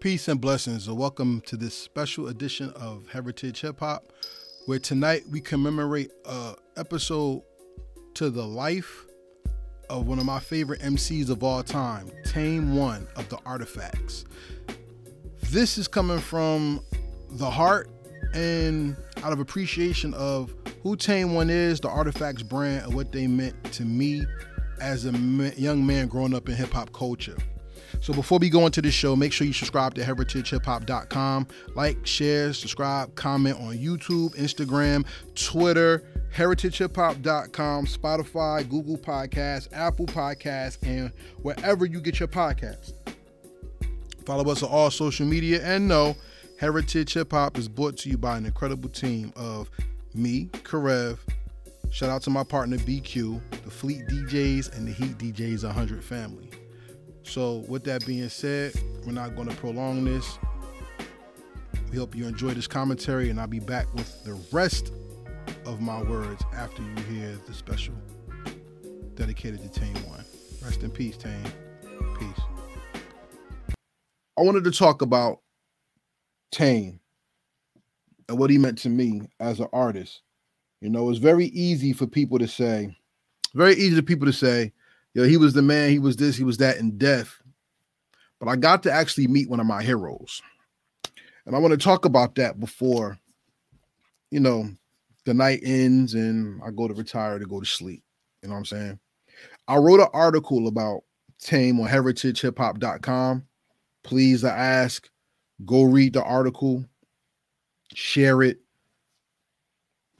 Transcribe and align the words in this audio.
Peace 0.00 0.28
and 0.28 0.40
blessings, 0.40 0.88
and 0.88 0.96
welcome 0.96 1.42
to 1.42 1.58
this 1.58 1.74
special 1.74 2.28
edition 2.28 2.70
of 2.70 3.06
Heritage 3.10 3.60
Hip 3.60 3.80
Hop, 3.80 4.14
where 4.64 4.78
tonight 4.78 5.24
we 5.30 5.42
commemorate 5.42 6.10
a 6.24 6.54
episode 6.78 7.42
to 8.14 8.30
the 8.30 8.46
life 8.46 9.04
of 9.90 10.06
one 10.06 10.18
of 10.18 10.24
my 10.24 10.40
favorite 10.40 10.80
MCs 10.80 11.28
of 11.28 11.44
all 11.44 11.62
time, 11.62 12.10
Tame 12.24 12.74
One 12.74 13.06
of 13.16 13.28
the 13.28 13.36
Artifacts. 13.44 14.24
This 15.50 15.76
is 15.76 15.86
coming 15.86 16.18
from 16.18 16.80
the 17.32 17.50
heart 17.50 17.90
and 18.32 18.96
out 19.22 19.34
of 19.34 19.38
appreciation 19.38 20.14
of 20.14 20.54
who 20.82 20.96
Tame 20.96 21.34
One 21.34 21.50
is, 21.50 21.78
the 21.78 21.90
Artifacts 21.90 22.42
brand, 22.42 22.86
and 22.86 22.94
what 22.94 23.12
they 23.12 23.26
meant 23.26 23.62
to 23.74 23.84
me 23.84 24.24
as 24.80 25.04
a 25.04 25.12
young 25.58 25.84
man 25.84 26.08
growing 26.08 26.34
up 26.34 26.48
in 26.48 26.54
hip 26.54 26.72
hop 26.72 26.90
culture. 26.94 27.36
So 28.00 28.14
before 28.14 28.38
we 28.38 28.48
go 28.48 28.64
into 28.64 28.80
the 28.80 28.90
show, 28.90 29.14
make 29.14 29.32
sure 29.32 29.46
you 29.46 29.52
subscribe 29.52 29.94
to 29.94 30.02
heritagehiphop.com. 30.02 31.46
Like, 31.74 32.06
share, 32.06 32.52
subscribe, 32.54 33.14
comment 33.14 33.58
on 33.60 33.76
YouTube, 33.76 34.34
Instagram, 34.36 35.04
Twitter, 35.34 36.02
heritagehiphop.com, 36.34 37.86
Spotify, 37.86 38.68
Google 38.68 38.96
Podcasts, 38.96 39.68
Apple 39.72 40.06
Podcasts, 40.06 40.78
and 40.82 41.12
wherever 41.42 41.84
you 41.84 42.00
get 42.00 42.18
your 42.18 42.28
podcasts. 42.28 42.94
Follow 44.24 44.50
us 44.50 44.62
on 44.62 44.70
all 44.70 44.90
social 44.90 45.26
media 45.26 45.62
and 45.62 45.86
know 45.86 46.16
Heritage 46.58 47.14
Hip 47.14 47.32
Hop 47.32 47.58
is 47.58 47.68
brought 47.68 47.96
to 47.98 48.10
you 48.10 48.16
by 48.16 48.36
an 48.36 48.46
incredible 48.46 48.88
team 48.88 49.32
of 49.36 49.70
me, 50.14 50.46
Karev. 50.52 51.18
Shout 51.90 52.10
out 52.10 52.22
to 52.22 52.30
my 52.30 52.44
partner 52.44 52.76
BQ, 52.78 53.40
the 53.64 53.70
Fleet 53.70 54.06
DJs, 54.06 54.76
and 54.76 54.86
the 54.86 54.92
Heat 54.92 55.18
DJs 55.18 55.64
100 55.64 56.04
family. 56.04 56.48
So, 57.22 57.64
with 57.68 57.84
that 57.84 58.04
being 58.06 58.28
said, 58.28 58.72
we're 59.06 59.12
not 59.12 59.36
going 59.36 59.48
to 59.48 59.56
prolong 59.56 60.04
this. 60.04 60.38
We 61.90 61.98
hope 61.98 62.14
you 62.14 62.26
enjoy 62.26 62.54
this 62.54 62.66
commentary, 62.66 63.30
and 63.30 63.40
I'll 63.40 63.46
be 63.46 63.60
back 63.60 63.92
with 63.94 64.24
the 64.24 64.34
rest 64.52 64.92
of 65.66 65.80
my 65.80 66.02
words 66.02 66.42
after 66.54 66.82
you 66.82 66.94
hear 67.14 67.38
the 67.46 67.54
special 67.54 67.94
dedicated 69.14 69.60
to 69.62 69.68
Tame 69.68 69.94
One. 70.08 70.24
Rest 70.62 70.82
in 70.82 70.90
peace, 70.90 71.16
Tame. 71.16 71.44
Peace. 72.18 72.40
I 74.38 74.42
wanted 74.42 74.64
to 74.64 74.70
talk 74.70 75.02
about 75.02 75.40
Tame 76.50 77.00
and 78.28 78.38
what 78.38 78.50
he 78.50 78.58
meant 78.58 78.78
to 78.78 78.88
me 78.88 79.22
as 79.38 79.60
an 79.60 79.68
artist. 79.72 80.22
You 80.80 80.88
know, 80.88 81.10
it's 81.10 81.18
very 81.18 81.46
easy 81.46 81.92
for 81.92 82.06
people 82.06 82.38
to 82.38 82.48
say, 82.48 82.96
very 83.54 83.74
easy 83.74 83.96
for 83.96 84.02
people 84.02 84.26
to 84.26 84.32
say, 84.32 84.72
know, 85.14 85.22
he 85.24 85.36
was 85.36 85.54
the 85.54 85.62
man, 85.62 85.90
he 85.90 85.98
was 85.98 86.16
this, 86.16 86.36
he 86.36 86.44
was 86.44 86.58
that 86.58 86.78
in 86.78 86.96
death. 86.98 87.40
But 88.38 88.48
I 88.48 88.56
got 88.56 88.82
to 88.84 88.92
actually 88.92 89.26
meet 89.26 89.50
one 89.50 89.60
of 89.60 89.66
my 89.66 89.82
heroes. 89.82 90.40
And 91.46 91.54
I 91.56 91.58
want 91.58 91.72
to 91.72 91.78
talk 91.78 92.04
about 92.04 92.36
that 92.36 92.60
before, 92.60 93.18
you 94.30 94.40
know, 94.40 94.68
the 95.24 95.34
night 95.34 95.60
ends 95.62 96.14
and 96.14 96.60
I 96.64 96.70
go 96.70 96.88
to 96.88 96.94
retire 96.94 97.38
to 97.38 97.46
go 97.46 97.60
to 97.60 97.66
sleep. 97.66 98.02
You 98.42 98.48
know 98.48 98.54
what 98.54 98.60
I'm 98.60 98.64
saying? 98.64 98.98
I 99.68 99.76
wrote 99.76 100.00
an 100.00 100.08
article 100.12 100.68
about 100.68 101.02
Tame 101.40 101.80
on 101.80 101.88
heritagehiphop.com. 101.88 103.44
Please, 104.02 104.44
I 104.44 104.56
ask, 104.56 105.08
go 105.64 105.82
read 105.82 106.14
the 106.14 106.22
article, 106.22 106.84
share 107.94 108.42
it. 108.42 108.60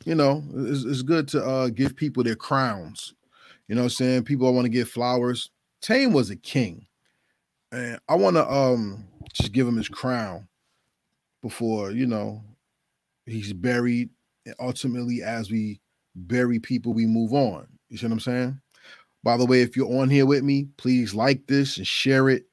You 0.05 0.15
know, 0.15 0.43
it's, 0.55 0.85
it's 0.85 1.03
good 1.03 1.29
to 1.29 1.45
uh, 1.45 1.69
give 1.69 1.97
people 1.97 2.23
their 2.23 2.37
crowns. 2.37 3.15
You 3.71 3.77
know 3.77 3.83
what 3.83 3.93
I'm 3.93 4.05
saying? 4.05 4.25
People 4.25 4.53
want 4.53 4.65
to 4.65 4.69
get 4.69 4.89
flowers. 4.89 5.49
Tame 5.81 6.13
was 6.13 6.29
a 6.29 6.35
king. 6.35 6.89
And 7.71 8.01
I 8.09 8.17
want 8.17 8.35
to 8.35 8.45
um 8.53 9.05
just 9.33 9.53
give 9.53 9.69
him 9.69 9.77
his 9.77 9.89
crown 9.89 10.49
before, 11.41 11.93
you 11.93 12.05
know, 12.05 12.43
he's 13.27 13.53
buried. 13.53 14.11
And 14.45 14.57
ultimately, 14.59 15.23
as 15.23 15.53
we 15.53 15.81
bury 16.17 16.59
people, 16.59 16.93
we 16.93 17.07
move 17.07 17.33
on. 17.33 17.69
You 17.89 17.97
see 17.97 18.07
what 18.07 18.15
I'm 18.15 18.19
saying? 18.19 18.61
By 19.23 19.37
the 19.37 19.47
way, 19.47 19.63
if 19.63 19.77
you're 19.77 20.01
on 20.01 20.11
here 20.11 20.27
with 20.27 20.43
me, 20.43 20.67
please 20.77 21.15
like 21.15 21.47
this 21.47 21.77
and 21.77 21.87
share 21.87 22.29
it. 22.29 22.47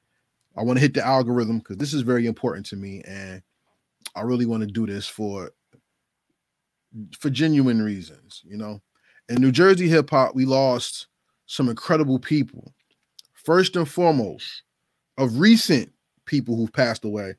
I 0.56 0.62
want 0.62 0.76
to 0.76 0.82
hit 0.82 0.94
the 0.94 1.04
algorithm 1.04 1.58
because 1.58 1.78
this 1.78 1.94
is 1.94 2.02
very 2.02 2.28
important 2.28 2.66
to 2.66 2.76
me. 2.76 3.02
And 3.04 3.42
I 4.14 4.20
really 4.20 4.46
want 4.46 4.60
to 4.60 4.68
do 4.68 4.86
this 4.86 5.08
for 5.08 5.50
for 7.18 7.28
genuine 7.28 7.82
reasons, 7.82 8.40
you 8.44 8.56
know. 8.56 8.80
In 9.28 9.42
New 9.42 9.52
Jersey 9.52 9.88
hip 9.88 10.10
hop, 10.10 10.34
we 10.34 10.44
lost 10.46 11.06
some 11.46 11.68
incredible 11.68 12.18
people. 12.18 12.72
First 13.34 13.76
and 13.76 13.88
foremost, 13.88 14.62
of 15.18 15.38
recent 15.40 15.92
people 16.24 16.56
who've 16.56 16.72
passed 16.72 17.04
away, 17.04 17.34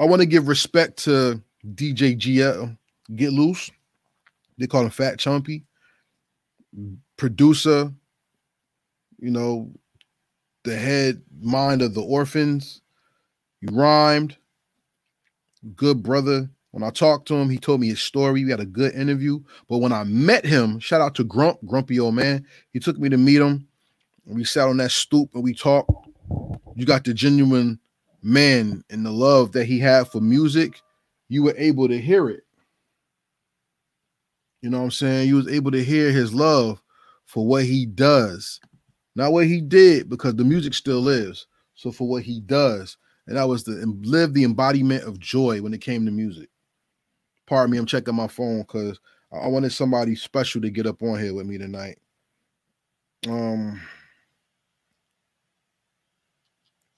I 0.00 0.04
want 0.04 0.20
to 0.22 0.26
give 0.26 0.48
respect 0.48 0.98
to 1.04 1.42
DJ 1.74 2.18
GL, 2.18 2.76
Get 3.14 3.32
Loose. 3.32 3.70
They 4.58 4.66
call 4.66 4.82
him 4.82 4.90
Fat 4.90 5.18
Chumpy. 5.18 5.64
Producer, 7.16 7.92
you 9.18 9.30
know, 9.30 9.70
the 10.64 10.76
head 10.76 11.22
mind 11.40 11.82
of 11.82 11.94
the 11.94 12.02
orphans. 12.02 12.82
He 13.60 13.68
rhymed. 13.72 14.36
Good 15.74 16.02
brother. 16.02 16.50
When 16.72 16.82
I 16.82 16.90
talked 16.90 17.26
to 17.28 17.34
him, 17.34 17.48
he 17.48 17.58
told 17.58 17.80
me 17.80 17.88
his 17.88 18.00
story. 18.00 18.44
We 18.44 18.50
had 18.50 18.60
a 18.60 18.66
good 18.66 18.94
interview. 18.94 19.40
But 19.68 19.78
when 19.78 19.92
I 19.92 20.04
met 20.04 20.44
him, 20.44 20.78
shout 20.78 21.00
out 21.00 21.14
to 21.14 21.24
Grump, 21.24 21.58
grumpy 21.64 21.98
old 21.98 22.14
man. 22.14 22.46
He 22.72 22.80
took 22.80 22.98
me 22.98 23.08
to 23.08 23.16
meet 23.16 23.40
him. 23.40 23.66
We 24.26 24.44
sat 24.44 24.68
on 24.68 24.76
that 24.78 24.90
stoop 24.90 25.34
and 25.34 25.42
we 25.42 25.54
talked. 25.54 25.90
You 26.74 26.84
got 26.84 27.04
the 27.04 27.14
genuine 27.14 27.78
man 28.22 28.82
and 28.90 29.06
the 29.06 29.10
love 29.10 29.52
that 29.52 29.64
he 29.66 29.78
had 29.78 30.08
for 30.08 30.20
music. 30.20 30.82
You 31.28 31.44
were 31.44 31.54
able 31.56 31.88
to 31.88 31.98
hear 31.98 32.28
it. 32.28 32.42
You 34.62 34.70
know 34.70 34.78
what 34.78 34.84
I'm 34.84 34.90
saying? 34.90 35.28
You 35.28 35.36
was 35.36 35.48
able 35.48 35.70
to 35.70 35.84
hear 35.84 36.10
his 36.10 36.34
love 36.34 36.82
for 37.24 37.46
what 37.46 37.64
he 37.64 37.86
does. 37.86 38.60
Not 39.14 39.32
what 39.32 39.46
he 39.46 39.60
did, 39.60 40.10
because 40.10 40.34
the 40.34 40.44
music 40.44 40.74
still 40.74 41.00
lives. 41.00 41.46
So 41.74 41.92
for 41.92 42.08
what 42.08 42.22
he 42.22 42.40
does. 42.40 42.96
And 43.26 43.36
that 43.36 43.48
was 43.48 43.64
the 43.64 43.72
live 44.02 44.34
the 44.34 44.44
embodiment 44.44 45.04
of 45.04 45.18
joy 45.18 45.62
when 45.62 45.72
it 45.72 45.80
came 45.80 46.04
to 46.04 46.12
music. 46.12 46.48
Pardon 47.46 47.70
me, 47.70 47.78
I'm 47.78 47.86
checking 47.86 48.14
my 48.14 48.26
phone 48.26 48.62
because 48.62 48.98
I 49.32 49.48
wanted 49.48 49.72
somebody 49.72 50.14
special 50.14 50.60
to 50.62 50.70
get 50.70 50.86
up 50.86 51.02
on 51.02 51.20
here 51.20 51.34
with 51.34 51.46
me 51.46 51.58
tonight. 51.58 51.98
Um, 53.28 53.80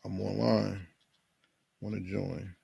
I'm 0.05 0.21
online. 0.21 0.87
Want 1.81 1.95
to 1.95 2.01
join? 2.01 2.55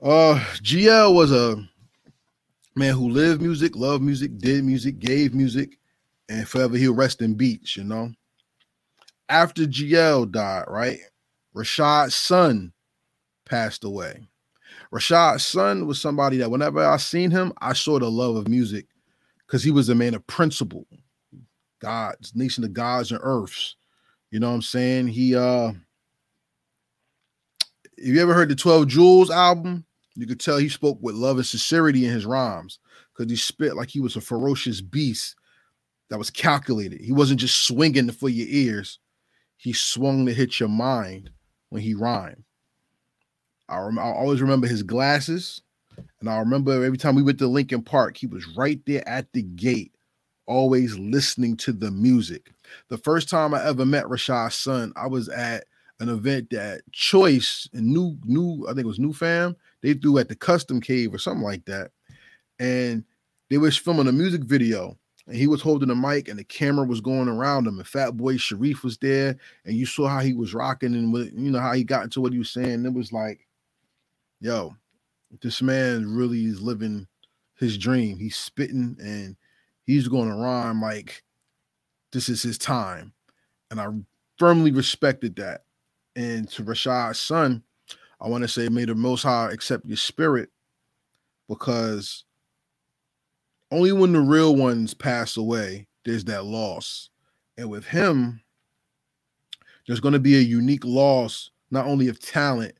Uh, 0.00 0.44
GL 0.56 1.14
was 1.14 1.30
a 1.30 1.56
man 2.74 2.94
who 2.94 3.08
lived 3.08 3.40
music, 3.40 3.76
loved 3.76 4.02
music, 4.02 4.36
did 4.38 4.64
music, 4.64 4.98
gave 4.98 5.34
music, 5.34 5.78
and 6.28 6.48
forever 6.48 6.76
he'll 6.76 6.94
rest 6.94 7.22
in 7.22 7.34
beach. 7.34 7.76
You 7.76 7.84
know. 7.84 8.12
After 9.28 9.62
GL 9.62 10.32
died, 10.32 10.64
right? 10.66 10.98
Rashad's 11.54 12.14
son 12.14 12.72
passed 13.44 13.84
away. 13.84 14.26
Rashad's 14.92 15.44
son 15.44 15.86
was 15.86 16.00
somebody 16.00 16.36
that 16.36 16.50
whenever 16.50 16.84
I 16.84 16.98
seen 16.98 17.30
him, 17.30 17.52
I 17.60 17.72
saw 17.72 17.98
the 17.98 18.10
love 18.10 18.36
of 18.36 18.46
music 18.46 18.86
because 19.46 19.64
he 19.64 19.70
was 19.70 19.88
a 19.88 19.94
man 19.94 20.14
of 20.14 20.26
principle. 20.26 20.86
God's 21.80 22.36
nation 22.36 22.62
of 22.62 22.74
gods 22.74 23.10
and 23.10 23.20
earths. 23.22 23.76
You 24.30 24.38
know 24.38 24.48
what 24.50 24.56
I'm 24.56 24.62
saying? 24.62 25.08
He 25.08 25.34
uh 25.34 25.72
if 27.96 28.08
you 28.08 28.20
ever 28.20 28.34
heard 28.34 28.48
the 28.48 28.54
12 28.54 28.88
Jewels 28.88 29.30
album, 29.30 29.84
you 30.14 30.26
could 30.26 30.40
tell 30.40 30.58
he 30.58 30.68
spoke 30.68 30.98
with 31.00 31.14
love 31.14 31.36
and 31.36 31.46
sincerity 31.46 32.04
in 32.04 32.12
his 32.12 32.26
rhymes 32.26 32.78
because 33.16 33.30
he 33.30 33.36
spit 33.36 33.76
like 33.76 33.88
he 33.88 34.00
was 34.00 34.16
a 34.16 34.20
ferocious 34.20 34.80
beast 34.80 35.36
that 36.10 36.18
was 36.18 36.30
calculated. 36.30 37.00
He 37.00 37.12
wasn't 37.12 37.40
just 37.40 37.64
swinging 37.64 38.10
for 38.10 38.28
your 38.28 38.48
ears, 38.50 38.98
he 39.56 39.72
swung 39.72 40.26
to 40.26 40.34
hit 40.34 40.60
your 40.60 40.68
mind 40.68 41.30
when 41.70 41.80
he 41.80 41.94
rhymed. 41.94 42.44
I, 43.72 43.78
rem- 43.80 43.98
I 43.98 44.02
always 44.02 44.42
remember 44.42 44.66
his 44.66 44.82
glasses, 44.82 45.62
and 46.20 46.28
I 46.28 46.38
remember 46.38 46.84
every 46.84 46.98
time 46.98 47.14
we 47.14 47.22
went 47.22 47.38
to 47.38 47.46
Lincoln 47.46 47.82
Park, 47.82 48.16
he 48.16 48.26
was 48.26 48.46
right 48.56 48.80
there 48.86 49.06
at 49.08 49.32
the 49.32 49.42
gate, 49.42 49.94
always 50.46 50.98
listening 50.98 51.56
to 51.58 51.72
the 51.72 51.90
music. 51.90 52.52
The 52.88 52.98
first 52.98 53.28
time 53.28 53.54
I 53.54 53.64
ever 53.64 53.86
met 53.86 54.04
Rashad's 54.04 54.56
son, 54.56 54.92
I 54.94 55.06
was 55.06 55.28
at 55.28 55.64
an 56.00 56.08
event 56.08 56.50
that 56.50 56.82
Choice 56.92 57.68
and 57.72 57.86
New 57.86 58.18
New 58.24 58.66
I 58.66 58.70
think 58.70 58.84
it 58.84 58.86
was 58.86 58.98
New 58.98 59.12
Fam 59.12 59.56
they 59.82 59.94
threw 59.94 60.18
at 60.18 60.28
the 60.28 60.36
Custom 60.36 60.80
Cave 60.80 61.14
or 61.14 61.18
something 61.18 61.42
like 61.42 61.64
that, 61.66 61.90
and 62.58 63.04
they 63.50 63.58
was 63.58 63.76
filming 63.76 64.08
a 64.08 64.12
music 64.12 64.44
video. 64.44 64.96
And 65.28 65.36
he 65.36 65.46
was 65.46 65.62
holding 65.62 65.88
the 65.88 65.94
mic, 65.94 66.26
and 66.28 66.36
the 66.36 66.44
camera 66.44 66.84
was 66.84 67.00
going 67.00 67.28
around 67.28 67.68
him. 67.68 67.78
And 67.78 67.86
Fat 67.86 68.16
Boy 68.16 68.36
Sharif 68.36 68.82
was 68.82 68.98
there, 68.98 69.36
and 69.64 69.76
you 69.76 69.86
saw 69.86 70.08
how 70.08 70.18
he 70.18 70.34
was 70.34 70.52
rocking, 70.52 70.94
and 70.94 71.16
you 71.38 71.52
know 71.52 71.60
how 71.60 71.72
he 71.74 71.84
got 71.84 72.02
into 72.02 72.20
what 72.20 72.32
he 72.32 72.40
was 72.40 72.50
saying. 72.50 72.84
It 72.84 72.92
was 72.92 73.12
like, 73.12 73.46
yo, 74.42 74.76
this 75.40 75.62
man 75.62 76.14
really 76.14 76.44
is 76.44 76.60
living 76.60 77.06
his 77.58 77.78
dream. 77.78 78.18
He's 78.18 78.36
spitting 78.36 78.96
and 79.00 79.36
he's 79.84 80.08
going 80.08 80.28
to 80.28 80.34
rhyme 80.34 80.82
like 80.82 81.22
this 82.12 82.28
is 82.28 82.42
his 82.42 82.58
time. 82.58 83.12
And 83.70 83.80
I 83.80 83.86
firmly 84.38 84.72
respected 84.72 85.36
that. 85.36 85.62
And 86.16 86.48
to 86.50 86.64
Rashad's 86.64 87.20
son, 87.20 87.62
I 88.20 88.28
want 88.28 88.42
to 88.42 88.48
say, 88.48 88.68
may 88.68 88.84
the 88.84 88.94
Most 88.94 89.22
High 89.22 89.50
accept 89.52 89.86
your 89.86 89.96
spirit 89.96 90.50
because 91.48 92.24
only 93.70 93.92
when 93.92 94.12
the 94.12 94.20
real 94.20 94.56
ones 94.56 94.92
pass 94.92 95.36
away, 95.36 95.86
there's 96.04 96.24
that 96.24 96.44
loss. 96.44 97.10
And 97.56 97.70
with 97.70 97.86
him, 97.86 98.42
there's 99.86 100.00
going 100.00 100.14
to 100.14 100.20
be 100.20 100.36
a 100.36 100.40
unique 100.42 100.84
loss, 100.84 101.50
not 101.70 101.86
only 101.86 102.08
of 102.08 102.20
talent, 102.20 102.74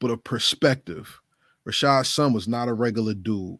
but 0.00 0.10
a 0.10 0.16
perspective. 0.16 1.20
Rashad's 1.66 2.08
son 2.08 2.32
was 2.32 2.46
not 2.46 2.68
a 2.68 2.74
regular 2.74 3.14
dude. 3.14 3.58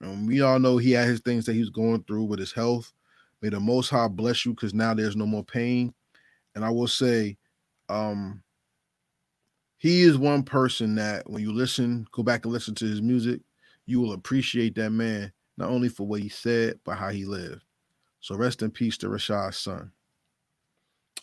And 0.00 0.26
we 0.26 0.40
all 0.40 0.58
know 0.58 0.76
he 0.76 0.92
had 0.92 1.08
his 1.08 1.20
things 1.20 1.46
that 1.46 1.54
he 1.54 1.60
was 1.60 1.70
going 1.70 2.02
through 2.04 2.24
with 2.24 2.38
his 2.38 2.52
health. 2.52 2.92
May 3.40 3.48
the 3.50 3.60
Most 3.60 3.90
High 3.90 4.08
bless 4.08 4.44
you 4.44 4.52
because 4.52 4.74
now 4.74 4.94
there's 4.94 5.16
no 5.16 5.26
more 5.26 5.44
pain. 5.44 5.94
And 6.54 6.64
I 6.64 6.70
will 6.70 6.88
say, 6.88 7.36
um, 7.88 8.42
he 9.78 10.02
is 10.02 10.16
one 10.16 10.42
person 10.42 10.94
that 10.94 11.28
when 11.28 11.42
you 11.42 11.52
listen, 11.52 12.06
go 12.12 12.22
back 12.22 12.44
and 12.44 12.52
listen 12.52 12.74
to 12.76 12.86
his 12.86 13.02
music, 13.02 13.42
you 13.86 14.00
will 14.00 14.14
appreciate 14.14 14.74
that 14.76 14.90
man 14.90 15.32
not 15.56 15.70
only 15.70 15.88
for 15.88 16.06
what 16.06 16.20
he 16.20 16.28
said, 16.28 16.80
but 16.84 16.96
how 16.96 17.10
he 17.10 17.24
lived. 17.24 17.62
So 18.20 18.34
rest 18.34 18.62
in 18.62 18.70
peace 18.70 18.96
to 18.98 19.08
Rashad's 19.08 19.58
son. 19.58 19.92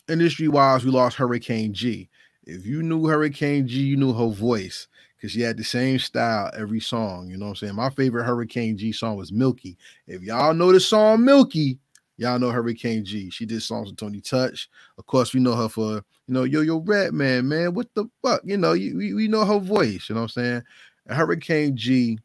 Industry 0.08 0.48
wise, 0.48 0.84
we 0.84 0.90
lost 0.90 1.16
Hurricane 1.16 1.74
G. 1.74 2.08
If 2.44 2.66
you 2.66 2.82
knew 2.82 3.06
Hurricane 3.06 3.66
G, 3.68 3.80
you 3.80 3.96
knew 3.96 4.12
her 4.12 4.28
voice 4.28 4.88
because 5.16 5.32
she 5.32 5.40
had 5.40 5.56
the 5.56 5.64
same 5.64 5.98
style 5.98 6.50
every 6.56 6.80
song. 6.80 7.28
You 7.28 7.36
know 7.36 7.46
what 7.46 7.50
I'm 7.50 7.56
saying? 7.56 7.74
My 7.76 7.90
favorite 7.90 8.24
Hurricane 8.24 8.76
G 8.76 8.90
song 8.92 9.16
was 9.16 9.32
Milky. 9.32 9.78
If 10.06 10.22
y'all 10.22 10.52
know 10.52 10.72
the 10.72 10.80
song 10.80 11.24
Milky, 11.24 11.78
y'all 12.16 12.40
know 12.40 12.50
Hurricane 12.50 13.04
G. 13.04 13.30
She 13.30 13.46
did 13.46 13.62
songs 13.62 13.88
with 13.88 13.98
Tony 13.98 14.20
Touch. 14.20 14.68
Of 14.98 15.06
course, 15.06 15.32
we 15.32 15.40
know 15.40 15.54
her 15.54 15.68
for, 15.68 15.92
you 16.26 16.34
know, 16.34 16.42
Yo 16.42 16.62
Yo 16.62 16.78
Redman, 16.78 17.46
man. 17.46 17.48
Man. 17.48 17.74
What 17.74 17.88
the 17.94 18.06
fuck? 18.22 18.40
You 18.44 18.56
know, 18.56 18.72
you, 18.72 18.96
we, 18.96 19.14
we 19.14 19.28
know 19.28 19.44
her 19.44 19.60
voice. 19.60 20.08
You 20.08 20.16
know 20.16 20.22
what 20.22 20.36
I'm 20.36 20.42
saying? 20.42 20.62
And 21.06 21.16
Hurricane 21.16 21.76
G 21.76 22.18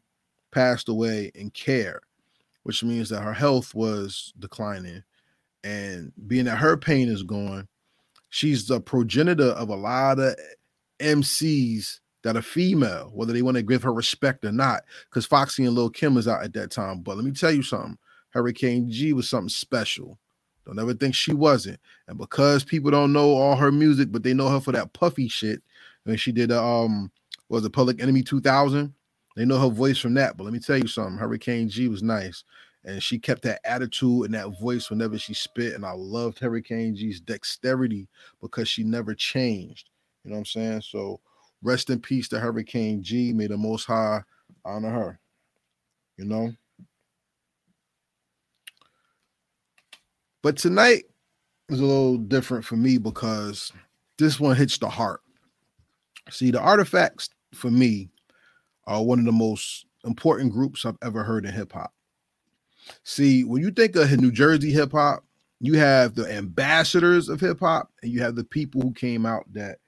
passed 0.50 0.88
away 0.88 1.30
in 1.36 1.50
care, 1.50 2.00
which 2.64 2.82
means 2.82 3.08
that 3.10 3.22
her 3.22 3.32
health 3.34 3.74
was 3.74 4.32
declining. 4.38 5.02
And 5.64 6.12
being 6.26 6.46
that 6.46 6.56
her 6.56 6.76
pain 6.76 7.08
is 7.08 7.22
gone, 7.22 7.68
she's 8.30 8.66
the 8.66 8.80
progenitor 8.80 9.50
of 9.50 9.68
a 9.68 9.76
lot 9.76 10.18
of 10.18 10.36
MCs 11.00 12.00
that 12.22 12.36
are 12.36 12.42
female, 12.42 13.10
whether 13.14 13.32
they 13.32 13.42
want 13.42 13.56
to 13.56 13.62
give 13.62 13.82
her 13.82 13.92
respect 13.92 14.44
or 14.44 14.52
not. 14.52 14.82
Because 15.08 15.26
Foxy 15.26 15.64
and 15.64 15.74
Lil 15.74 15.90
Kim 15.90 16.14
was 16.14 16.28
out 16.28 16.42
at 16.42 16.52
that 16.54 16.70
time. 16.70 17.00
But 17.00 17.16
let 17.16 17.24
me 17.24 17.32
tell 17.32 17.52
you 17.52 17.62
something 17.62 17.98
Hurricane 18.30 18.90
G 18.90 19.12
was 19.12 19.28
something 19.28 19.48
special. 19.48 20.18
Don't 20.66 20.78
ever 20.78 20.94
think 20.94 21.14
she 21.14 21.32
wasn't. 21.32 21.80
And 22.08 22.18
because 22.18 22.64
people 22.64 22.90
don't 22.90 23.12
know 23.12 23.30
all 23.30 23.56
her 23.56 23.72
music, 23.72 24.12
but 24.12 24.22
they 24.22 24.34
know 24.34 24.48
her 24.48 24.60
for 24.60 24.72
that 24.72 24.92
puffy 24.92 25.28
shit, 25.28 25.62
when 26.04 26.16
she 26.16 26.32
did 26.32 26.52
um 26.52 27.10
was 27.48 27.64
a 27.64 27.70
Public 27.70 28.02
Enemy 28.02 28.22
2000, 28.22 28.92
they 29.36 29.44
know 29.46 29.58
her 29.58 29.68
voice 29.68 29.98
from 29.98 30.14
that. 30.14 30.36
But 30.36 30.44
let 30.44 30.52
me 30.52 30.58
tell 30.58 30.76
you 30.76 30.86
something, 30.86 31.16
Hurricane 31.16 31.68
G 31.68 31.88
was 31.88 32.02
nice. 32.02 32.44
And 32.84 33.02
she 33.02 33.18
kept 33.18 33.42
that 33.42 33.60
attitude 33.64 34.26
and 34.26 34.34
that 34.34 34.58
voice 34.60 34.88
whenever 34.88 35.18
she 35.18 35.34
spit. 35.34 35.74
And 35.74 35.84
I 35.84 35.92
loved 35.92 36.38
Hurricane 36.38 36.94
G's 36.94 37.20
dexterity 37.20 38.08
because 38.40 38.68
she 38.68 38.84
never 38.84 39.14
changed. 39.14 39.90
You 40.24 40.30
know 40.30 40.36
what 40.36 40.40
I'm 40.40 40.46
saying? 40.46 40.82
So 40.82 41.20
rest 41.62 41.90
in 41.90 42.00
peace 42.00 42.28
to 42.28 42.40
Hurricane 42.40 43.02
G. 43.02 43.32
May 43.32 43.46
the 43.46 43.56
most 43.56 43.84
high 43.84 44.22
honor 44.64 44.90
her. 44.90 45.20
You 46.16 46.24
know? 46.24 46.52
But 50.42 50.56
tonight 50.56 51.04
is 51.68 51.80
a 51.80 51.84
little 51.84 52.16
different 52.16 52.64
for 52.64 52.76
me 52.76 52.96
because 52.96 53.72
this 54.18 54.38
one 54.40 54.56
hits 54.56 54.78
the 54.78 54.88
heart. 54.88 55.20
See, 56.30 56.50
the 56.50 56.60
artifacts 56.60 57.30
for 57.54 57.70
me 57.70 58.08
are 58.86 59.02
one 59.02 59.18
of 59.18 59.24
the 59.24 59.32
most 59.32 59.86
important 60.04 60.52
groups 60.52 60.86
I've 60.86 60.96
ever 61.02 61.24
heard 61.24 61.44
in 61.44 61.52
hip 61.52 61.72
hop. 61.72 61.92
See, 63.04 63.44
when 63.44 63.62
you 63.62 63.70
think 63.70 63.96
of 63.96 64.10
New 64.20 64.32
Jersey 64.32 64.72
hip 64.72 64.92
hop, 64.92 65.24
you 65.60 65.78
have 65.78 66.14
the 66.14 66.30
ambassadors 66.32 67.28
of 67.28 67.40
hip 67.40 67.60
hop, 67.60 67.90
and 68.02 68.12
you 68.12 68.20
have 68.20 68.36
the 68.36 68.44
people 68.44 68.80
who 68.80 68.92
came 68.92 69.26
out 69.26 69.44
that 69.52 69.78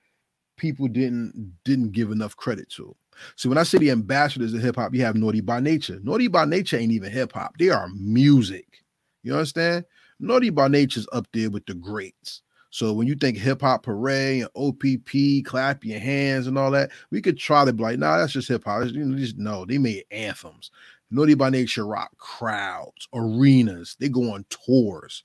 people 0.57 0.89
didn't 0.89 1.55
didn't 1.65 1.93
give 1.93 2.11
enough 2.11 2.37
credit 2.37 2.69
to. 2.71 2.95
So 3.37 3.49
when 3.49 3.59
I 3.59 3.63
say 3.65 3.79
the 3.79 3.91
ambassadors 3.91 4.55
of 4.55 4.63
hip 4.63 4.77
hop, 4.77 4.95
you 4.95 5.03
have 5.03 5.17
Naughty 5.17 5.41
by 5.41 5.61
Nature. 5.61 6.01
Naughty 6.03 6.29
by 6.29 6.45
Nature 6.45 6.79
ain't 6.79 6.93
even 6.93 7.13
hip 7.13 7.33
hop; 7.33 7.57
they 7.59 7.71
are 7.71 7.89
music. 7.95 8.83
You 9.23 9.35
understand? 9.35 9.85
Naughty 10.21 10.51
by 10.51 10.69
Nature's 10.69 11.07
up 11.13 11.27
there 11.33 11.51
with 11.51 11.67
the 11.67 11.75
greats. 11.75 12.43
So 12.71 12.93
when 12.93 13.07
you 13.07 13.17
think 13.17 13.37
hip 13.37 13.63
hop 13.63 13.83
parade 13.85 14.43
and 14.43 14.51
OPP, 14.57 15.45
clap 15.45 15.85
your 15.85 15.99
hands 15.99 16.47
and 16.47 16.57
all 16.57 16.71
that, 16.71 16.91
we 17.11 17.21
could 17.21 17.37
try 17.39 17.65
to 17.65 17.73
be 17.73 17.83
like, 17.83 17.99
nah, 17.99 18.19
that's 18.19 18.33
just 18.33 18.49
hip 18.49 18.65
hop. 18.65 18.87
You 18.87 19.05
know, 19.05 19.19
just 19.19 19.39
no, 19.39 19.65
they 19.65 19.79
made 19.79 20.05
anthems. 20.11 20.71
Naughty 21.11 21.35
by 21.35 21.51
Nature 21.51 21.87
rock 21.87 22.11
crowds, 22.19 23.09
arenas. 23.15 23.97
They 23.99 24.09
go 24.09 24.33
on 24.33 24.45
tours. 24.49 25.25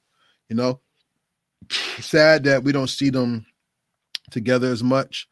You 0.49 0.55
know, 0.55 0.79
sad 1.99 2.43
that 2.45 2.63
we 2.63 2.71
don't 2.71 2.89
see 2.89 3.09
them 3.09 3.45
together 4.31 4.67
as 4.71 4.83
much, 4.83 5.27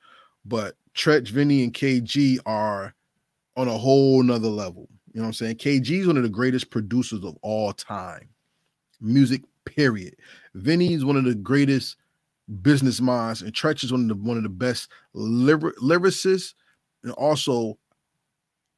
but 0.45 0.75
Treach, 0.95 1.29
Vinny, 1.29 1.63
and 1.63 1.73
KG 1.73 2.39
are 2.45 2.93
on 3.55 3.67
a 3.67 3.77
whole 3.77 4.21
nother 4.21 4.47
level. 4.47 4.87
You 5.13 5.21
know 5.21 5.23
what 5.23 5.27
I'm 5.27 5.33
saying? 5.33 5.55
KG 5.57 6.01
is 6.01 6.07
one 6.07 6.17
of 6.17 6.23
the 6.23 6.29
greatest 6.29 6.69
producers 6.71 7.23
of 7.23 7.37
all 7.41 7.73
time. 7.73 8.29
Music, 9.01 9.43
period. 9.65 10.15
Vinny 10.55 10.93
is 10.93 11.05
one 11.05 11.17
of 11.17 11.23
the 11.23 11.35
greatest 11.35 11.97
business 12.61 12.99
minds, 12.99 13.41
and 13.41 13.53
Treach 13.53 13.83
is 13.83 13.91
one 13.91 14.01
of 14.01 14.07
the 14.09 14.15
one 14.15 14.37
of 14.37 14.43
the 14.43 14.49
best 14.49 14.89
lyric, 15.13 15.75
lyricists 15.77 16.53
and 17.03 17.11
also 17.13 17.77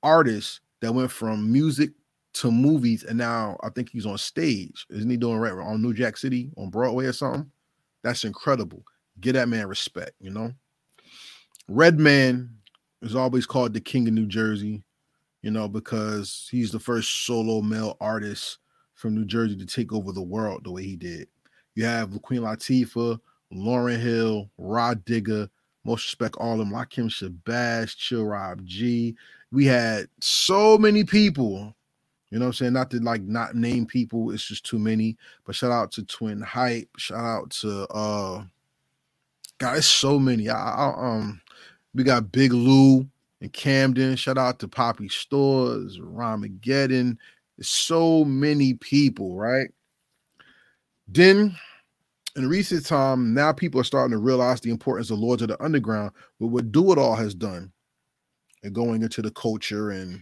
artists 0.04 0.62
that 0.82 0.94
went 0.94 1.12
from 1.12 1.52
music 1.52 1.92
to 2.34 2.52
movies, 2.52 3.04
and 3.04 3.18
now 3.18 3.58
I 3.64 3.70
think 3.70 3.90
he's 3.90 4.06
on 4.06 4.18
stage. 4.18 4.86
Isn't 4.90 5.10
he 5.10 5.18
doing 5.18 5.38
right 5.38 5.54
on 5.54 5.82
New 5.82 5.94
Jack 5.94 6.18
City 6.18 6.52
on 6.58 6.70
Broadway 6.70 7.06
or 7.06 7.14
something? 7.14 7.50
That's 8.04 8.26
incredible. 8.26 8.84
Get 9.22 9.34
that 9.34 9.48
man 9.50 9.68
respect, 9.68 10.12
you 10.20 10.30
know. 10.30 10.52
Redman 11.68 12.50
is 13.02 13.16
always 13.16 13.46
called 13.46 13.74
the 13.74 13.80
king 13.80 14.08
of 14.08 14.14
New 14.14 14.28
Jersey, 14.28 14.84
you 15.42 15.52
know, 15.52 15.68
because 15.68 16.48
he's 16.52 16.72
the 16.72 16.80
first 16.80 17.26
solo 17.26 17.62
male 17.62 17.98
artist 18.02 18.60
from 18.96 19.16
New 19.16 19.26
Jersey 19.26 19.56
to 19.56 19.66
take 19.66 19.94
over 19.94 20.12
the 20.12 20.22
world 20.22 20.62
the 20.64 20.72
way 20.72 20.84
he 20.84 20.96
did. 20.96 21.28
You 21.76 21.86
have 21.86 22.22
Queen 22.22 22.42
Latifah, 22.42 23.20
Lauryn 23.54 24.00
Hill, 24.00 24.50
Rah 24.58 24.94
Digga, 24.94 25.50
most 25.86 26.06
respect 26.06 26.36
all 26.38 26.54
of 26.54 26.60
them, 26.60 26.72
Lakim 26.72 27.10
Shabazz, 27.10 27.96
Chill 27.96 28.26
Rob 28.26 28.66
G. 28.66 29.16
We 29.52 29.66
had 29.66 30.08
so 30.22 30.78
many 30.78 31.04
people, 31.04 31.76
you 32.30 32.40
know 32.40 32.46
what 32.46 32.50
I'm 32.50 32.54
saying? 32.54 32.74
Not 32.74 32.92
to 32.92 33.00
like 33.00 33.22
not 33.24 33.56
name 33.56 33.86
people, 33.86 34.32
it's 34.32 34.48
just 34.48 34.66
too 34.66 34.80
many. 34.80 35.18
But 35.46 35.56
shout 35.56 35.72
out 35.72 35.92
to 35.94 36.04
Twin 36.04 36.42
Hype, 36.42 36.90
shout 36.98 37.24
out 37.24 37.50
to 37.62 37.88
uh 37.90 38.44
God, 39.58 39.78
it's 39.78 39.88
so 39.88 40.20
many. 40.20 40.50
I, 40.50 40.56
I 40.56 40.94
um 40.98 41.42
we 41.94 42.04
got 42.04 42.32
Big 42.32 42.52
Lou 42.52 43.08
and 43.42 43.54
Camden. 43.54 44.16
Shout 44.16 44.38
out 44.38 44.60
to 44.60 44.68
Poppy 44.68 45.08
Stores, 45.08 45.98
Ramageddon. 46.00 47.18
So 47.62 48.26
many 48.26 48.74
people, 48.74 49.36
right? 49.38 49.70
Then 51.08 51.56
in 52.36 52.50
recent 52.50 52.86
time, 52.86 53.34
now 53.34 53.54
people 53.54 53.80
are 53.80 53.86
starting 53.86 54.12
to 54.12 54.18
realize 54.18 54.60
the 54.60 54.72
importance 54.72 55.10
of 55.10 55.20
Lords 55.20 55.42
of 55.42 55.48
the 55.48 55.64
Underground, 55.64 56.12
but 56.40 56.48
what 56.48 56.72
Do 56.72 56.92
It 56.92 56.98
All 56.98 57.16
has 57.16 57.34
done 57.34 57.72
and 58.66 58.76
going 58.76 59.02
into 59.02 59.22
the 59.22 59.32
culture 59.32 59.92
and 59.92 60.22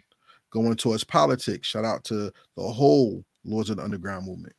going 0.51 0.75
towards 0.75 1.03
politics. 1.03 1.67
Shout 1.67 1.85
out 1.85 2.03
to 2.05 2.31
the 2.55 2.63
whole 2.63 3.23
Lords 3.43 3.69
of 3.69 3.77
the 3.77 3.83
Underground 3.83 4.27
movement. 4.27 4.55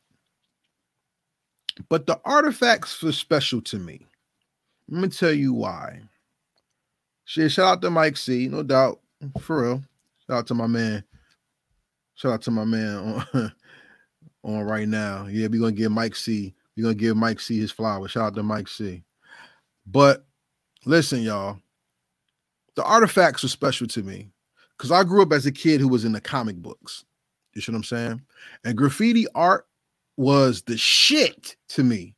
But 1.89 2.05
the 2.05 2.19
artifacts 2.25 3.01
were 3.01 3.11
special 3.11 3.61
to 3.63 3.79
me. 3.79 4.05
Let 4.89 5.01
me 5.01 5.09
tell 5.09 5.33
you 5.33 5.53
why. 5.53 6.01
Shout 7.25 7.59
out 7.59 7.81
to 7.81 7.89
Mike 7.89 8.17
C, 8.17 8.47
no 8.47 8.61
doubt, 8.61 8.99
for 9.39 9.63
real. 9.63 9.83
Shout 10.27 10.37
out 10.37 10.47
to 10.47 10.53
my 10.53 10.67
man. 10.67 11.03
Shout 12.15 12.33
out 12.33 12.41
to 12.43 12.51
my 12.51 12.65
man 12.65 12.97
on, 13.33 13.51
on 14.43 14.59
right 14.61 14.87
now. 14.87 15.25
Yeah, 15.27 15.47
we're 15.47 15.59
gonna 15.59 15.71
give 15.71 15.91
Mike 15.91 16.15
C 16.15 16.53
we're 16.75 16.83
gonna 16.83 16.95
give 16.95 17.17
Mike 17.17 17.39
C 17.39 17.59
his 17.59 17.71
flowers. 17.71 18.11
Shout 18.11 18.23
out 18.23 18.35
to 18.35 18.43
Mike 18.43 18.67
C. 18.67 19.03
But 19.87 20.25
listen, 20.85 21.21
y'all, 21.21 21.59
the 22.75 22.83
artifacts 22.83 23.43
are 23.43 23.49
special 23.49 23.87
to 23.87 24.03
me 24.03 24.29
because 24.77 24.91
I 24.91 25.03
grew 25.03 25.21
up 25.21 25.31
as 25.31 25.45
a 25.45 25.51
kid 25.51 25.81
who 25.81 25.87
was 25.87 26.05
in 26.05 26.11
the 26.11 26.21
comic 26.21 26.57
books. 26.57 27.05
You 27.53 27.61
see 27.61 27.71
what 27.71 27.77
I'm 27.77 27.83
saying? 27.83 28.21
And 28.63 28.77
graffiti 28.77 29.25
art 29.33 29.67
was 30.17 30.63
the 30.63 30.77
shit 30.77 31.55
to 31.69 31.83
me, 31.83 32.15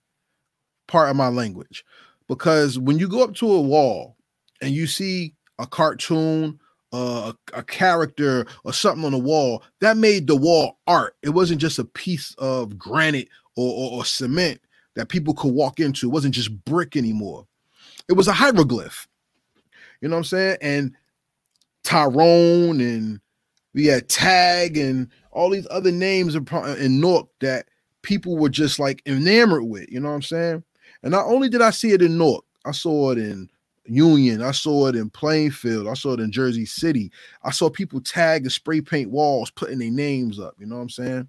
part 0.87 1.09
of 1.09 1.15
my 1.15 1.27
language. 1.27 1.85
Because 2.27 2.77
when 2.79 2.99
you 2.99 3.07
go 3.07 3.23
up 3.23 3.35
to 3.35 3.51
a 3.51 3.61
wall 3.61 4.17
and 4.61 4.71
you 4.71 4.87
see 4.87 5.33
a 5.59 5.67
cartoon, 5.67 6.59
uh, 6.93 7.33
a, 7.53 7.59
a 7.59 7.63
character, 7.63 8.45
or 8.63 8.73
something 8.73 9.05
on 9.05 9.11
the 9.11 9.17
wall, 9.17 9.63
that 9.81 9.97
made 9.97 10.27
the 10.27 10.35
wall 10.35 10.79
art. 10.87 11.15
It 11.21 11.29
wasn't 11.29 11.61
just 11.61 11.79
a 11.79 11.83
piece 11.83 12.33
of 12.37 12.77
granite 12.77 13.29
or, 13.55 13.71
or, 13.73 13.99
or 13.99 14.05
cement 14.05 14.61
that 14.95 15.09
people 15.09 15.33
could 15.33 15.53
walk 15.53 15.79
into. 15.79 16.07
It 16.07 16.13
wasn't 16.13 16.33
just 16.33 16.63
brick 16.65 16.95
anymore. 16.95 17.45
it 18.09 18.13
was 18.13 18.27
a 18.27 18.33
hieroglyph. 18.33 19.07
You 20.01 20.09
know 20.09 20.15
what 20.15 20.19
I'm 20.19 20.23
saying? 20.25 20.57
And 20.61 20.95
Tyrone 21.83 22.81
and 22.81 23.19
we 23.73 23.85
had 23.85 24.09
Tag 24.09 24.77
and 24.77 25.09
all 25.31 25.49
these 25.49 25.67
other 25.69 25.91
names 25.91 26.35
in, 26.35 26.99
Newark 26.99 27.27
that 27.41 27.67
people 28.01 28.37
were 28.37 28.49
just 28.49 28.79
like 28.79 29.01
enamored 29.05 29.63
with. 29.63 29.89
You 29.91 29.99
know 29.99 30.09
what 30.09 30.15
I'm 30.15 30.21
saying? 30.21 30.63
And 31.03 31.11
not 31.11 31.27
only 31.27 31.49
did 31.49 31.61
I 31.61 31.69
see 31.69 31.91
it 31.91 32.01
in 32.01 32.17
Newark, 32.17 32.43
I 32.65 32.71
saw 32.71 33.11
it 33.11 33.17
in 33.17 33.49
Union, 33.85 34.41
I 34.41 34.51
saw 34.51 34.87
it 34.87 34.95
in 34.95 35.09
Plainfield, 35.09 35.87
I 35.87 35.93
saw 35.93 36.13
it 36.13 36.19
in 36.19 36.31
Jersey 36.31 36.65
City. 36.65 37.11
I 37.43 37.51
saw 37.51 37.69
people 37.69 38.01
tag 38.01 38.43
and 38.43 38.51
spray 38.51 38.81
paint 38.81 39.11
walls, 39.11 39.49
putting 39.51 39.79
their 39.79 39.91
names 39.91 40.39
up. 40.39 40.55
You 40.59 40.65
know 40.65 40.75
what 40.75 40.81
I'm 40.81 40.89
saying? 40.89 41.27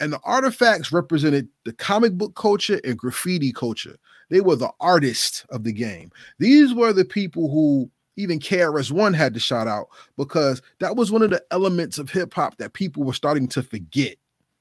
And 0.00 0.12
the 0.12 0.20
artifacts 0.22 0.92
represented 0.92 1.48
the 1.64 1.72
comic 1.72 2.12
book 2.12 2.36
culture 2.36 2.80
and 2.84 2.96
graffiti 2.96 3.52
culture. 3.52 3.96
They 4.30 4.40
were 4.40 4.56
the 4.56 4.70
artists 4.78 5.44
of 5.50 5.64
the 5.64 5.72
game. 5.72 6.12
These 6.38 6.74
were 6.74 6.92
the 6.92 7.04
people 7.04 7.50
who 7.50 7.90
even 8.18 8.40
KRS 8.40 8.90
One 8.90 9.14
had 9.14 9.32
to 9.34 9.40
shout 9.40 9.68
out 9.68 9.88
because 10.16 10.60
that 10.80 10.96
was 10.96 11.12
one 11.12 11.22
of 11.22 11.30
the 11.30 11.42
elements 11.50 11.98
of 11.98 12.10
hip 12.10 12.34
hop 12.34 12.58
that 12.58 12.72
people 12.72 13.04
were 13.04 13.12
starting 13.12 13.48
to 13.48 13.62
forget 13.62 14.16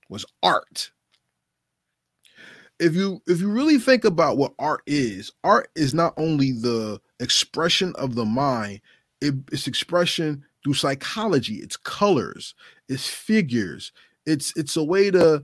was 0.10 0.26
art. 0.44 0.92
If 2.80 2.96
you 2.96 3.22
if 3.26 3.42
you 3.42 3.50
really 3.50 3.80
think 3.80 4.06
about 4.06 4.38
what 4.38 4.54
art 4.60 4.82
is, 4.86 5.32
art 5.44 5.70
is 5.76 5.94
not 5.94 6.14
only 6.18 6.52
the 6.52 7.02
expression 7.20 7.94
of 7.96 8.14
the 8.14 8.26
mind, 8.26 8.82
it, 9.20 9.34
it's 9.52 9.66
expression 9.66 10.46
through 10.64 10.76
psychology, 10.76 11.56
it's 11.56 11.78
colors, 11.78 12.54
it's 12.88 13.08
figures, 13.10 13.92
it's 14.28 14.54
it's 14.56 14.78
a 14.78 14.84
way 14.84 15.10
to 15.10 15.44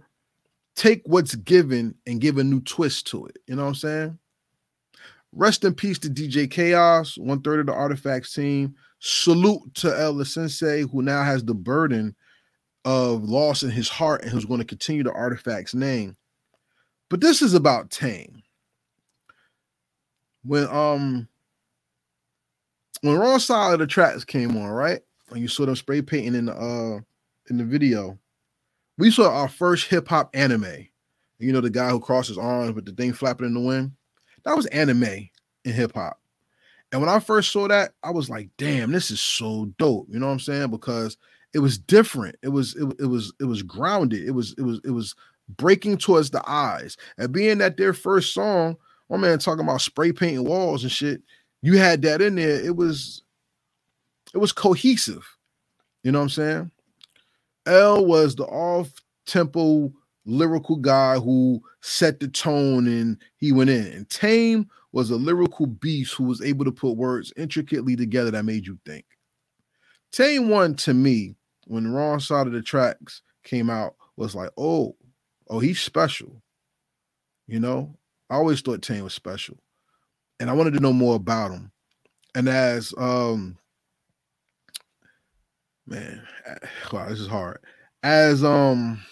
take 0.76 1.02
what's 1.06 1.34
given 1.36 1.96
and 2.06 2.22
give 2.22 2.38
a 2.38 2.44
new 2.44 2.62
twist 2.62 3.08
to 3.08 3.26
it. 3.26 3.40
You 3.48 3.56
know 3.56 3.64
what 3.64 3.70
I'm 3.70 3.76
saying? 3.76 4.20
Rest 5.36 5.64
in 5.66 5.74
peace 5.74 5.98
to 6.00 6.10
DJ 6.10 6.50
Kaos, 6.50 7.18
one 7.18 7.42
third 7.42 7.60
of 7.60 7.66
the 7.66 7.74
Artifacts 7.74 8.34
team. 8.34 8.76
Salute 9.00 9.74
to 9.76 10.00
El 10.00 10.24
Sensei, 10.24 10.82
who 10.82 11.02
now 11.02 11.24
has 11.24 11.44
the 11.44 11.56
burden 11.56 12.16
of 12.86 13.24
loss 13.24 13.64
in 13.64 13.72
his 13.72 13.90
heart 13.90 14.22
and 14.22 14.32
who's 14.32 14.46
going 14.46 14.60
to 14.60 14.66
continue 14.66 15.04
the 15.04 15.12
Artifacts 15.12 15.74
name. 15.74 16.16
But 17.10 17.22
this 17.22 17.42
is 17.42 17.54
about 17.54 17.90
Tame. 17.90 18.44
When 20.44 20.68
um 20.68 21.28
when 23.02 23.18
Wrong 23.18 23.40
Side 23.40 23.74
of 23.74 23.80
the 23.80 23.88
Tracks 23.88 24.24
came 24.24 24.56
on, 24.56 24.70
right? 24.70 25.02
And 25.32 25.40
you 25.40 25.48
saw 25.48 25.66
them 25.66 25.76
spray 25.76 26.02
painting 26.02 26.36
in 26.36 26.46
the 26.46 26.54
uh 26.54 27.00
in 27.50 27.58
the 27.58 27.64
video, 27.64 28.20
we 28.98 29.10
saw 29.10 29.30
our 29.30 29.48
first 29.48 29.90
hip 29.90 30.08
hop 30.08 30.30
anime. 30.34 30.88
You 31.40 31.52
know, 31.52 31.62
the 31.62 31.70
guy 31.70 31.90
who 31.90 32.00
crosses 32.00 32.38
arms 32.38 32.74
with 32.74 32.86
the 32.86 32.92
thing 32.92 33.14
flapping 33.14 33.48
in 33.48 33.54
the 33.54 33.60
wind. 33.60 33.94
That 34.46 34.56
was 34.56 34.66
anime 34.68 35.04
in 35.04 35.74
hip 35.74 35.94
hop. 35.94 36.20
And 36.92 37.02
when 37.02 37.10
I 37.10 37.20
first 37.20 37.52
saw 37.52 37.68
that, 37.68 37.94
I 38.04 38.12
was 38.12 38.30
like, 38.30 38.50
damn, 38.58 38.92
this 38.92 39.10
is 39.10 39.20
so 39.20 39.66
dope. 39.80 40.08
You 40.10 40.20
know 40.20 40.28
what 40.28 40.34
I'm 40.34 40.40
saying? 40.40 40.70
Because 40.70 41.18
it 41.54 41.60
was 41.60 41.78
different. 41.78 42.36
It 42.44 42.50
was 42.50 42.76
it, 42.76 42.86
it 43.00 43.06
was 43.06 43.34
it 43.40 43.46
was 43.46 43.64
grounded. 43.64 44.28
It 44.28 44.32
was 44.32 44.54
it 44.58 44.62
was 44.62 44.80
it 44.84 44.92
was 44.92 45.16
breaking 45.58 45.98
towards 45.98 46.30
the 46.30 46.48
eyes. 46.48 46.98
And 47.18 47.32
being 47.32 47.58
that 47.60 47.78
their 47.78 47.94
first 47.94 48.34
song, 48.34 48.78
my 49.10 49.18
man 49.18 49.40
talking 49.40 49.64
about 49.64 49.82
spray 49.82 50.12
painting 50.12 50.46
walls 50.46 50.84
and 50.84 50.92
shit, 50.92 51.22
you 51.62 51.78
had 51.78 52.02
that 52.04 52.22
in 52.22 52.36
there. 52.36 52.64
It 52.64 52.76
was 52.76 53.24
it 54.34 54.38
was 54.38 54.52
cohesive. 54.52 55.26
You 56.04 56.12
know 56.12 56.20
what 56.20 56.24
I'm 56.24 56.30
saying? 56.30 56.72
L 57.66 58.06
was 58.06 58.36
the 58.36 58.46
off 58.46 58.92
tempo 59.26 59.92
lyrical 60.26 60.78
guy 60.78 61.18
who 61.18 61.62
set 61.82 62.20
the 62.20 62.28
tone 62.28 62.88
and 62.88 63.18
he 63.38 63.52
went 63.52 63.70
in. 63.70 63.88
And 63.88 64.10
Tame 64.10 64.70
was 64.92 65.10
a 65.10 65.16
lyrical 65.16 65.66
beast 65.66 66.14
who 66.14 66.24
was 66.24 66.42
able 66.42 66.66
to 66.66 66.72
put 66.72 66.98
words 66.98 67.34
intricately 67.36 67.96
together 67.96 68.32
that 68.32 68.46
made 68.46 68.66
you 68.66 68.80
think. 68.86 69.06
Tame 70.12 70.50
one 70.50 70.76
to 70.76 70.94
me 70.94 71.36
when 71.66 71.84
the 71.84 71.90
wrong 71.90 72.20
side 72.20 72.48
of 72.48 72.54
the 72.54 72.62
tracks 72.62 73.22
came 73.44 73.70
out 73.70 73.96
was 74.16 74.36
like, 74.36 74.52
oh, 74.58 74.96
oh, 75.50 75.60
he's 75.60 75.82
special. 75.82 76.42
You 77.48 77.60
know, 77.60 77.98
I 78.30 78.36
always 78.36 78.62
thought 78.62 78.82
Tame 78.82 79.04
was 79.04 79.14
special. 79.14 79.58
And 80.40 80.50
I 80.50 80.54
wanted 80.54 80.74
to 80.74 80.80
know 80.80 80.94
more 80.94 81.16
about 81.16 81.52
him. 81.52 81.72
And 82.36 82.48
as 82.48 82.94
um 82.98 83.58
man, 85.86 86.26
wow, 86.92 87.10
this 87.10 87.20
is 87.20 87.28
hard. 87.28 87.60
As 88.02 88.44
um 88.44 89.04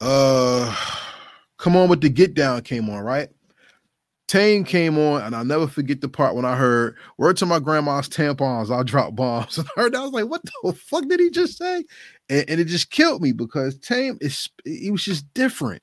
uh 0.00 0.74
come 1.58 1.76
on 1.76 1.88
with 1.88 2.00
the 2.00 2.08
get 2.08 2.34
down 2.34 2.62
came 2.62 2.88
on, 2.88 3.00
right? 3.00 3.28
Tame 4.28 4.62
came 4.62 4.98
on, 4.98 5.22
and 5.22 5.34
I'll 5.34 5.44
never 5.44 5.66
forget 5.66 6.02
the 6.02 6.08
part 6.08 6.34
when 6.34 6.44
I 6.44 6.54
heard 6.54 6.96
word 7.16 7.38
to 7.38 7.46
my 7.46 7.58
grandma's 7.58 8.10
tampons, 8.10 8.70
I'll 8.70 8.84
drop 8.84 9.16
bombs. 9.16 9.58
And 9.58 9.66
I 9.74 9.80
heard 9.80 9.94
that, 9.94 10.00
I 10.00 10.04
was 10.04 10.12
like, 10.12 10.26
what 10.26 10.42
the 10.44 10.72
fuck 10.74 11.08
did 11.08 11.18
he 11.18 11.30
just 11.30 11.56
say? 11.56 11.84
And, 12.28 12.44
and, 12.48 12.60
it 12.60 12.66
just 12.66 12.90
killed 12.90 13.22
me 13.22 13.32
because 13.32 13.78
Tame 13.78 14.18
is 14.20 14.50
he 14.64 14.90
was 14.90 15.02
just 15.02 15.32
different. 15.32 15.82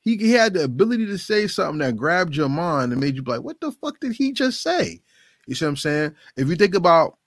He, 0.00 0.16
he 0.16 0.32
had 0.32 0.54
the 0.54 0.64
ability 0.64 1.06
to 1.06 1.18
say 1.18 1.46
something 1.46 1.78
that 1.78 1.96
grabbed 1.96 2.34
your 2.34 2.48
mind 2.48 2.90
and 2.90 3.00
made 3.00 3.14
you 3.14 3.22
be 3.22 3.30
like, 3.30 3.42
what 3.42 3.60
the 3.60 3.70
fuck 3.70 4.00
did 4.00 4.12
he 4.12 4.32
just 4.32 4.62
say? 4.62 5.00
You 5.46 5.54
see 5.54 5.64
what 5.64 5.70
I'm 5.70 5.76
saying? 5.76 6.14
If 6.36 6.48
you 6.48 6.56
think 6.56 6.74
about 6.74 7.18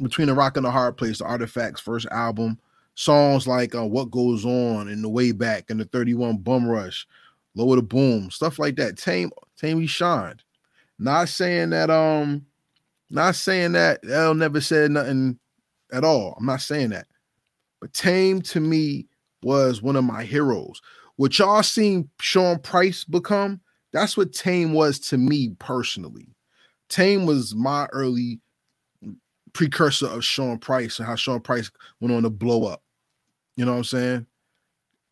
between 0.00 0.28
the 0.28 0.34
rock 0.34 0.56
and 0.56 0.64
the 0.64 0.70
hard 0.70 0.96
place, 0.96 1.18
the 1.18 1.24
artifacts 1.24 1.80
first 1.80 2.06
album, 2.12 2.58
songs 2.94 3.46
like 3.46 3.74
uh, 3.74 3.84
What 3.86 4.10
Goes 4.10 4.44
On 4.44 4.88
and 4.88 5.02
The 5.02 5.08
Way 5.08 5.32
Back 5.32 5.70
and 5.70 5.80
the 5.80 5.84
31 5.86 6.38
Bum 6.38 6.68
Rush, 6.68 7.06
Lower 7.54 7.76
the 7.76 7.82
Boom, 7.82 8.30
stuff 8.30 8.58
like 8.58 8.76
that. 8.76 8.96
Tame, 8.96 9.30
Tame, 9.56 9.80
he 9.80 9.86
shined. 9.86 10.42
Not 10.98 11.28
saying 11.28 11.70
that, 11.70 11.90
um, 11.90 12.46
not 13.10 13.34
saying 13.34 13.72
that 13.72 14.00
L 14.08 14.34
never 14.34 14.60
said 14.60 14.90
nothing 14.90 15.38
at 15.92 16.04
all. 16.04 16.34
I'm 16.38 16.46
not 16.46 16.60
saying 16.60 16.90
that. 16.90 17.06
But 17.80 17.92
Tame 17.92 18.40
to 18.42 18.60
me 18.60 19.06
was 19.42 19.82
one 19.82 19.96
of 19.96 20.04
my 20.04 20.24
heroes. 20.24 20.80
What 21.16 21.38
y'all 21.38 21.62
seen 21.62 22.08
Sean 22.20 22.58
Price 22.58 23.04
become, 23.04 23.60
that's 23.92 24.16
what 24.16 24.32
Tame 24.32 24.72
was 24.72 24.98
to 25.00 25.18
me 25.18 25.54
personally. 25.58 26.28
Tame 26.88 27.26
was 27.26 27.54
my 27.54 27.86
early 27.92 28.40
precursor 29.52 30.06
of 30.06 30.24
Sean 30.24 30.58
Price 30.58 30.98
and 30.98 31.06
how 31.06 31.14
Sean 31.14 31.40
Price 31.40 31.70
went 32.00 32.14
on 32.14 32.24
to 32.24 32.30
blow 32.30 32.66
up. 32.66 32.82
You 33.56 33.64
know 33.64 33.72
what 33.72 33.78
I'm 33.78 33.84
saying? 33.84 34.26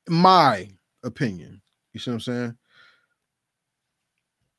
My 0.09 0.69
opinion. 1.05 1.61
You 1.93 2.01
see 2.01 2.11
what 2.11 2.15
I'm 2.15 2.21
saying? 2.21 2.57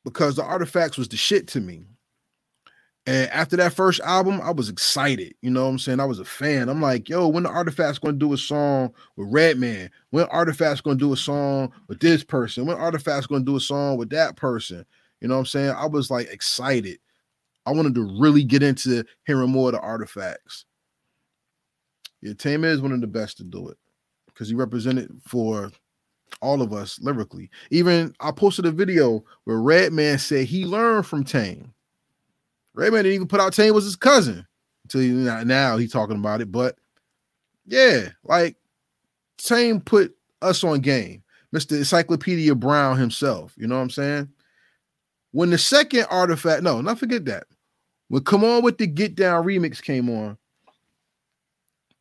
Because 0.05 0.35
the 0.35 0.43
artifacts 0.43 0.97
was 0.97 1.07
the 1.07 1.17
shit 1.17 1.47
to 1.49 1.61
me. 1.61 1.85
And 3.05 3.29
after 3.31 3.57
that 3.57 3.73
first 3.73 3.99
album, 4.01 4.39
I 4.41 4.51
was 4.51 4.69
excited. 4.69 5.35
You 5.41 5.51
know 5.51 5.63
what 5.65 5.71
I'm 5.71 5.79
saying? 5.79 5.99
I 5.99 6.05
was 6.05 6.19
a 6.19 6.25
fan. 6.25 6.69
I'm 6.69 6.81
like, 6.81 7.09
yo, 7.09 7.27
when 7.27 7.43
the 7.43 7.49
Artifacts 7.49 7.99
gonna 7.99 8.13
do 8.13 8.31
a 8.31 8.37
song 8.37 8.93
with 9.17 9.27
Redman? 9.29 9.89
When 10.11 10.25
Artifacts 10.25 10.79
gonna 10.79 10.95
do 10.95 11.11
a 11.11 11.17
song 11.17 11.73
with 11.89 11.99
this 11.99 12.23
person? 12.23 12.65
When 12.65 12.77
Artifacts 12.77 13.27
gonna 13.27 13.43
do 13.43 13.57
a 13.57 13.59
song 13.59 13.97
with 13.97 14.09
that 14.11 14.37
person? 14.37 14.85
You 15.19 15.27
know 15.27 15.35
what 15.35 15.41
I'm 15.41 15.45
saying? 15.47 15.71
I 15.71 15.85
was 15.85 16.09
like 16.09 16.27
excited. 16.27 16.99
I 17.65 17.71
wanted 17.71 17.95
to 17.95 18.19
really 18.19 18.43
get 18.43 18.63
into 18.63 19.03
hearing 19.25 19.51
more 19.51 19.69
of 19.69 19.73
the 19.73 19.81
artifacts. 19.81 20.65
Yeah, 22.23 22.33
Tame 22.33 22.63
is 22.63 22.81
one 22.81 22.93
of 22.93 23.01
the 23.01 23.07
best 23.07 23.35
to 23.37 23.43
do 23.43 23.67
it 23.67 23.77
because 24.27 24.47
he 24.47 24.55
represented 24.55 25.11
for 25.27 25.69
all 26.41 26.61
of 26.61 26.71
us 26.71 26.97
lyrically. 27.01 27.49
Even 27.69 28.15
I 28.21 28.31
posted 28.31 28.65
a 28.65 28.71
video 28.71 29.25
where 29.43 29.57
Redman 29.57 30.17
said 30.19 30.45
he 30.45 30.65
learned 30.65 31.05
from 31.05 31.25
Tame. 31.25 31.73
Redman 32.73 33.03
didn't 33.03 33.15
even 33.15 33.27
put 33.27 33.41
out 33.41 33.51
Tame 33.51 33.73
was 33.73 33.83
his 33.83 33.97
cousin 33.97 34.47
until 34.85 35.01
now 35.43 35.75
he's 35.75 35.91
talking 35.91 36.15
about 36.15 36.39
it. 36.39 36.49
But 36.49 36.77
yeah, 37.65 38.07
like 38.23 38.55
Tame 39.37 39.81
put 39.81 40.15
us 40.41 40.63
on 40.63 40.79
game. 40.79 41.23
Mr. 41.53 41.77
Encyclopedia 41.77 42.55
Brown 42.55 42.97
himself. 42.97 43.53
You 43.57 43.67
know 43.67 43.75
what 43.75 43.81
I'm 43.81 43.89
saying? 43.89 44.29
When 45.31 45.49
the 45.49 45.57
second 45.57 46.05
artifact, 46.09 46.63
no, 46.63 46.79
not 46.79 46.99
forget 46.99 47.25
that. 47.25 47.47
When 48.07 48.23
Come 48.23 48.45
On 48.45 48.63
with 48.63 48.77
the 48.77 48.87
Get 48.87 49.15
Down 49.15 49.43
remix 49.43 49.81
came 49.81 50.09
on, 50.09 50.37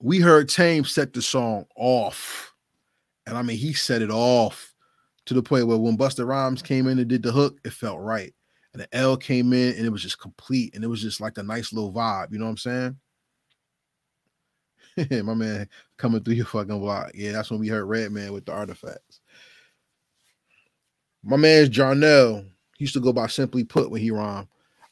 we 0.02 0.18
heard 0.18 0.48
Tame 0.48 0.84
set 0.84 1.12
the 1.12 1.22
song 1.22 1.64
off. 1.76 2.52
And 3.26 3.38
I 3.38 3.42
mean, 3.42 3.56
he 3.56 3.72
set 3.72 4.02
it 4.02 4.10
off 4.10 4.74
to 5.26 5.34
the 5.34 5.42
point 5.42 5.68
where 5.68 5.78
when 5.78 5.96
Busta 5.96 6.26
Rhymes 6.26 6.60
came 6.60 6.88
in 6.88 6.98
and 6.98 7.08
did 7.08 7.22
the 7.22 7.30
hook, 7.30 7.58
it 7.64 7.72
felt 7.72 8.00
right. 8.00 8.34
And 8.72 8.82
the 8.82 8.96
L 8.96 9.16
came 9.16 9.52
in 9.52 9.76
and 9.76 9.86
it 9.86 9.90
was 9.90 10.02
just 10.02 10.20
complete. 10.20 10.74
And 10.74 10.82
it 10.82 10.88
was 10.88 11.00
just 11.00 11.20
like 11.20 11.38
a 11.38 11.42
nice 11.42 11.72
little 11.72 11.92
vibe. 11.92 12.32
You 12.32 12.38
know 12.38 12.46
what 12.46 12.50
I'm 12.50 12.96
saying? 14.96 15.22
My 15.24 15.34
man 15.34 15.68
coming 15.98 16.22
through 16.22 16.34
your 16.34 16.46
fucking 16.46 16.80
block. 16.80 17.12
Yeah, 17.14 17.32
that's 17.32 17.50
when 17.50 17.60
we 17.60 17.68
heard 17.68 17.84
Redman 17.84 18.32
with 18.32 18.44
the 18.44 18.52
artifacts. 18.52 19.20
My 21.22 21.36
man's 21.36 21.68
Jarnell. 21.68 22.44
He 22.76 22.84
used 22.84 22.94
to 22.94 23.00
go 23.00 23.12
by 23.12 23.28
Simply 23.28 23.62
Put 23.62 23.92
when 23.92 24.00
he 24.00 24.10
rhymed. 24.10 24.48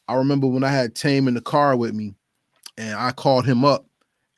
I 0.07 0.15
remember 0.15 0.47
when 0.47 0.63
I 0.63 0.69
had 0.69 0.95
Tame 0.95 1.27
in 1.27 1.33
the 1.33 1.41
car 1.41 1.75
with 1.75 1.93
me 1.93 2.13
and 2.77 2.97
I 2.97 3.11
called 3.11 3.45
him 3.45 3.65
up. 3.65 3.85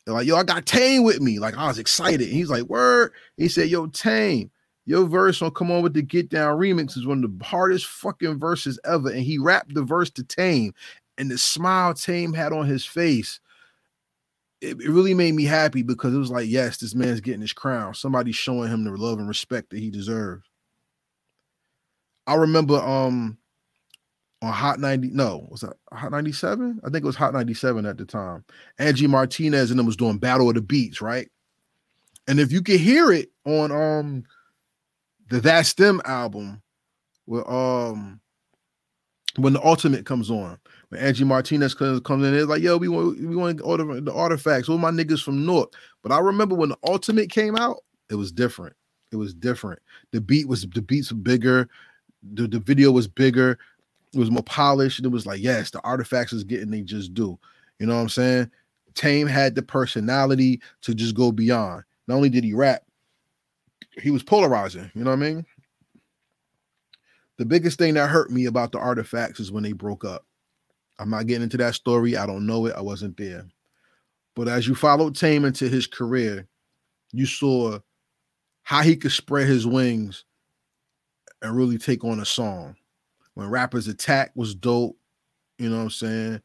They're 0.06 0.16
like, 0.16 0.28
yo, 0.28 0.36
I 0.36 0.44
got 0.44 0.66
Tame 0.66 1.04
with 1.04 1.22
me. 1.22 1.40
Like, 1.40 1.58
I 1.58 1.68
was 1.68 1.80
excited. 1.80 2.28
And 2.28 2.32
he's 2.36 2.50
like, 2.50 2.64
word. 2.64 3.12
He 3.38 3.48
said, 3.48 3.70
yo, 3.70 3.88
Tame. 3.88 4.52
Your 4.86 5.06
verse 5.06 5.42
on 5.42 5.52
Come 5.52 5.72
On 5.72 5.82
With 5.82 5.94
the 5.94 6.02
Get 6.02 6.28
Down 6.30 6.60
remix 6.60 6.98
is 6.98 7.06
one 7.06 7.24
of 7.24 7.40
the 7.40 7.46
hardest 7.46 7.86
fucking 7.86 8.38
verses 8.38 8.78
ever. 8.84 9.10
And 9.10 9.22
he 9.22 9.38
rapped 9.38 9.74
the 9.74 9.84
verse 9.84 10.10
to 10.12 10.24
Tame, 10.24 10.74
and 11.18 11.32
the 11.32 11.38
smile 11.38 11.94
Tame 11.94 12.34
had 12.34 12.52
on 12.52 12.66
his 12.66 12.86
face, 12.86 13.40
it, 14.60 14.82
it 14.82 14.90
really 14.90 15.14
made 15.14 15.36
me 15.36 15.46
happy 15.46 15.84
because 15.84 16.14
it 16.14 16.18
was 16.18 16.32
like, 16.32 16.50
yes, 16.50 16.78
this 16.78 16.96
man's 16.96 17.22
getting 17.22 17.42
his 17.42 17.54
crown. 17.54 17.94
Somebody's 17.94 18.36
showing 18.36 18.70
him 18.70 18.84
the 18.84 18.92
love 18.92 19.20
and 19.20 19.28
respect 19.28 19.70
that 19.70 19.80
he 19.80 19.90
deserves. 19.90 20.46
I 22.26 22.36
remember 22.36 22.76
um 22.76 23.38
on 24.44 24.52
Hot 24.52 24.78
90, 24.78 25.12
no, 25.12 25.48
was 25.50 25.62
that 25.62 25.78
Hot 25.94 26.12
97? 26.12 26.82
I 26.84 26.90
think 26.90 27.04
it 27.04 27.08
was 27.08 27.16
Hot 27.16 27.34
97 27.34 27.86
at 27.86 27.98
the 27.98 28.04
time. 28.04 28.44
Angie 28.78 29.08
Martinez 29.08 29.72
and 29.72 29.80
them 29.80 29.86
was 29.86 29.96
doing 29.96 30.18
Battle 30.18 30.50
of 30.50 30.56
the 30.56 30.62
Beats, 30.62 31.02
right? 31.02 31.30
And 32.28 32.42
if 32.42 32.52
you 32.52 32.62
could 32.62 32.80
hear 32.80 33.12
it 33.14 33.32
on 33.46 33.72
um 33.72 34.24
the 35.30 35.40
That's 35.40 35.74
Them 35.74 36.02
album, 36.04 36.62
with 37.26 37.48
um 37.48 38.20
when 39.38 39.54
the 39.54 39.66
ultimate 39.66 40.06
comes 40.06 40.30
on, 40.30 40.60
when 40.90 41.00
Angie 41.00 41.24
Martinez 41.24 41.74
comes, 41.74 42.02
comes 42.02 42.26
in, 42.26 42.34
it's 42.34 42.48
like, 42.48 42.62
yo, 42.62 42.76
we 42.76 42.90
want 42.90 43.18
we 43.20 43.38
want 43.38 43.62
all 43.62 43.78
the, 43.78 44.02
the 44.02 44.14
artifacts, 44.14 44.68
all 44.68 44.78
my 44.78 44.92
niggas 44.92 45.24
from 45.24 45.46
North. 45.46 45.70
But 46.02 46.12
I 46.12 46.20
remember 46.20 46.54
when 46.54 46.70
the 46.70 46.78
ultimate 46.84 47.30
came 47.30 47.56
out, 47.56 47.78
it 48.10 48.16
was 48.16 48.32
different. 48.34 48.76
It 49.14 49.16
was 49.16 49.34
different. 49.34 49.80
The 50.12 50.20
beat 50.20 50.50
was 50.50 50.64
the 50.64 50.82
beats 50.82 51.14
were 51.14 51.18
bigger, 51.18 51.70
the, 52.34 52.48
the 52.48 52.60
video 52.60 52.92
was 52.92 53.08
bigger, 53.08 53.58
it 54.14 54.20
was 54.20 54.32
more 54.32 54.44
polished, 54.44 55.00
and 55.00 55.06
it 55.06 55.12
was 55.12 55.26
like, 55.26 55.42
yes, 55.42 55.72
the 55.72 55.82
artifacts 55.82 56.34
is 56.34 56.44
getting 56.44 56.70
they 56.70 56.82
just 56.82 57.14
do. 57.14 57.38
You 57.80 57.88
know 57.88 57.96
what 57.96 58.02
I'm 58.02 58.10
saying? 58.10 58.52
Tame 58.94 59.28
had 59.28 59.56
the 59.56 59.64
personality 59.64 60.62
to 60.82 60.94
just 60.94 61.16
go 61.16 61.32
beyond. 61.32 61.84
Not 62.08 62.16
only 62.16 62.30
did 62.30 62.44
he 62.44 62.54
rap, 62.54 62.84
he 64.02 64.12
was 64.12 64.24
polarizing. 64.24 64.92
You 64.94 65.04
know 65.04 65.12
what 65.12 65.18
I 65.18 65.20
mean? 65.20 65.46
The 67.38 67.46
biggest 67.46 67.80
thing 67.80 67.96
that 67.96 68.10
hurt 68.10 68.30
me 68.30 68.46
about 68.46 68.72
the 68.72 68.80
artifacts 68.80 69.40
is 69.40 69.52
when 69.52 69.64
they 69.64 69.72
broke 69.72 70.06
up. 70.06 70.26
I'm 71.00 71.10
not 71.10 71.26
getting 71.26 71.44
into 71.44 71.58
that 71.58 71.74
story. 71.74 72.16
I 72.16 72.28
don't 72.28 72.46
know 72.46 72.68
it. 72.68 72.76
I 72.78 72.82
wasn't 72.82 73.18
there. 73.18 73.46
But 74.36 74.48
as 74.48 74.68
you 74.68 74.76
followed 74.76 75.16
Tame 75.16 75.46
into 75.46 75.68
his 75.68 75.88
career, 75.88 76.48
you 77.12 77.26
saw 77.26 77.80
how 78.62 78.82
he 78.82 78.96
could 78.96 79.12
spread 79.12 79.48
his 79.48 79.66
wings 79.66 80.26
and 81.42 81.56
really 81.56 81.78
take 81.78 82.04
on 82.04 82.20
a 82.20 82.26
song. 82.26 82.76
When 83.36 83.50
Rappers 83.50 83.88
Attack 83.88 84.32
was 84.36 84.54
dope, 84.56 84.98
you 85.58 85.70
know 85.70 85.78
what 85.78 85.84
I'm 85.84 85.90
saying? 85.90 86.42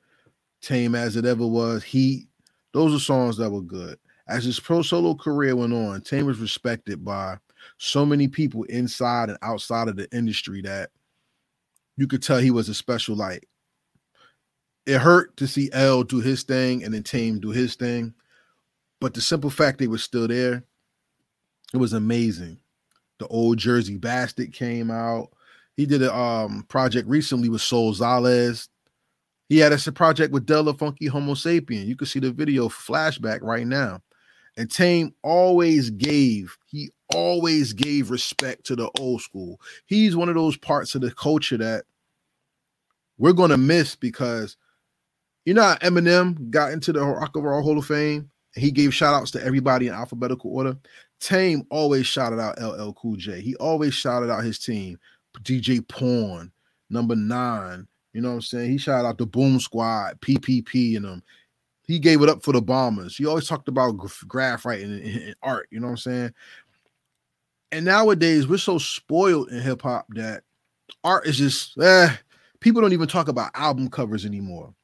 Tame 0.60 0.94
as 0.94 1.16
it 1.16 1.24
ever 1.24 1.46
was, 1.46 1.84
Heat, 1.84 2.28
those 2.72 2.94
are 2.94 2.98
songs 2.98 3.36
that 3.36 3.50
were 3.50 3.62
good. 3.62 3.98
As 4.28 4.44
his 4.44 4.60
pro 4.60 4.82
solo 4.82 5.14
career 5.14 5.56
went 5.56 5.72
on, 5.72 6.00
Tame 6.00 6.26
was 6.26 6.38
respected 6.38 7.04
by 7.04 7.38
so 7.78 8.04
many 8.04 8.28
people 8.28 8.64
inside 8.64 9.28
and 9.30 9.38
outside 9.42 9.88
of 9.88 9.96
the 9.96 10.10
industry 10.14 10.60
that 10.62 10.90
you 11.96 12.06
could 12.06 12.22
tell 12.22 12.38
he 12.38 12.50
was 12.50 12.68
a 12.68 12.74
special 12.74 13.16
light. 13.16 13.44
It 14.86 14.98
hurt 14.98 15.36
to 15.38 15.46
see 15.46 15.70
L 15.72 16.02
do 16.02 16.20
his 16.20 16.42
thing 16.42 16.84
and 16.84 16.94
then 16.94 17.02
Tame 17.02 17.40
do 17.40 17.50
his 17.50 17.74
thing, 17.74 18.14
but 19.00 19.14
the 19.14 19.20
simple 19.20 19.50
fact 19.50 19.78
they 19.78 19.86
were 19.86 19.98
still 19.98 20.28
there, 20.28 20.64
it 21.72 21.76
was 21.76 21.92
amazing. 21.92 22.58
The 23.18 23.26
old 23.28 23.58
Jersey 23.58 23.96
Bastard 23.98 24.52
came 24.52 24.90
out. 24.90 25.30
He 25.78 25.86
did 25.86 26.02
a 26.02 26.14
um, 26.14 26.64
project 26.68 27.08
recently 27.08 27.48
with 27.48 27.62
Soul 27.62 27.94
Zales. 27.94 28.66
He 29.48 29.58
had 29.58 29.72
a 29.72 29.92
project 29.92 30.32
with 30.32 30.44
Del 30.44 30.64
the 30.64 30.74
Funky 30.74 31.08
Homosapien. 31.08 31.86
You 31.86 31.94
can 31.94 32.08
see 32.08 32.18
the 32.18 32.32
video 32.32 32.68
flashback 32.68 33.42
right 33.42 33.64
now. 33.64 34.02
And 34.56 34.68
Tame 34.68 35.14
always 35.22 35.90
gave, 35.90 36.58
he 36.66 36.90
always 37.14 37.72
gave 37.72 38.10
respect 38.10 38.66
to 38.66 38.74
the 38.74 38.90
old 38.98 39.22
school. 39.22 39.60
He's 39.86 40.16
one 40.16 40.28
of 40.28 40.34
those 40.34 40.56
parts 40.56 40.96
of 40.96 41.00
the 41.00 41.12
culture 41.12 41.58
that 41.58 41.84
we're 43.16 43.32
going 43.32 43.50
to 43.50 43.56
miss 43.56 43.94
because 43.94 44.56
you 45.44 45.54
know 45.54 45.76
Eminem 45.80 46.50
got 46.50 46.72
into 46.72 46.92
the 46.92 47.04
Rock 47.04 47.36
and 47.36 47.44
Roll 47.44 47.62
Hall 47.62 47.78
of 47.78 47.86
Fame. 47.86 48.28
He 48.56 48.72
gave 48.72 48.92
shout 48.92 49.14
outs 49.14 49.30
to 49.30 49.44
everybody 49.44 49.86
in 49.86 49.94
alphabetical 49.94 50.52
order. 50.52 50.76
Tame 51.20 51.62
always 51.70 52.06
shouted 52.06 52.40
out 52.40 52.60
LL 52.60 52.92
Cool 52.94 53.14
J. 53.16 53.40
He 53.40 53.54
always 53.56 53.94
shouted 53.94 54.30
out 54.30 54.42
his 54.42 54.58
team, 54.58 54.98
DJ 55.42 55.86
Porn, 55.86 56.52
number 56.90 57.16
nine. 57.16 57.86
You 58.12 58.22
know 58.22 58.30
what 58.30 58.34
I'm 58.36 58.42
saying? 58.42 58.70
He 58.70 58.78
shouted 58.78 59.06
out 59.06 59.18
the 59.18 59.26
Boom 59.26 59.60
Squad, 59.60 60.20
PPP, 60.20 60.96
and 60.96 61.04
them 61.04 61.22
he 61.88 61.98
gave 61.98 62.22
it 62.22 62.28
up 62.28 62.42
for 62.42 62.52
the 62.52 62.60
bombers. 62.60 63.16
He 63.16 63.24
always 63.24 63.48
talked 63.48 63.66
about 63.66 63.96
graph 64.28 64.66
writing 64.66 64.92
and, 64.92 65.02
and, 65.02 65.36
art, 65.42 65.68
you 65.70 65.80
know 65.80 65.86
what 65.86 65.92
I'm 65.92 65.96
saying? 65.96 66.34
And 67.72 67.84
nowadays 67.86 68.46
we're 68.46 68.58
so 68.58 68.76
spoiled 68.76 69.50
in 69.50 69.62
hip 69.62 69.82
hop 69.82 70.06
that 70.10 70.42
art 71.02 71.26
is 71.26 71.38
just 71.38 71.78
eh, 71.78 72.14
people 72.60 72.82
don't 72.82 72.92
even 72.92 73.08
talk 73.08 73.28
about 73.28 73.50
album 73.54 73.88
covers 73.88 74.26
anymore. 74.26 74.74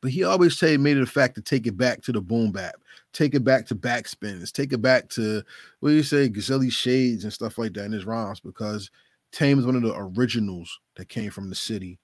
But 0.00 0.10
he 0.10 0.24
always 0.24 0.60
made 0.60 0.96
it 0.96 1.02
a 1.02 1.06
fact 1.06 1.36
to 1.36 1.42
take 1.42 1.66
it 1.68 1.76
back 1.76 2.02
to 2.02 2.12
the 2.12 2.20
boom 2.20 2.50
bap, 2.50 2.74
take 3.12 3.34
it 3.34 3.44
back 3.44 3.66
to 3.66 3.74
backspins, 3.74 4.52
take 4.52 4.72
it 4.72 4.82
back 4.82 5.08
to 5.10 5.42
what 5.80 5.90
do 5.90 5.94
you 5.94 6.02
say, 6.02 6.28
Gazelle 6.28 6.68
Shades 6.70 7.24
and 7.24 7.32
stuff 7.32 7.58
like 7.58 7.72
that 7.74 7.84
in 7.84 7.92
his 7.92 8.06
rhymes 8.06 8.40
because 8.40 8.90
Tame 9.32 9.58
is 9.58 9.66
one 9.66 9.76
of 9.76 9.82
the 9.82 9.94
originals 9.96 10.78
that 10.96 11.08
came 11.08 11.30
from 11.30 11.48
the 11.48 11.54
city, 11.54 11.98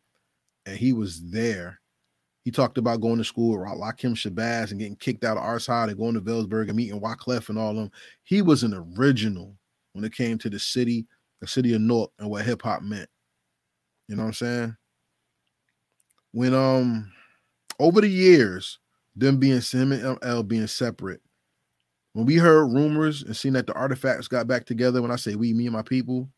and 0.66 0.76
he 0.76 0.92
was 0.92 1.30
there 1.30 1.80
he 2.48 2.50
talked 2.50 2.78
about 2.78 3.02
going 3.02 3.18
to 3.18 3.24
school 3.24 3.50
with 3.50 3.68
Lakim 3.68 4.14
Shabazz 4.14 4.70
and 4.70 4.80
getting 4.80 4.96
kicked 4.96 5.22
out 5.22 5.36
of 5.36 5.42
our 5.42 5.58
side 5.58 5.90
and 5.90 5.98
going 5.98 6.14
to 6.14 6.20
Vailsburg 6.22 6.68
and 6.68 6.76
meeting 6.76 6.98
Wyclef 6.98 7.50
and 7.50 7.58
all 7.58 7.74
them. 7.74 7.90
He 8.24 8.40
was 8.40 8.62
an 8.62 8.72
original 8.96 9.54
when 9.92 10.02
it 10.02 10.14
came 10.14 10.38
to 10.38 10.48
the 10.48 10.58
city, 10.58 11.06
the 11.42 11.46
city 11.46 11.74
of 11.74 11.82
North, 11.82 12.08
and 12.18 12.30
what 12.30 12.46
hip 12.46 12.62
hop 12.62 12.80
meant. 12.80 13.10
You 14.08 14.16
know 14.16 14.22
what 14.22 14.28
I'm 14.28 14.32
saying? 14.32 14.76
When 16.32 16.54
um 16.54 17.12
over 17.78 18.00
the 18.00 18.08
years, 18.08 18.78
them 19.18 19.38
being 19.38 19.60
him 19.60 19.92
and 19.92 20.18
L 20.22 20.42
being 20.42 20.66
separate, 20.66 21.20
when 22.12 22.26
we 22.26 22.36
heard 22.36 22.72
rumors 22.72 23.22
and 23.22 23.36
seen 23.36 23.52
that 23.54 23.66
the 23.66 23.74
artifacts 23.74 24.28
got 24.28 24.46
back 24.46 24.64
together, 24.64 25.02
when 25.02 25.10
I 25.10 25.16
say 25.16 25.34
we, 25.34 25.52
me 25.52 25.66
and 25.66 25.72
my 25.72 25.82
people, 25.82 26.28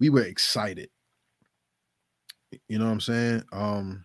we 0.00 0.10
were 0.10 0.22
excited. 0.22 0.90
You 2.68 2.78
know 2.78 2.86
what 2.86 2.92
I'm 2.92 3.00
saying? 3.00 3.42
Um, 3.52 4.04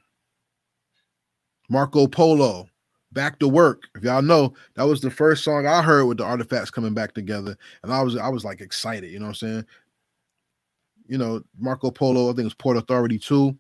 Marco 1.70 2.08
Polo, 2.08 2.68
Back 3.14 3.40
to 3.40 3.48
Work. 3.48 3.84
If 3.96 4.04
y'all 4.04 4.22
know, 4.22 4.54
that 4.76 4.84
was 4.84 5.02
the 5.02 5.12
first 5.12 5.44
song 5.44 5.66
I 5.66 5.82
heard 5.82 6.06
with 6.06 6.18
the 6.18 6.26
artifacts 6.26 6.72
coming 6.72 6.94
back 6.94 7.14
together. 7.14 7.56
And 7.84 7.94
I 7.94 8.02
was 8.02 8.18
I 8.18 8.28
was 8.28 8.44
like 8.44 8.60
excited, 8.60 9.12
you 9.12 9.20
know 9.20 9.26
what 9.26 9.42
I'm 9.44 9.50
saying? 9.50 9.66
You 11.08 11.18
know, 11.18 11.44
Marco 11.58 11.92
Polo, 11.92 12.26
I 12.26 12.30
think 12.30 12.40
it 12.40 12.44
was 12.46 12.54
Port 12.56 12.78
Authority 12.78 13.20
too. 13.20 13.58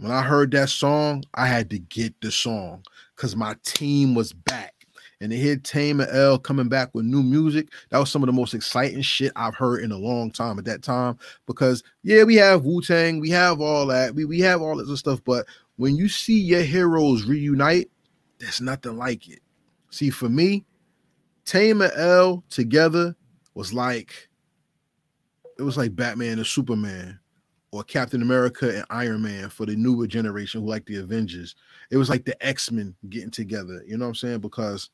When 0.00 0.12
I 0.12 0.22
heard 0.22 0.50
that 0.52 0.70
song, 0.70 1.24
I 1.34 1.46
had 1.46 1.68
to 1.70 1.78
get 1.78 2.18
the 2.22 2.32
song 2.32 2.82
because 3.14 3.36
my 3.36 3.54
team 3.64 4.14
was 4.14 4.32
back. 4.32 4.74
And 5.20 5.30
to 5.30 5.36
hear 5.36 5.56
Tame 5.56 6.00
and 6.00 6.10
L 6.10 6.38
coming 6.38 6.70
back 6.70 6.88
with 6.94 7.04
new 7.04 7.22
music, 7.22 7.68
that 7.90 7.98
was 7.98 8.10
some 8.10 8.22
of 8.22 8.26
the 8.26 8.32
most 8.32 8.54
exciting 8.54 9.02
shit 9.02 9.30
I've 9.36 9.54
heard 9.54 9.84
in 9.84 9.92
a 9.92 9.98
long 9.98 10.30
time 10.30 10.58
at 10.58 10.64
that 10.64 10.82
time. 10.82 11.18
Because 11.46 11.82
yeah, 12.02 12.24
we 12.24 12.36
have 12.36 12.64
Wu 12.64 12.80
Tang, 12.80 13.20
we 13.20 13.28
have 13.28 13.60
all 13.60 13.86
that, 13.88 14.14
we, 14.14 14.24
we 14.24 14.40
have 14.40 14.62
all 14.62 14.74
this 14.74 14.98
stuff, 14.98 15.20
but 15.22 15.46
when 15.76 15.96
you 15.96 16.08
see 16.08 16.40
your 16.40 16.62
heroes 16.62 17.24
reunite, 17.24 17.90
there's 18.38 18.62
nothing 18.62 18.96
like 18.96 19.28
it. 19.28 19.40
See, 19.90 20.08
for 20.08 20.30
me, 20.30 20.64
Tame 21.44 21.82
and 21.82 21.92
L 21.94 22.42
together 22.48 23.14
was 23.52 23.74
like 23.74 24.30
it 25.58 25.62
was 25.62 25.76
like 25.76 25.94
Batman 25.94 26.38
and 26.38 26.46
Superman 26.46 27.20
or 27.72 27.84
Captain 27.84 28.22
America 28.22 28.76
and 28.76 28.84
Iron 28.90 29.22
Man 29.22 29.48
for 29.48 29.66
the 29.66 29.76
newer 29.76 30.06
generation 30.06 30.60
who 30.60 30.68
like 30.68 30.86
the 30.86 30.96
Avengers. 30.96 31.54
It 31.90 31.96
was 31.96 32.10
like 32.10 32.24
the 32.24 32.44
X-Men 32.44 32.94
getting 33.08 33.30
together, 33.30 33.82
you 33.86 33.96
know 33.96 34.06
what 34.06 34.10
I'm 34.10 34.14
saying? 34.16 34.40
Because 34.40 34.90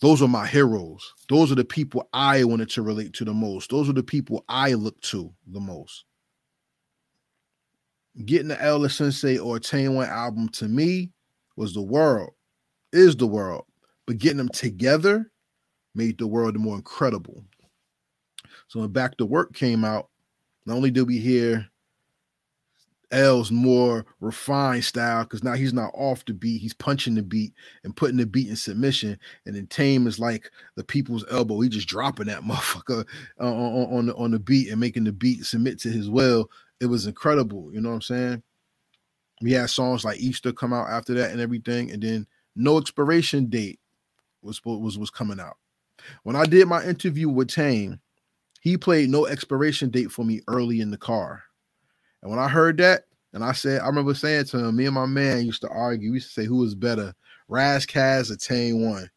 those 0.00 0.22
are 0.22 0.28
my 0.28 0.46
heroes. 0.46 1.14
Those 1.28 1.52
are 1.52 1.56
the 1.56 1.64
people 1.64 2.08
I 2.12 2.42
wanted 2.44 2.70
to 2.70 2.82
relate 2.82 3.12
to 3.14 3.24
the 3.24 3.34
most. 3.34 3.70
Those 3.70 3.88
are 3.88 3.92
the 3.92 4.02
people 4.02 4.44
I 4.48 4.72
look 4.74 5.00
to 5.02 5.32
the 5.46 5.60
most 5.60 6.04
getting 8.24 8.48
the 8.48 8.62
El 8.62 8.82
Da 8.82 8.88
Sensei 8.88 9.38
or 9.38 9.58
Tame 9.58 9.94
One 9.94 10.08
album 10.08 10.48
to 10.50 10.68
me 10.68 11.10
was 11.56 11.74
the 11.74 11.82
world, 11.82 12.30
is 12.92 13.16
the 13.16 13.26
world. 13.26 13.64
But 14.06 14.18
getting 14.18 14.38
them 14.38 14.48
together 14.48 15.30
made 15.94 16.18
the 16.18 16.26
world 16.26 16.56
more 16.56 16.76
incredible. 16.76 17.44
So 18.68 18.80
when 18.80 18.90
Back 18.90 19.16
to 19.18 19.26
Work 19.26 19.54
came 19.54 19.84
out, 19.84 20.09
not 20.70 20.76
only 20.76 20.90
did 20.90 21.06
we 21.06 21.18
hear 21.18 21.66
L's 23.10 23.50
more 23.50 24.06
refined 24.20 24.84
style 24.84 25.24
because 25.24 25.42
now 25.42 25.54
he's 25.54 25.72
not 25.72 25.90
off 25.94 26.24
the 26.24 26.32
beat, 26.32 26.60
he's 26.60 26.74
punching 26.74 27.16
the 27.16 27.22
beat 27.22 27.52
and 27.82 27.96
putting 27.96 28.16
the 28.16 28.24
beat 28.24 28.48
in 28.48 28.54
submission. 28.54 29.18
And 29.46 29.56
then 29.56 29.66
Tame 29.66 30.06
is 30.06 30.20
like 30.20 30.48
the 30.76 30.84
people's 30.84 31.24
elbow, 31.28 31.60
he 31.60 31.68
just 31.68 31.88
dropping 31.88 32.26
that 32.26 32.42
motherfucker 32.44 33.04
on, 33.40 33.52
on, 33.52 33.92
on 33.92 34.06
the 34.06 34.14
on 34.14 34.30
the 34.30 34.38
beat 34.38 34.70
and 34.70 34.78
making 34.78 35.04
the 35.04 35.12
beat 35.12 35.44
submit 35.44 35.80
to 35.80 35.88
his 35.88 36.08
will 36.08 36.48
it 36.80 36.86
was 36.86 37.06
incredible. 37.06 37.70
You 37.72 37.80
know 37.80 37.90
what 37.90 37.96
I'm 37.96 38.02
saying? 38.02 38.42
We 39.42 39.52
had 39.52 39.70
songs 39.70 40.04
like 40.04 40.18
Easter 40.20 40.52
come 40.52 40.72
out 40.72 40.88
after 40.88 41.14
that 41.14 41.30
and 41.30 41.40
everything, 41.40 41.90
and 41.90 42.02
then 42.02 42.26
No 42.56 42.78
Expiration 42.78 43.46
Date 43.46 43.78
was 44.42 44.60
was 44.64 44.98
was 44.98 45.10
coming 45.10 45.40
out. 45.40 45.56
When 46.22 46.36
I 46.36 46.46
did 46.46 46.66
my 46.66 46.84
interview 46.84 47.28
with 47.28 47.48
Tame, 47.48 48.00
he 48.60 48.76
played 48.76 49.10
no 49.10 49.26
expiration 49.26 49.90
date 49.90 50.12
for 50.12 50.24
me 50.24 50.40
early 50.46 50.80
in 50.80 50.90
the 50.90 50.98
car. 50.98 51.42
And 52.22 52.30
when 52.30 52.38
I 52.38 52.48
heard 52.48 52.76
that, 52.78 53.04
and 53.32 53.44
I 53.44 53.52
said, 53.52 53.80
I 53.80 53.86
remember 53.86 54.14
saying 54.14 54.46
to 54.46 54.58
him, 54.58 54.76
me 54.76 54.86
and 54.86 54.94
my 54.94 55.06
man 55.06 55.46
used 55.46 55.62
to 55.62 55.68
argue. 55.68 56.10
We 56.10 56.16
used 56.16 56.34
to 56.34 56.42
say 56.42 56.46
who 56.46 56.58
was 56.58 56.74
better, 56.74 57.14
Ras 57.48 57.86
Kass 57.86 58.30
or 58.30 58.36
Tame 58.36 58.84
One. 58.84 59.08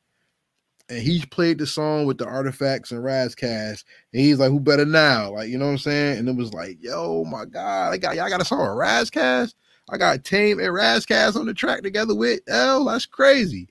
And 0.90 1.00
he 1.02 1.26
played 1.26 1.58
the 1.58 1.66
song 1.66 2.06
with 2.06 2.18
the 2.18 2.26
artifacts 2.26 2.92
and 2.92 3.04
Ras 3.04 3.34
Kass. 3.34 3.84
And 4.12 4.22
he's 4.22 4.38
like, 4.38 4.52
who 4.52 4.60
better 4.60 4.86
now? 4.86 5.32
Like, 5.32 5.50
you 5.50 5.58
know 5.58 5.66
what 5.66 5.72
I'm 5.72 5.78
saying? 5.80 6.20
And 6.20 6.30
it 6.30 6.36
was 6.36 6.54
like, 6.54 6.78
yo, 6.80 7.24
my 7.24 7.46
God, 7.46 7.94
I 7.94 7.98
got 7.98 8.16
y'all 8.16 8.30
got 8.30 8.42
a 8.42 8.46
song 8.46 8.60
with 8.60 8.78
Ras 8.78 9.10
Kass. 9.10 9.56
I 9.90 9.98
got 9.98 10.24
Tame 10.24 10.60
and 10.60 10.74
Ras 10.74 11.06
Kass 11.06 11.36
on 11.36 11.46
the 11.46 11.54
track 11.54 11.82
together 11.82 12.16
with 12.16 12.42
L. 12.48 12.86
That's 12.86 13.06
crazy. 13.06 13.68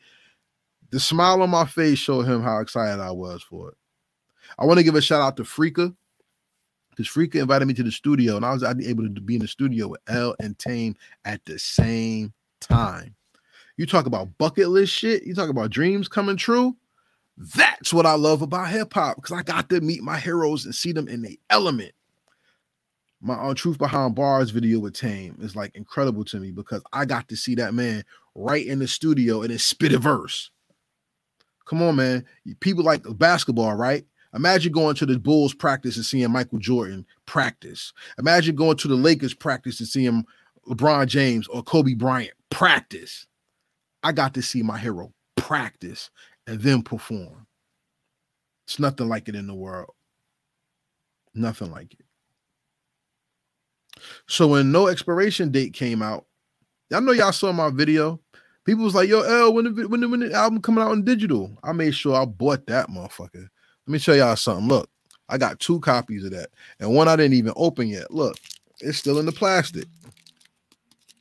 The 0.90 1.00
smile 1.00 1.40
on 1.42 1.50
my 1.50 1.64
face 1.64 1.98
showed 1.98 2.26
him 2.26 2.42
how 2.42 2.58
excited 2.58 3.00
I 3.00 3.12
was 3.12 3.42
for 3.42 3.70
it. 3.70 3.76
I 4.58 4.64
want 4.64 4.78
to 4.78 4.84
give 4.84 4.94
a 4.94 5.02
shout 5.02 5.20
out 5.20 5.36
to 5.36 5.44
Freaka 5.44 5.94
because 6.90 7.08
Freaka 7.08 7.40
invited 7.40 7.66
me 7.66 7.74
to 7.74 7.82
the 7.82 7.92
studio 7.92 8.36
and 8.36 8.44
I 8.44 8.52
was 8.52 8.62
able 8.62 9.04
to 9.04 9.20
be 9.20 9.36
in 9.36 9.40
the 9.40 9.48
studio 9.48 9.88
with 9.88 10.00
L 10.08 10.34
and 10.40 10.58
Tame 10.58 10.94
at 11.24 11.44
the 11.44 11.58
same 11.58 12.32
time. 12.60 13.14
You 13.76 13.86
talk 13.86 14.06
about 14.06 14.36
bucket 14.38 14.68
list 14.68 14.92
shit, 14.92 15.24
you 15.24 15.34
talk 15.34 15.48
about 15.48 15.70
dreams 15.70 16.08
coming 16.08 16.36
true. 16.36 16.76
That's 17.36 17.94
what 17.94 18.06
I 18.06 18.14
love 18.14 18.42
about 18.42 18.68
hip 18.68 18.92
hop 18.92 19.16
because 19.16 19.32
I 19.32 19.42
got 19.42 19.70
to 19.70 19.80
meet 19.80 20.02
my 20.02 20.18
heroes 20.18 20.64
and 20.64 20.74
see 20.74 20.92
them 20.92 21.08
in 21.08 21.22
the 21.22 21.38
element. 21.50 21.92
My 23.20 23.34
on 23.34 23.52
uh, 23.52 23.54
Truth 23.54 23.78
Behind 23.78 24.14
Bars 24.14 24.50
video 24.50 24.80
with 24.80 24.94
Tame 24.94 25.36
is 25.40 25.56
like 25.56 25.74
incredible 25.74 26.24
to 26.26 26.40
me 26.40 26.50
because 26.50 26.82
I 26.92 27.04
got 27.04 27.28
to 27.28 27.36
see 27.36 27.54
that 27.54 27.72
man 27.72 28.04
right 28.34 28.66
in 28.66 28.80
the 28.80 28.88
studio 28.88 29.42
and 29.42 29.50
then 29.50 29.58
spit 29.58 29.92
a 29.92 29.98
verse. 29.98 30.50
Come 31.64 31.82
on, 31.82 31.96
man. 31.96 32.24
People 32.60 32.84
like 32.84 33.02
basketball, 33.16 33.74
right? 33.74 34.04
Imagine 34.34 34.72
going 34.72 34.94
to 34.96 35.06
the 35.06 35.18
Bulls 35.18 35.54
practice 35.54 35.96
and 35.96 36.04
seeing 36.04 36.30
Michael 36.30 36.58
Jordan 36.58 37.06
practice. 37.26 37.92
Imagine 38.18 38.56
going 38.56 38.76
to 38.78 38.88
the 38.88 38.94
Lakers 38.94 39.34
practice 39.34 39.78
and 39.80 39.88
seeing 39.88 40.24
LeBron 40.68 41.06
James 41.06 41.46
or 41.48 41.62
Kobe 41.62 41.94
Bryant 41.94 42.32
practice. 42.50 43.26
I 44.02 44.12
got 44.12 44.34
to 44.34 44.42
see 44.42 44.62
my 44.62 44.78
hero 44.78 45.12
practice 45.36 46.10
and 46.46 46.60
then 46.60 46.82
perform. 46.82 47.46
It's 48.66 48.78
nothing 48.78 49.08
like 49.08 49.28
it 49.28 49.34
in 49.34 49.46
the 49.46 49.54
world. 49.54 49.92
Nothing 51.34 51.70
like 51.70 51.92
it. 51.92 52.06
So 54.26 54.48
when 54.48 54.72
no 54.72 54.88
expiration 54.88 55.50
date 55.50 55.74
came 55.74 56.02
out, 56.02 56.26
I 56.92 57.00
know 57.00 57.12
y'all 57.12 57.32
saw 57.32 57.52
my 57.52 57.70
video. 57.70 58.20
People 58.64 58.84
was 58.84 58.94
like, 58.94 59.08
"Yo, 59.08 59.22
L, 59.22 59.52
when 59.52 59.64
the 59.64 59.88
when 59.88 60.00
the, 60.00 60.08
when 60.08 60.20
the 60.20 60.32
album 60.32 60.60
coming 60.60 60.84
out 60.84 60.92
in 60.92 61.04
digital?" 61.04 61.58
I 61.62 61.72
made 61.72 61.94
sure 61.94 62.14
I 62.14 62.24
bought 62.24 62.66
that 62.66 62.88
motherfucker. 62.88 63.48
Let 63.86 63.92
me 63.92 63.98
show 63.98 64.12
y'all 64.12 64.36
something. 64.36 64.68
Look, 64.68 64.88
I 65.28 65.38
got 65.38 65.60
two 65.60 65.80
copies 65.80 66.24
of 66.24 66.30
that, 66.32 66.50
and 66.80 66.94
one 66.94 67.08
I 67.08 67.16
didn't 67.16 67.34
even 67.34 67.52
open 67.56 67.88
yet. 67.88 68.10
Look, 68.10 68.36
it's 68.80 68.98
still 68.98 69.18
in 69.18 69.26
the 69.26 69.32
plastic. 69.32 69.86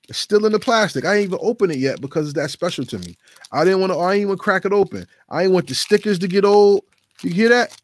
It's 0.10 0.19
still 0.19 0.45
in 0.45 0.52
the 0.52 0.60
plastic. 0.60 1.06
I 1.06 1.15
ain't 1.15 1.28
even 1.28 1.39
open 1.41 1.71
it 1.71 1.78
yet 1.78 2.02
because 2.02 2.28
it's 2.28 2.36
that 2.36 2.52
special 2.52 2.86
to 2.86 3.00
me. 3.00 3.17
I 3.52 3.63
didn't 3.63 3.80
want 3.80 3.93
to. 3.93 4.00
I 4.00 4.13
ain't 4.13 4.24
even 4.24 4.38
crack 4.38 4.65
it 4.65 4.74
open. 4.74 5.08
I 5.30 5.43
ain't 5.43 5.54
want 5.54 5.67
the 5.67 5.76
stickers 5.76 6.19
to 6.19 6.28
get 6.28 6.45
old. 6.45 6.84
You 7.24 7.32
hear 7.32 7.50
that? 7.50 7.76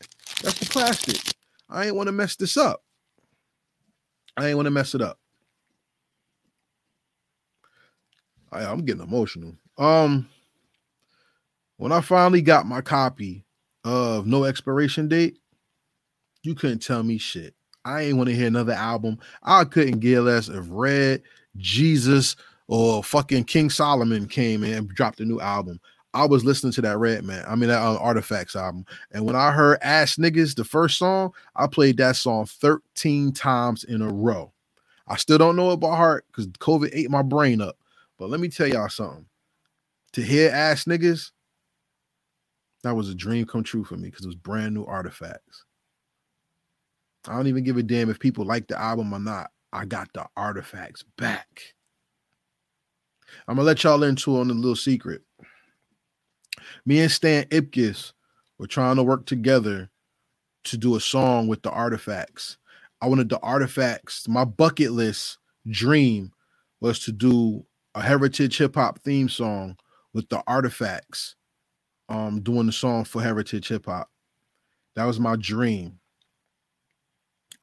That's 0.43 0.59
the 0.59 0.65
plastic. 0.65 1.17
I 1.69 1.85
ain't 1.87 1.95
want 1.95 2.07
to 2.07 2.11
mess 2.11 2.35
this 2.35 2.57
up. 2.57 2.83
I 4.35 4.47
ain't 4.47 4.57
want 4.57 4.67
to 4.67 4.71
mess 4.71 4.93
it 4.93 5.01
up. 5.01 5.17
I, 8.51 8.63
I'm 8.65 8.85
getting 8.85 9.03
emotional. 9.03 9.55
Um, 9.77 10.29
when 11.77 11.91
I 11.91 12.01
finally 12.01 12.41
got 12.41 12.65
my 12.65 12.81
copy 12.81 13.45
of 13.87 14.27
No 14.27 14.43
Expiration 14.43 15.07
Date, 15.07 15.39
you 16.43 16.53
couldn't 16.55 16.79
tell 16.79 17.03
me 17.03 17.17
shit. 17.17 17.55
I 17.85 18.01
ain't 18.01 18.17
want 18.17 18.29
to 18.29 18.35
hear 18.35 18.47
another 18.47 18.73
album. 18.73 19.17
I 19.43 19.63
couldn't 19.63 19.99
get 19.99 20.19
less 20.19 20.49
if 20.49 20.65
Red, 20.69 21.23
Jesus, 21.55 22.35
or 22.67 23.01
fucking 23.01 23.45
King 23.45 23.69
Solomon 23.69 24.27
came 24.27 24.63
and 24.63 24.89
dropped 24.89 25.21
a 25.21 25.25
new 25.25 25.39
album. 25.39 25.79
I 26.13 26.25
was 26.25 26.43
listening 26.43 26.73
to 26.73 26.81
that 26.81 26.97
Red 26.97 27.23
Man, 27.23 27.45
I 27.47 27.55
mean 27.55 27.69
that 27.69 27.81
uh, 27.81 27.97
Artifacts 27.97 28.57
album. 28.57 28.85
And 29.11 29.25
when 29.25 29.37
I 29.37 29.51
heard 29.51 29.79
Ass 29.81 30.17
Niggas, 30.17 30.55
the 30.55 30.65
first 30.65 30.97
song, 30.97 31.31
I 31.55 31.67
played 31.67 31.95
that 31.97 32.17
song 32.17 32.45
13 32.45 33.31
times 33.31 33.85
in 33.85 34.01
a 34.01 34.11
row. 34.11 34.51
I 35.07 35.15
still 35.15 35.37
don't 35.37 35.55
know 35.55 35.71
it 35.71 35.77
by 35.77 35.95
heart 35.95 36.25
because 36.27 36.47
COVID 36.47 36.89
ate 36.91 37.09
my 37.09 37.21
brain 37.21 37.61
up. 37.61 37.77
But 38.17 38.29
let 38.29 38.41
me 38.41 38.49
tell 38.49 38.67
y'all 38.67 38.89
something. 38.89 39.27
To 40.13 40.21
hear 40.21 40.51
Ass 40.51 40.85
Niggas, 40.85 41.31
that 42.87 42.95
was 42.95 43.09
a 43.09 43.15
dream 43.15 43.45
come 43.45 43.63
true 43.63 43.83
for 43.83 43.95
me 43.95 44.09
because 44.09 44.25
it 44.25 44.29
was 44.29 44.35
brand 44.35 44.73
new 44.73 44.85
artifacts. 44.85 45.65
I 47.27 47.35
don't 47.35 47.47
even 47.47 47.63
give 47.63 47.77
a 47.77 47.83
damn 47.83 48.09
if 48.09 48.19
people 48.19 48.45
like 48.45 48.67
the 48.67 48.79
album 48.79 49.13
or 49.13 49.19
not. 49.19 49.51
I 49.73 49.85
got 49.85 50.07
the 50.13 50.25
artifacts 50.37 51.03
back. 51.17 51.61
I'm 53.47 53.55
gonna 53.55 53.65
let 53.65 53.83
y'all 53.83 54.03
into 54.03 54.37
on 54.37 54.49
a 54.49 54.53
little 54.53 54.75
secret. 54.75 55.21
Me 56.85 56.99
and 56.99 57.11
Stan 57.11 57.43
Ipcus 57.45 58.13
were 58.57 58.67
trying 58.67 58.95
to 58.95 59.03
work 59.03 59.25
together 59.25 59.89
to 60.65 60.77
do 60.77 60.95
a 60.95 61.01
song 61.01 61.47
with 61.47 61.61
the 61.61 61.69
artifacts. 61.69 62.57
I 63.01 63.07
wanted 63.07 63.29
the 63.29 63.39
artifacts. 63.39 64.27
My 64.27 64.45
bucket 64.45 64.91
list 64.91 65.37
dream 65.69 66.31
was 66.79 66.99
to 66.99 67.11
do 67.11 67.65
a 67.95 68.01
heritage 68.01 68.57
hip 68.57 68.75
hop 68.75 68.99
theme 68.99 69.29
song 69.29 69.77
with 70.13 70.29
the 70.29 70.41
artifacts 70.47 71.35
um 72.09 72.41
doing 72.41 72.65
the 72.65 72.71
song 72.71 73.03
for 73.03 73.21
heritage 73.21 73.67
hip 73.67 73.85
hop. 73.85 74.09
That 74.95 75.05
was 75.05 75.19
my 75.19 75.35
dream. 75.35 75.99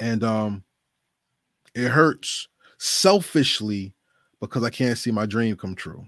And 0.00 0.22
um 0.24 0.64
it 1.74 1.88
hurts 1.88 2.48
selfishly 2.78 3.94
because 4.40 4.62
I 4.62 4.70
can't 4.70 4.98
see 4.98 5.10
my 5.10 5.26
dream 5.26 5.56
come 5.56 5.74
true. 5.74 6.04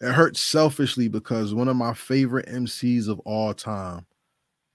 It 0.00 0.12
hurts 0.12 0.40
selfishly 0.40 1.08
because 1.08 1.54
one 1.54 1.68
of 1.68 1.76
my 1.76 1.94
favorite 1.94 2.48
MCs 2.48 3.08
of 3.08 3.20
all 3.20 3.54
time 3.54 4.06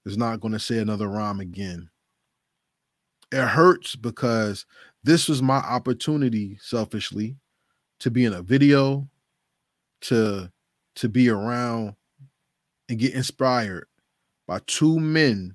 is 0.06 0.16
not 0.16 0.40
going 0.40 0.52
to 0.52 0.58
say 0.58 0.78
another 0.78 1.08
rhyme 1.08 1.40
again. 1.40 1.90
It 3.30 3.46
hurts 3.46 3.94
because 3.94 4.66
this 5.04 5.28
was 5.28 5.42
my 5.42 5.58
opportunity 5.58 6.58
selfishly 6.60 7.36
to 8.00 8.10
be 8.10 8.24
in 8.24 8.32
a 8.32 8.42
video, 8.42 9.08
to 10.02 10.50
to 10.96 11.08
be 11.08 11.28
around 11.28 11.94
and 12.88 12.98
get 12.98 13.14
inspired 13.14 13.86
by 14.46 14.60
two 14.66 14.98
men 14.98 15.54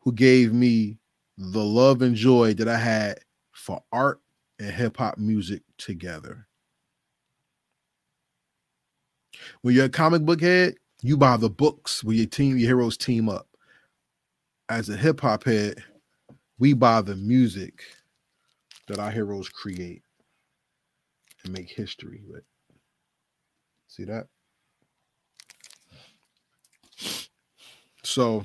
who 0.00 0.12
gave 0.12 0.52
me 0.52 0.98
the 1.38 1.64
love 1.64 2.02
and 2.02 2.14
joy 2.14 2.54
that 2.54 2.68
I 2.68 2.76
had 2.76 3.20
for 3.52 3.82
art 3.92 4.20
and 4.58 4.70
hip 4.70 4.96
hop 4.96 5.18
music 5.18 5.62
together. 5.78 6.46
When 9.62 9.74
you're 9.74 9.86
a 9.86 9.90
comic 9.90 10.22
book 10.22 10.40
head, 10.40 10.74
you 11.02 11.16
buy 11.16 11.36
the 11.36 11.50
books 11.50 12.04
where 12.04 12.14
your 12.14 12.26
team, 12.26 12.58
your 12.58 12.68
heroes 12.68 12.96
team 12.96 13.28
up. 13.28 13.48
As 14.68 14.88
a 14.88 14.96
hip 14.96 15.20
hop 15.20 15.44
head, 15.44 15.82
we 16.58 16.74
buy 16.74 17.00
the 17.00 17.16
music 17.16 17.82
that 18.86 18.98
our 18.98 19.10
heroes 19.10 19.48
create 19.48 20.02
and 21.44 21.52
make 21.52 21.70
history 21.70 22.22
with. 22.26 22.44
See 23.92 24.04
that? 24.04 24.26
So 28.02 28.42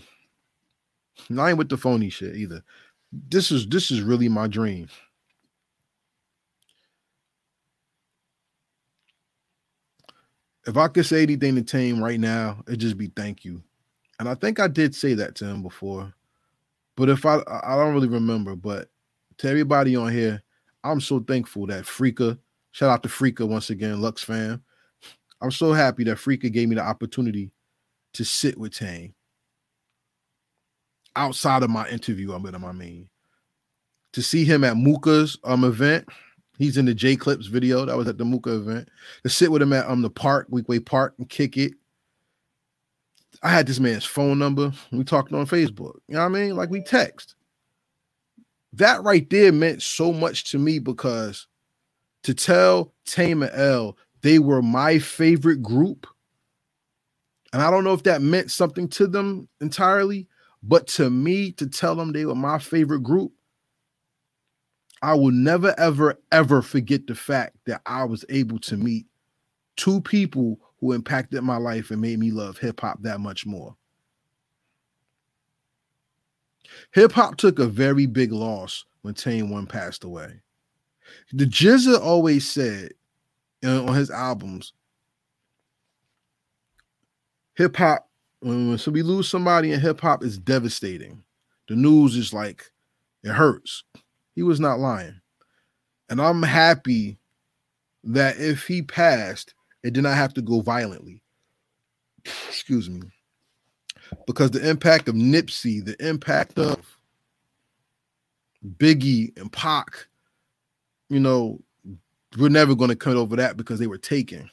ain't 1.32 1.58
with 1.58 1.70
the 1.70 1.78
phony 1.78 2.10
shit 2.10 2.36
either. 2.36 2.62
This 3.14 3.50
is 3.50 3.66
this 3.70 3.90
is 3.90 4.02
really 4.02 4.28
my 4.28 4.48
dream. 4.48 4.90
If 10.66 10.76
I 10.76 10.90
could 10.90 11.06
say 11.06 11.24
anything 11.24 11.56
to 11.56 11.62
Tame 11.62 12.04
right 12.04 12.20
now, 12.20 12.62
it'd 12.68 12.82
just 12.82 12.98
be 12.98 13.08
thank 13.16 13.46
you. 13.46 13.64
And 14.20 14.28
I 14.28 14.36
think 14.36 14.60
I 14.60 14.68
did 14.68 14.94
say 14.94 15.14
that 15.14 15.36
to 15.36 15.46
him 15.46 15.64
before. 15.64 16.14
But 16.98 17.08
if 17.08 17.26
I 17.26 17.38
I 17.48 17.78
don't 17.78 17.94
really 17.94 18.10
remember, 18.10 18.58
but 18.58 18.90
to 19.38 19.48
everybody 19.48 19.96
on 19.96 20.12
here, 20.12 20.44
I'm 20.84 21.00
so 21.00 21.22
thankful 21.22 21.68
that 21.68 21.86
Freaka, 21.86 22.38
shout 22.72 22.90
out 22.90 23.04
to 23.04 23.10
Freaka 23.10 23.48
once 23.48 23.70
again, 23.70 24.02
Lux 24.02 24.22
fam. 24.22 24.62
I'm 25.42 25.52
so 25.52 25.74
happy 25.74 26.04
that 26.06 26.18
Freaka 26.18 26.52
gave 26.52 26.70
me 26.70 26.76
the 26.76 26.82
opportunity 26.82 27.52
to 28.14 28.26
sit 28.26 28.58
with 28.58 28.74
Tame 28.76 29.14
outside 31.16 31.64
of 31.64 31.70
my 31.70 31.88
interview. 31.90 32.34
I'm 32.34 32.44
gonna, 32.44 32.66
I 32.66 32.72
mean, 32.72 33.10
to 34.14 34.22
see 34.22 34.46
him 34.46 34.64
at 34.64 34.76
Mooka's 34.76 35.38
um 35.44 35.64
event. 35.64 36.08
He's 36.58 36.78
in 36.78 36.86
the 36.86 36.94
J 36.94 37.16
Clips 37.16 37.46
video 37.46 37.86
that 37.86 37.96
was 37.96 38.08
at 38.08 38.18
the 38.18 38.24
Mooka 38.24 38.56
event. 38.56 38.90
To 39.24 39.30
sit 39.30 39.52
with 39.52 39.62
him 39.62 39.74
at 39.74 39.88
um 39.88 40.02
the 40.02 40.10
park, 40.10 40.48
Weequahic 40.50 40.86
Park, 40.86 41.14
and 41.18 41.30
kick 41.30 41.58
it. 41.58 41.74
I 43.44 43.50
had 43.50 43.68
this 43.68 43.80
man's 43.80 44.06
phone 44.06 44.40
number. 44.40 44.72
We 44.92 45.04
talked 45.04 45.34
on 45.34 45.46
Facebook. 45.46 46.00
You 46.08 46.16
know 46.16 46.22
what 46.22 46.26
I 46.26 46.30
mean? 46.30 46.56
Like 46.56 46.72
we 46.72 46.82
text. 46.82 47.36
That 48.74 49.04
right 49.04 49.28
there 49.30 49.52
meant 49.52 49.82
so 49.82 50.12
much 50.12 50.52
to 50.52 50.60
me 50.60 50.80
because 50.80 51.48
to 52.24 52.34
tell 52.34 52.94
Tame 53.06 53.44
L 53.44 53.98
they 54.22 54.40
were 54.40 54.62
my 54.62 55.00
favorite 55.00 55.62
group 55.62 56.08
And 57.54 57.62
I 57.62 57.72
don't 57.72 57.84
know 57.84 57.94
if 57.94 58.04
that 58.04 58.22
meant 58.22 58.52
something 58.52 58.88
to 58.90 59.08
them 59.08 59.48
entirely, 59.62 60.28
but 60.64 60.88
to 60.88 61.10
me, 61.10 61.52
to 61.54 61.68
tell 61.68 61.96
them 61.96 62.12
they 62.12 62.26
were 62.26 62.36
my 62.36 62.60
favorite 62.60 63.04
group, 63.04 63.32
I 65.02 65.14
will 65.14 65.32
never, 65.32 65.76
ever, 65.78 66.20
ever 66.32 66.62
forget 66.62 67.08
the 67.08 67.16
fact 67.16 67.58
that 67.66 67.82
I 67.86 68.04
was 68.04 68.26
able 68.30 68.60
to 68.62 68.78
meet 68.78 69.06
two 69.78 70.02
people 70.02 70.60
who 70.80 70.94
impacted 70.94 71.44
my 71.44 71.58
life 71.58 71.92
and 71.92 72.02
made 72.02 72.20
me 72.20 72.32
love 72.32 72.58
hip 72.58 72.82
hop 72.82 73.02
that 73.04 73.20
much 73.20 73.46
more. 73.46 73.76
Hip 76.92 77.12
hop 77.14 77.38
took 77.38 77.60
a 77.60 77.68
very 77.68 78.06
big 78.06 78.32
loss 78.32 78.86
when 79.02 79.14
Tame 79.14 79.50
One 79.50 79.68
passed 79.68 80.04
away. 80.04 80.42
The 81.34 81.46
GZA 81.46 82.00
always 82.00 82.50
said 82.50 82.92
on 83.64 83.94
his 83.94 84.10
albums, 84.10 84.74
hip 87.56 87.76
hop, 87.76 88.08
when, 88.40 88.78
so 88.78 88.92
we 88.92 89.02
lose 89.02 89.28
somebody 89.28 89.72
in 89.72 89.80
hip 89.80 90.00
hop, 90.00 90.24
is 90.24 90.38
devastating. 90.38 91.24
The 91.68 91.76
news 91.76 92.16
is 92.16 92.34
like, 92.34 92.72
it 93.24 93.32
hurts. 93.32 93.84
He 94.36 94.44
was 94.44 94.60
not 94.60 94.80
lying. 94.80 95.20
And 96.10 96.22
I'm 96.22 96.44
happy 96.44 97.18
that 98.04 98.38
if 98.38 98.66
he 98.68 98.82
passed, 98.82 99.54
it 99.84 99.94
did 99.94 100.04
not 100.04 100.16
have 100.16 100.34
to 100.36 100.42
go 100.42 100.62
violently. 100.62 101.22
Excuse 102.48 102.90
me. 102.90 103.02
Because 104.26 104.52
the 104.52 104.70
impact 104.70 105.10
of 105.10 105.16
Nipsey, 105.16 105.84
the 105.84 105.96
impact 106.06 106.58
of 106.58 106.98
Biggie 108.78 109.38
and 109.38 109.52
Pac, 109.52 110.08
you 111.10 111.20
know, 111.20 111.60
we're 112.38 112.50
never 112.50 112.76
going 112.76 112.90
to 112.90 112.96
come 112.96 113.18
over 113.18 113.36
that 113.36 113.58
because 113.58 113.80
they 113.80 113.88
were 113.88 113.98
taken. 113.98 114.50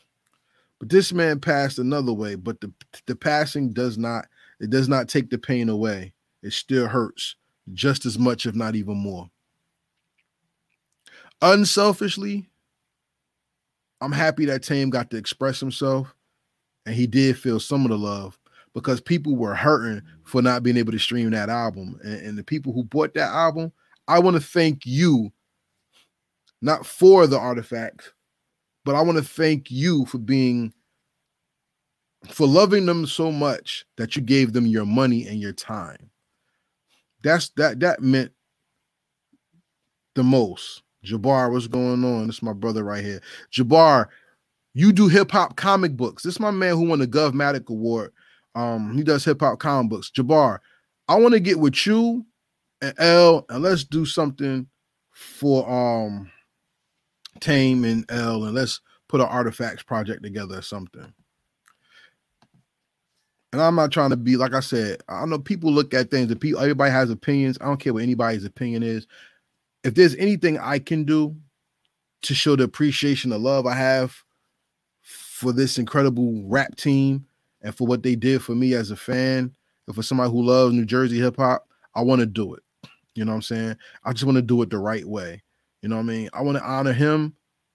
But 0.79 0.89
this 0.89 1.13
man 1.13 1.41
passed 1.41 1.79
another 1.79 2.13
way, 2.13 2.35
but 2.35 2.61
the 2.61 2.73
the 3.07 3.17
passing 3.17 3.73
does 3.73 3.97
not 3.97 4.27
it 4.61 4.71
does 4.71 4.89
not 4.89 5.09
take 5.09 5.31
the 5.31 5.39
pain 5.39 5.69
away. 5.69 6.13
It 6.43 6.53
still 6.53 6.87
hurts 6.87 7.37
just 7.73 8.07
as 8.07 8.19
much, 8.19 8.47
if 8.47 8.55
not 8.55 8.77
even 8.77 8.97
more. 8.97 9.31
Unselfishly, 11.43 12.49
I'm 14.01 14.13
happy 14.13 14.45
that 14.47 14.63
Tame 14.63 14.91
got 14.91 15.11
to 15.11 15.17
express 15.17 15.61
himself 15.61 16.15
and 16.87 16.95
he 16.95 17.07
did 17.07 17.39
feel 17.39 17.61
some 17.61 17.85
of 17.85 17.91
the 17.91 17.99
love 17.99 18.39
because 18.75 19.01
people 19.01 19.37
were 19.37 19.55
hurting 19.55 20.03
for 20.25 20.43
not 20.43 20.63
being 20.63 20.77
able 20.77 20.93
to 20.93 20.99
stream 20.99 21.31
that 21.31 21.49
album. 21.49 21.99
And, 22.05 22.27
and 22.27 22.39
the 22.39 22.45
people 22.45 22.73
who 22.73 22.85
bought 22.85 23.15
that 23.15 23.31
album, 23.31 23.73
I 24.09 24.19
want 24.19 24.37
to 24.37 24.43
thank 24.43 24.85
you, 24.85 25.33
not 26.65 26.87
for 26.87 27.27
the 27.27 27.39
artifact, 27.39 28.15
but 28.87 28.95
I 28.95 29.03
want 29.03 29.19
to 29.19 29.25
thank 29.25 29.71
you 29.71 30.07
for 30.07 30.19
being 30.19 30.73
for 32.31 32.47
loving 32.47 32.87
them 32.87 33.07
so 33.07 33.31
much 33.31 33.85
that 33.99 34.17
you 34.17 34.23
gave 34.23 34.55
them 34.55 34.67
your 34.67 34.87
money 34.87 35.27
and 35.29 35.39
your 35.39 35.53
time. 35.53 36.11
That's 37.23 37.51
that 37.57 37.81
that 37.81 38.01
meant 38.01 38.33
the 40.15 40.23
most. 40.23 40.83
Jabbar, 41.05 41.53
what's 41.53 41.67
going 41.67 42.03
on? 42.03 42.29
This 42.29 42.37
is 42.37 42.43
my 42.43 42.55
brother 42.55 42.83
right 42.83 43.05
here. 43.05 43.21
Jabbar, 43.53 44.07
you 44.73 44.91
do 44.91 45.07
hip 45.07 45.31
hop 45.31 45.57
comic 45.57 45.95
books. 45.95 46.23
This 46.23 46.35
is 46.35 46.41
my 46.41 46.51
man 46.51 46.77
who 46.77 46.89
won 46.89 46.99
the 46.99 47.07
Govmatic 47.07 47.69
Award. 47.69 48.11
Um, 48.55 48.97
he 48.97 49.03
does 49.03 49.23
hip 49.23 49.41
hop 49.41 49.59
comic 49.59 49.91
books. 49.91 50.11
Jabbar, 50.11 50.61
I 51.09 51.17
want 51.17 51.35
to 51.35 51.41
get 51.41 51.59
with 51.59 51.87
you 51.87 52.25
and 52.81 52.95
L 52.97 53.45
and 53.51 53.63
let's 53.63 53.85
do 53.85 54.07
something 54.07 54.67
for 55.13 55.69
um 55.71 56.31
Tame 57.41 57.85
and 57.85 58.05
L 58.11 58.45
and 58.45 58.55
let's 58.55 58.81
put 59.09 59.21
an 59.21 59.27
artifacts 59.27 59.83
project 59.83 60.23
together 60.23 60.59
or 60.59 60.63
something. 60.63 61.13
And 63.53 63.63
I'm 63.63 63.77
not 63.77 63.93
trying 63.93 64.11
to 64.11 64.17
be 64.17 64.37
like 64.37 64.55
I 64.55 64.61
said. 64.61 65.03
I 65.09 65.25
know 65.27 65.39
people 65.39 65.71
look 65.73 65.95
at 65.95 66.11
things 66.11 66.31
and 66.31 66.41
people 66.41 66.61
everybody 66.61 66.91
has 66.91 67.11
opinions. 67.11 67.57
I 67.61 67.67
don't 67.67 67.79
care 67.79 67.93
what 67.93 68.03
anybody's 68.03 68.45
opinion 68.45 68.83
is 68.83 69.07
if 69.85 69.95
there's 69.95 70.17
anything 70.17 70.59
I 70.59 70.79
can 70.79 71.05
do 71.05 71.37
to 72.23 72.35
show 72.35 72.57
the 72.57 72.65
appreciation, 72.65 73.31
the 73.31 73.39
love 73.39 73.67
I 73.67 73.75
have 73.75 74.17
for 75.03 75.53
this 75.53 75.79
incredible 75.79 76.43
rap 76.47 76.75
team 76.77 77.27
and 77.63 77.75
for 77.75 77.87
what 77.87 78.03
they 78.03 78.17
did 78.17 78.43
for 78.43 78.55
me 78.55 78.75
as 78.75 78.91
a 78.91 78.97
fan, 78.97 79.55
and 79.87 79.95
for 79.95 80.03
somebody 80.03 80.31
who 80.31 80.43
loves 80.43 80.75
New 80.75 80.87
Jersey 80.87 81.19
hip 81.19 81.37
hop, 81.37 81.69
I 81.95 82.01
want 82.01 82.21
to 82.21 82.27
do 82.27 82.55
it. 82.55 82.63
You 83.15 83.25
know 83.25 83.33
what 83.33 83.37
I'm 83.37 83.43
saying? 83.43 83.77
I 84.05 84.13
just 84.13 84.25
want 84.25 84.37
to 84.37 84.43
do 84.43 84.61
it 84.63 84.71
the 84.71 84.79
right 84.79 85.05
way. 85.05 85.43
You 85.85 85.91
know 85.91 85.97
what 85.97 86.03
I 86.03 86.07
mean? 86.07 86.31
I 86.33 86.43
want 86.43 86.59
to 86.59 86.65
honor 86.65 86.93
him 86.93 87.35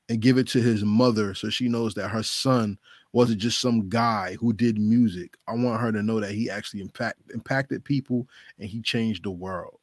and 0.10 0.20
give 0.20 0.38
it 0.38 0.48
to 0.50 0.62
his 0.62 0.84
mother 0.84 1.34
so 1.34 1.50
she 1.50 1.70
knows 1.70 1.94
that 1.94 2.10
her 2.10 2.24
son 2.24 2.78
wasn't 3.14 3.40
just 3.40 3.62
some 3.62 3.88
guy 3.88 4.36
who 4.40 4.52
did 4.52 4.80
music. 4.80 5.38
I 5.48 5.54
want 5.54 5.80
her 5.80 5.92
to 5.92 6.04
know 6.04 6.20
that 6.20 6.32
he 6.32 6.50
actually 6.50 6.82
impact, 6.82 7.20
impacted 7.34 7.86
people 7.86 8.28
and 8.58 8.68
he 8.68 8.82
changed 8.82 9.24
the 9.24 9.32
world 9.32 9.80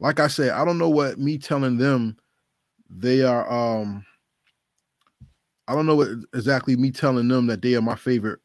like 0.00 0.20
I 0.20 0.26
said, 0.26 0.50
I 0.50 0.64
don't 0.64 0.78
know 0.78 0.90
what 0.90 1.18
me 1.18 1.38
telling 1.38 1.78
them 1.78 2.16
they 2.90 3.22
are 3.22 3.50
um 3.50 4.04
I 5.66 5.74
don't 5.74 5.86
know 5.86 5.96
what 5.96 6.08
exactly 6.34 6.76
me 6.76 6.90
telling 6.90 7.28
them 7.28 7.46
that 7.46 7.62
they 7.62 7.74
are 7.74 7.82
my 7.82 7.94
favorite 7.94 8.40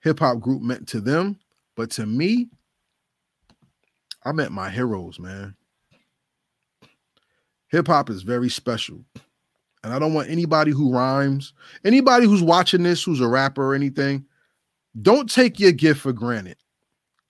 hip 0.00 0.20
hop 0.20 0.40
group 0.40 0.62
meant 0.62 0.88
to 0.88 1.00
them, 1.00 1.38
but 1.76 1.90
to 1.92 2.06
me, 2.06 2.48
I 4.24 4.32
met 4.32 4.50
my 4.50 4.70
heroes, 4.70 5.18
man. 5.18 5.54
Hip 7.74 7.88
hop 7.88 8.08
is 8.08 8.22
very 8.22 8.48
special. 8.48 9.04
And 9.82 9.92
I 9.92 9.98
don't 9.98 10.14
want 10.14 10.30
anybody 10.30 10.70
who 10.70 10.92
rhymes, 10.92 11.52
anybody 11.84 12.24
who's 12.24 12.42
watching 12.42 12.84
this 12.84 13.02
who's 13.02 13.20
a 13.20 13.28
rapper 13.28 13.64
or 13.64 13.74
anything, 13.74 14.24
don't 15.02 15.28
take 15.28 15.58
your 15.58 15.72
gift 15.72 16.00
for 16.00 16.12
granted. 16.12 16.56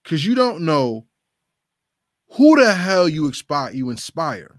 Cuz 0.05 0.25
you 0.25 0.35
don't 0.35 0.61
know 0.61 1.07
who 2.33 2.63
the 2.63 2.75
hell 2.75 3.09
you 3.09 3.27
inspire 3.27 3.73
you 3.73 3.89
inspire 3.89 4.59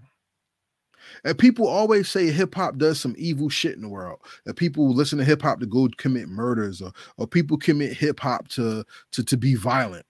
and 1.24 1.38
people 1.38 1.66
always 1.66 2.08
say 2.08 2.30
hip 2.30 2.54
hop 2.54 2.78
does 2.78 3.00
some 3.00 3.14
evil 3.16 3.48
shit 3.48 3.76
in 3.76 3.82
the 3.82 3.88
world. 3.88 4.20
That 4.44 4.54
people 4.56 4.92
listen 4.92 5.18
to 5.18 5.24
hip 5.24 5.42
hop 5.42 5.60
to 5.60 5.66
go 5.66 5.88
commit 5.96 6.28
murders, 6.28 6.82
or 6.82 6.92
or 7.16 7.26
people 7.26 7.56
commit 7.58 7.92
hip 7.92 8.20
hop 8.20 8.48
to 8.48 8.84
to 9.12 9.24
to 9.24 9.36
be 9.36 9.54
violent. 9.54 10.06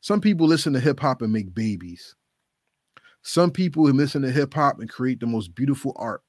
Some 0.00 0.20
people 0.20 0.46
listen 0.46 0.72
to 0.74 0.80
hip 0.80 1.00
hop 1.00 1.22
and 1.22 1.32
make 1.32 1.54
babies. 1.54 2.14
Some 3.26 3.50
people 3.50 3.84
who 3.84 3.92
listen 3.92 4.22
to 4.22 4.30
hip 4.30 4.54
hop 4.54 4.78
and 4.78 4.88
create 4.88 5.18
the 5.18 5.26
most 5.26 5.52
beautiful 5.52 5.92
art, 5.96 6.22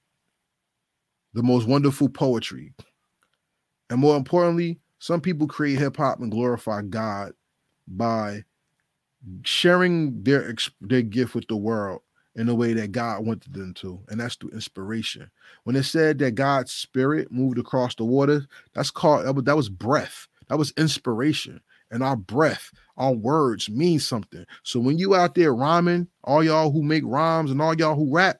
the 1.35 1.43
most 1.43 1.67
wonderful 1.67 2.09
poetry, 2.09 2.73
and 3.91 3.99
more 3.99 4.17
importantly, 4.17 4.79
some 4.97 5.21
people 5.21 5.45
create 5.45 5.77
hip 5.77 5.97
hop 5.97 6.19
and 6.19 6.31
glorify 6.31 6.81
God 6.81 7.33
by 7.87 8.45
sharing 9.43 10.23
their 10.23 10.55
their 10.81 11.03
gift 11.03 11.35
with 11.35 11.47
the 11.47 11.55
world 11.55 12.01
in 12.35 12.47
the 12.47 12.55
way 12.55 12.73
that 12.73 12.93
God 12.93 13.23
wanted 13.23 13.53
them 13.53 13.75
to, 13.75 14.01
and 14.09 14.19
that's 14.19 14.33
through 14.33 14.49
inspiration. 14.49 15.29
When 15.65 15.75
it 15.75 15.83
said 15.83 16.17
that 16.17 16.31
God's 16.31 16.71
spirit 16.71 17.31
moved 17.31 17.59
across 17.59 17.93
the 17.93 18.05
water, 18.05 18.47
that's 18.73 18.89
called 18.89 19.45
that 19.45 19.55
was 19.55 19.69
breath. 19.69 20.27
That 20.49 20.57
was 20.57 20.73
inspiration. 20.75 21.61
And 21.91 22.03
our 22.03 22.17
breath, 22.17 22.71
our 22.97 23.13
words 23.13 23.69
mean 23.69 23.99
something. 23.99 24.45
So 24.63 24.79
when 24.79 24.97
you 24.97 25.15
out 25.15 25.35
there 25.35 25.55
rhyming, 25.55 26.07
all 26.23 26.43
y'all 26.43 26.71
who 26.71 26.83
make 26.83 27.03
rhymes 27.05 27.51
and 27.51 27.61
all 27.61 27.75
y'all 27.75 27.95
who 27.95 28.13
rap, 28.13 28.39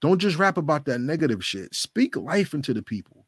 don't 0.00 0.18
just 0.18 0.36
rap 0.36 0.58
about 0.58 0.84
that 0.84 1.00
negative 1.00 1.44
shit. 1.44 1.74
Speak 1.74 2.16
life 2.16 2.52
into 2.52 2.74
the 2.74 2.82
people. 2.82 3.24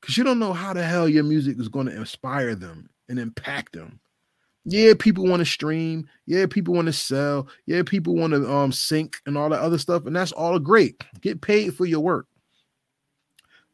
Because 0.00 0.18
you 0.18 0.24
don't 0.24 0.38
know 0.38 0.52
how 0.52 0.72
the 0.72 0.84
hell 0.84 1.08
your 1.08 1.24
music 1.24 1.58
is 1.58 1.68
going 1.68 1.86
to 1.86 1.96
inspire 1.96 2.54
them 2.54 2.90
and 3.08 3.18
impact 3.18 3.72
them. 3.72 4.00
Yeah, 4.64 4.94
people 4.98 5.24
want 5.24 5.40
to 5.40 5.46
stream. 5.46 6.08
Yeah, 6.26 6.46
people 6.46 6.74
want 6.74 6.86
to 6.86 6.92
sell. 6.92 7.46
Yeah, 7.66 7.82
people 7.84 8.16
want 8.16 8.32
to 8.32 8.50
um 8.52 8.72
sync 8.72 9.16
and 9.24 9.38
all 9.38 9.48
that 9.50 9.60
other 9.60 9.78
stuff, 9.78 10.06
and 10.06 10.16
that's 10.16 10.32
all 10.32 10.58
great. 10.58 11.04
Get 11.20 11.40
paid 11.40 11.74
for 11.74 11.86
your 11.86 12.00
work. 12.00 12.26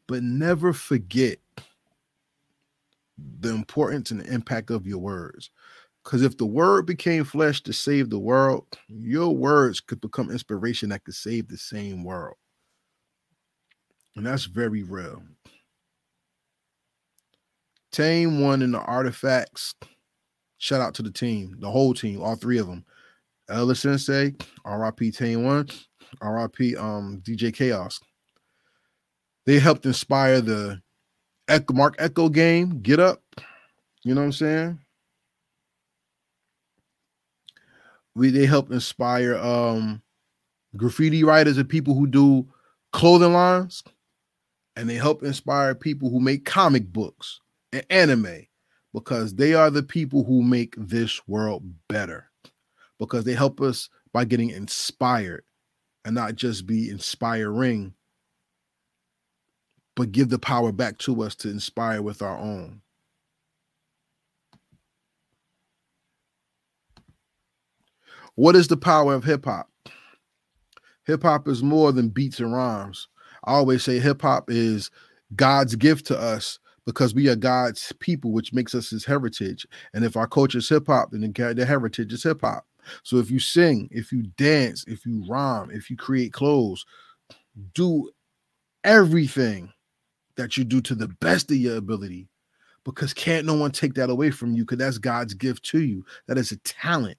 But 0.07 0.21
never 0.21 0.71
forget 0.73 1.39
the 3.17 3.49
importance 3.49 4.11
and 4.11 4.19
the 4.19 4.33
impact 4.33 4.69
of 4.69 4.87
your 4.87 4.99
words. 4.99 5.49
Because 6.03 6.21
if 6.21 6.37
the 6.37 6.45
word 6.45 6.85
became 6.85 7.23
flesh 7.23 7.61
to 7.61 7.73
save 7.73 8.09
the 8.09 8.19
world, 8.19 8.65
your 8.87 9.35
words 9.35 9.79
could 9.79 10.01
become 10.01 10.31
inspiration 10.31 10.89
that 10.89 11.03
could 11.05 11.15
save 11.15 11.47
the 11.47 11.57
same 11.57 12.03
world. 12.03 12.35
And 14.15 14.25
that's 14.25 14.45
very 14.45 14.83
real. 14.83 15.23
Tame 17.91 18.41
one 18.41 18.61
in 18.61 18.71
the 18.71 18.79
artifacts 18.79 19.75
Shout 20.63 20.79
out 20.79 20.93
to 20.93 21.01
the 21.01 21.11
team, 21.11 21.57
the 21.59 21.69
whole 21.69 21.93
team, 21.93 22.21
all 22.21 22.37
three 22.37 22.57
of 22.57 22.67
them. 22.67 22.85
El 23.49 23.67
Da 23.67 23.73
Sensei, 23.73 24.33
RIP 24.63 25.13
Tame 25.13 25.43
One, 25.43 25.67
RIP 26.21 26.79
um, 26.79 27.21
DJ 27.21 27.53
Kaos. 27.53 27.99
They 29.45 29.59
helped 29.59 29.85
inspire 29.85 30.39
the 30.39 30.81
Ecko, 31.47 31.73
Marc 31.73 31.95
Ecko 31.99 32.29
game, 32.29 32.81
Get 32.81 32.99
Up. 32.99 33.21
You 34.03 34.13
know 34.13 34.21
what 34.21 34.25
I'm 34.25 34.33
saying? 34.33 34.79
We 38.15 38.29
they 38.29 38.45
help 38.45 38.71
inspire 38.71 39.37
um 39.37 40.01
graffiti 40.77 41.23
writers 41.23 41.57
and 41.57 41.67
people 41.67 41.95
who 41.95 42.07
do 42.07 42.47
clothing 42.91 43.33
lines, 43.33 43.83
and 44.75 44.89
they 44.89 44.95
help 44.95 45.23
inspire 45.23 45.75
people 45.75 46.09
who 46.09 46.19
make 46.19 46.45
comic 46.45 46.91
books 46.91 47.39
and 47.71 47.85
anime 47.89 48.47
because 48.93 49.35
they 49.35 49.53
are 49.53 49.69
the 49.69 49.83
people 49.83 50.23
who 50.23 50.43
make 50.43 50.75
this 50.77 51.27
world 51.27 51.63
better 51.89 52.29
because 52.99 53.23
they 53.23 53.33
help 53.33 53.59
us 53.59 53.89
by 54.13 54.23
getting 54.23 54.51
inspired 54.51 55.43
and 56.05 56.13
not 56.13 56.35
just 56.35 56.67
be 56.67 56.89
inspiring 56.89 57.93
but 59.95 60.11
give 60.11 60.29
the 60.29 60.39
power 60.39 60.71
back 60.71 60.97
to 60.97 61.21
us 61.23 61.35
to 61.35 61.49
inspire 61.49 62.01
with 62.01 62.21
our 62.21 62.37
own 62.37 62.81
what 68.35 68.55
is 68.55 68.67
the 68.67 68.77
power 68.77 69.13
of 69.13 69.23
hip 69.23 69.45
hop 69.45 69.69
hip 71.05 71.23
hop 71.23 71.47
is 71.47 71.63
more 71.63 71.91
than 71.91 72.09
beats 72.09 72.39
and 72.39 72.53
rhymes 72.53 73.07
i 73.45 73.53
always 73.53 73.83
say 73.83 73.99
hip 73.99 74.21
hop 74.21 74.49
is 74.49 74.89
god's 75.35 75.75
gift 75.75 76.05
to 76.05 76.17
us 76.17 76.59
because 76.85 77.13
we 77.13 77.29
are 77.29 77.35
God's 77.35 77.93
people, 77.99 78.31
which 78.31 78.53
makes 78.53 78.75
us 78.75 78.89
his 78.89 79.05
heritage. 79.05 79.65
And 79.93 80.03
if 80.03 80.17
our 80.17 80.27
culture 80.27 80.57
is 80.57 80.69
hip 80.69 80.87
hop, 80.87 81.11
then 81.11 81.21
the 81.21 81.65
heritage 81.65 82.11
is 82.11 82.23
hip 82.23 82.41
hop. 82.41 82.65
So 83.03 83.17
if 83.17 83.31
you 83.31 83.39
sing, 83.39 83.87
if 83.91 84.11
you 84.11 84.23
dance, 84.37 84.83
if 84.87 85.05
you 85.05 85.23
rhyme, 85.27 85.71
if 85.71 85.89
you 85.89 85.95
create 85.95 86.33
clothes, 86.33 86.85
do 87.73 88.09
everything 88.83 89.71
that 90.37 90.57
you 90.57 90.63
do 90.63 90.81
to 90.81 90.95
the 90.95 91.07
best 91.07 91.51
of 91.51 91.57
your 91.57 91.77
ability 91.77 92.27
because 92.85 93.13
can't 93.13 93.45
no 93.45 93.53
one 93.55 93.71
take 93.71 93.93
that 93.95 94.09
away 94.09 94.31
from 94.31 94.53
you 94.55 94.63
because 94.63 94.79
that's 94.79 94.97
God's 94.97 95.33
gift 95.33 95.63
to 95.65 95.81
you. 95.81 96.05
That 96.27 96.37
is 96.37 96.51
a 96.51 96.57
talent. 96.57 97.17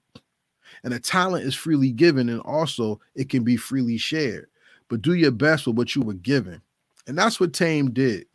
And 0.83 0.93
a 0.93 0.99
talent 0.99 1.45
is 1.45 1.55
freely 1.55 1.91
given 1.91 2.29
and 2.29 2.41
also 2.41 2.99
it 3.15 3.29
can 3.29 3.43
be 3.43 3.57
freely 3.57 3.97
shared. 3.97 4.47
But 4.89 5.01
do 5.01 5.13
your 5.13 5.31
best 5.31 5.67
with 5.67 5.77
what 5.77 5.95
you 5.95 6.01
were 6.01 6.13
given. 6.13 6.61
And 7.07 7.17
that's 7.17 7.39
what 7.39 7.53
Tame 7.53 7.91
did 7.91 8.25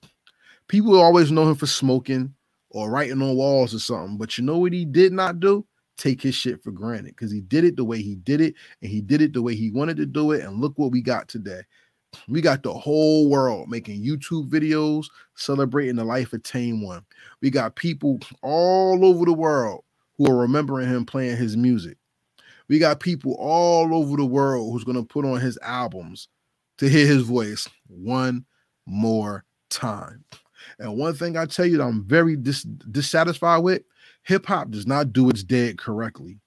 people 0.68 0.98
always 1.00 1.32
know 1.32 1.48
him 1.48 1.56
for 1.56 1.66
smoking 1.66 2.34
or 2.70 2.90
writing 2.90 3.20
on 3.20 3.36
walls 3.36 3.74
or 3.74 3.78
something. 3.78 4.16
But 4.16 4.38
you 4.38 4.44
know 4.44 4.58
what 4.58 4.72
he 4.72 4.84
did 4.84 5.12
not 5.12 5.40
do? 5.40 5.66
Take 5.98 6.22
his 6.22 6.34
shit 6.34 6.62
for 6.62 6.70
granted 6.70 7.16
because 7.16 7.30
he 7.32 7.40
did 7.42 7.64
it 7.64 7.76
the 7.76 7.84
way 7.84 8.00
he 8.00 8.16
did 8.16 8.40
it 8.40 8.54
and 8.80 8.90
he 8.90 9.00
did 9.00 9.20
it 9.20 9.32
the 9.32 9.42
way 9.42 9.54
he 9.54 9.70
wanted 9.70 9.96
to 9.98 10.06
do 10.06 10.32
it. 10.32 10.42
And 10.42 10.60
look 10.60 10.78
what 10.78 10.92
we 10.92 11.02
got 11.02 11.28
today. 11.28 11.62
We 12.28 12.40
got 12.40 12.62
the 12.62 12.72
whole 12.72 13.28
world 13.28 13.68
making 13.68 14.02
YouTube 14.02 14.48
videos 14.48 15.06
celebrating 15.36 15.96
the 15.96 16.04
life 16.04 16.32
of 16.32 16.42
Tame 16.42 16.82
One. 16.82 17.04
We 17.40 17.50
got 17.50 17.76
people 17.76 18.18
all 18.42 19.04
over 19.04 19.24
the 19.24 19.32
world 19.32 19.84
who 20.16 20.30
are 20.30 20.36
remembering 20.36 20.88
him 20.88 21.04
playing 21.04 21.36
his 21.36 21.56
music. 21.56 21.96
We 22.68 22.78
got 22.78 23.00
people 23.00 23.34
all 23.38 23.94
over 23.94 24.16
the 24.16 24.24
world 24.24 24.72
who's 24.72 24.84
going 24.84 24.96
to 24.96 25.02
put 25.02 25.24
on 25.24 25.40
his 25.40 25.58
albums 25.62 26.28
to 26.78 26.88
hear 26.88 27.06
his 27.06 27.22
voice 27.22 27.68
one 27.88 28.44
more 28.86 29.44
time. 29.70 30.24
And 30.78 30.96
one 30.96 31.14
thing 31.14 31.36
I 31.36 31.46
tell 31.46 31.66
you 31.66 31.78
that 31.78 31.84
I'm 31.84 32.04
very 32.04 32.36
dis- 32.36 32.62
dissatisfied 32.62 33.62
with 33.62 33.82
hip 34.22 34.46
hop 34.46 34.70
does 34.70 34.86
not 34.86 35.12
do 35.12 35.30
its 35.30 35.42
dead 35.42 35.78
correctly. 35.78 36.38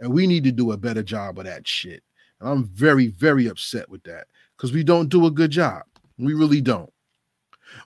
And 0.00 0.12
we 0.12 0.26
need 0.26 0.44
to 0.44 0.52
do 0.52 0.72
a 0.72 0.76
better 0.76 1.02
job 1.02 1.38
of 1.38 1.44
that 1.44 1.66
shit. 1.66 2.02
And 2.40 2.48
I'm 2.48 2.64
very, 2.64 3.08
very 3.08 3.46
upset 3.46 3.88
with 3.88 4.02
that 4.04 4.26
because 4.60 4.74
we 4.74 4.84
don't 4.84 5.08
do 5.08 5.24
a 5.24 5.30
good 5.30 5.50
job. 5.50 5.84
We 6.18 6.34
really 6.34 6.60
don't. 6.60 6.92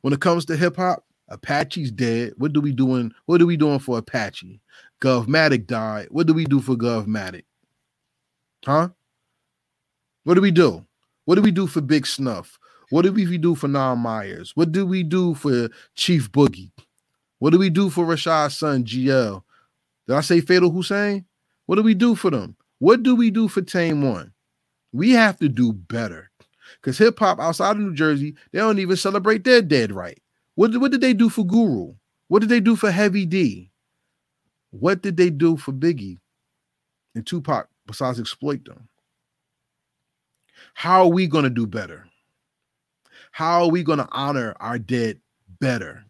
When 0.01 0.13
it 0.13 0.21
comes 0.21 0.45
to 0.47 0.57
hip 0.57 0.77
hop, 0.77 1.05
Apache's 1.29 1.93
dead. 1.93 2.33
What 2.37 2.53
do 2.53 2.61
we 2.61 2.73
doing? 2.73 3.13
What 3.27 3.41
are 3.41 3.47
we 3.47 3.57
doing 3.57 3.79
for 3.79 3.99
Apache? 3.99 4.61
Govmatic 5.01 5.69
died. 5.69 6.09
What 6.11 6.27
do 6.27 6.35
we 6.35 6.45
do 6.45 6.61
for 6.61 6.75
Govmatic? 6.75 7.45
Huh? 8.67 8.89
What 10.25 10.35
do 10.35 10.41
we 10.41 10.51
do? 10.51 10.85
What 11.27 11.37
do 11.37 11.43
we 11.43 11.53
do 11.53 11.69
for 11.69 11.81
Big 11.81 12.09
Snuff? 12.09 12.59
What 12.91 13.03
do 13.03 13.13
we 13.13 13.39
do 13.39 13.55
for 13.55 13.69
Nam 13.69 14.01
Myers? 14.01 14.51
What 14.57 14.73
do 14.73 14.85
we 14.85 15.05
do 15.05 15.35
for 15.35 15.69
Chief 15.95 16.33
Boogie? 16.33 16.73
What 17.39 17.51
do 17.51 17.59
we 17.59 17.71
do 17.71 17.89
for 17.89 18.05
Rashad's 18.05 18.59
son, 18.59 18.83
GL? 18.85 19.43
Did 20.09 20.17
I 20.17 20.21
say 20.23 20.41
Fatal 20.41 20.71
Hussein? 20.71 21.25
What 21.67 21.77
do 21.77 21.83
we 21.83 21.95
do 21.95 22.17
for 22.17 22.31
them? 22.31 22.57
What 22.81 23.05
do 23.05 23.15
we 23.15 23.31
do 23.31 23.47
for 23.47 23.63
Tame 23.63 24.03
One? 24.03 24.33
We 24.93 25.13
have 25.13 25.39
to 25.39 25.49
do 25.49 25.73
better. 25.73 26.31
Because 26.81 26.99
hip 26.99 27.19
hop 27.19 27.41
outside 27.41 27.73
of 27.73 27.79
New 27.79 27.95
Jersey, 27.95 28.35
they 28.53 28.59
don't 28.59 28.79
even 28.79 28.97
celebrate 28.97 29.45
their 29.45 29.63
dead 29.63 29.93
right. 29.93 30.21
What, 30.55 30.77
what 30.79 30.93
did 30.93 31.01
they 31.01 31.15
do 31.15 31.29
for 31.29 31.45
Guru? 31.45 31.95
What 32.29 32.41
did 32.41 32.49
they 32.49 32.61
do 32.61 32.77
for 32.77 32.91
Heavy 32.91 33.27
D? 33.27 33.71
What 34.71 35.03
did 35.03 35.17
they 35.17 35.31
do 35.31 35.57
for 35.57 35.73
Biggie 35.73 36.19
and 37.15 37.27
Tupac 37.27 37.69
besides 37.87 38.19
exploit 38.19 38.65
them? 38.65 38.89
How 40.75 41.03
are 41.03 41.09
we 41.09 41.27
going 41.27 41.45
to 41.45 41.51
do 41.51 41.67
better? 41.67 42.07
How 43.31 43.63
are 43.63 43.71
we 43.71 43.83
going 43.83 43.99
to 43.99 44.09
honor 44.13 44.55
our 44.61 44.79
dead 44.79 45.21
better? 45.61 46.05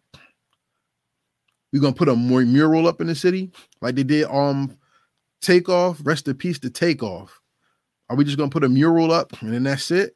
We're 1.71 1.81
going 1.81 1.93
to 1.93 1.97
put 1.97 2.09
a 2.09 2.15
mural 2.15 2.87
up 2.87 3.01
in 3.01 3.07
the 3.07 3.15
city 3.15 3.51
like 3.81 3.95
they 3.95 4.03
did 4.03 4.25
um 4.25 4.77
takeoff, 5.41 5.99
rest 6.03 6.27
in 6.27 6.35
peace 6.35 6.57
to 6.59 6.69
takeoff. 6.69 7.39
Are 8.09 8.15
we 8.15 8.23
just 8.23 8.37
going 8.37 8.49
to 8.49 8.53
put 8.53 8.63
a 8.63 8.69
mural 8.69 9.11
up 9.11 9.41
and 9.41 9.53
then 9.53 9.63
that's 9.63 9.91
it? 9.91 10.15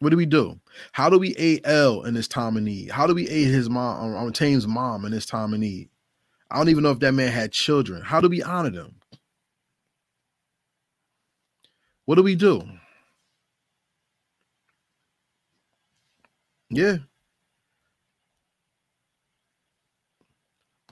What 0.00 0.10
do 0.10 0.16
we 0.16 0.26
do? 0.26 0.60
How 0.92 1.08
do 1.08 1.18
we 1.18 1.34
aid 1.36 1.62
L 1.64 2.02
in 2.02 2.14
this 2.14 2.28
time 2.28 2.56
of 2.56 2.62
need? 2.62 2.90
How 2.90 3.06
do 3.06 3.14
we 3.14 3.28
aid 3.28 3.48
his 3.48 3.70
mom, 3.70 4.14
um, 4.14 4.32
Tame's 4.32 4.66
mom 4.66 5.04
in 5.04 5.12
this 5.12 5.26
time 5.26 5.54
of 5.54 5.60
need? 5.60 5.88
I 6.50 6.58
don't 6.58 6.68
even 6.68 6.82
know 6.82 6.90
if 6.90 7.00
that 7.00 7.12
man 7.12 7.32
had 7.32 7.52
children. 7.52 8.02
How 8.02 8.20
do 8.20 8.28
we 8.28 8.42
honor 8.42 8.70
them? 8.70 8.96
What 12.04 12.16
do 12.16 12.22
we 12.22 12.34
do? 12.36 12.62
Yeah. 16.70 16.98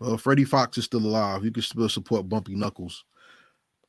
Well, 0.00 0.18
Freddie 0.18 0.44
Foxxx 0.44 0.78
is 0.78 0.84
still 0.86 1.00
alive. 1.06 1.44
You 1.44 1.52
can 1.52 1.62
still 1.62 1.88
support 1.88 2.28
Bumpy 2.28 2.54
Knuckles. 2.56 3.04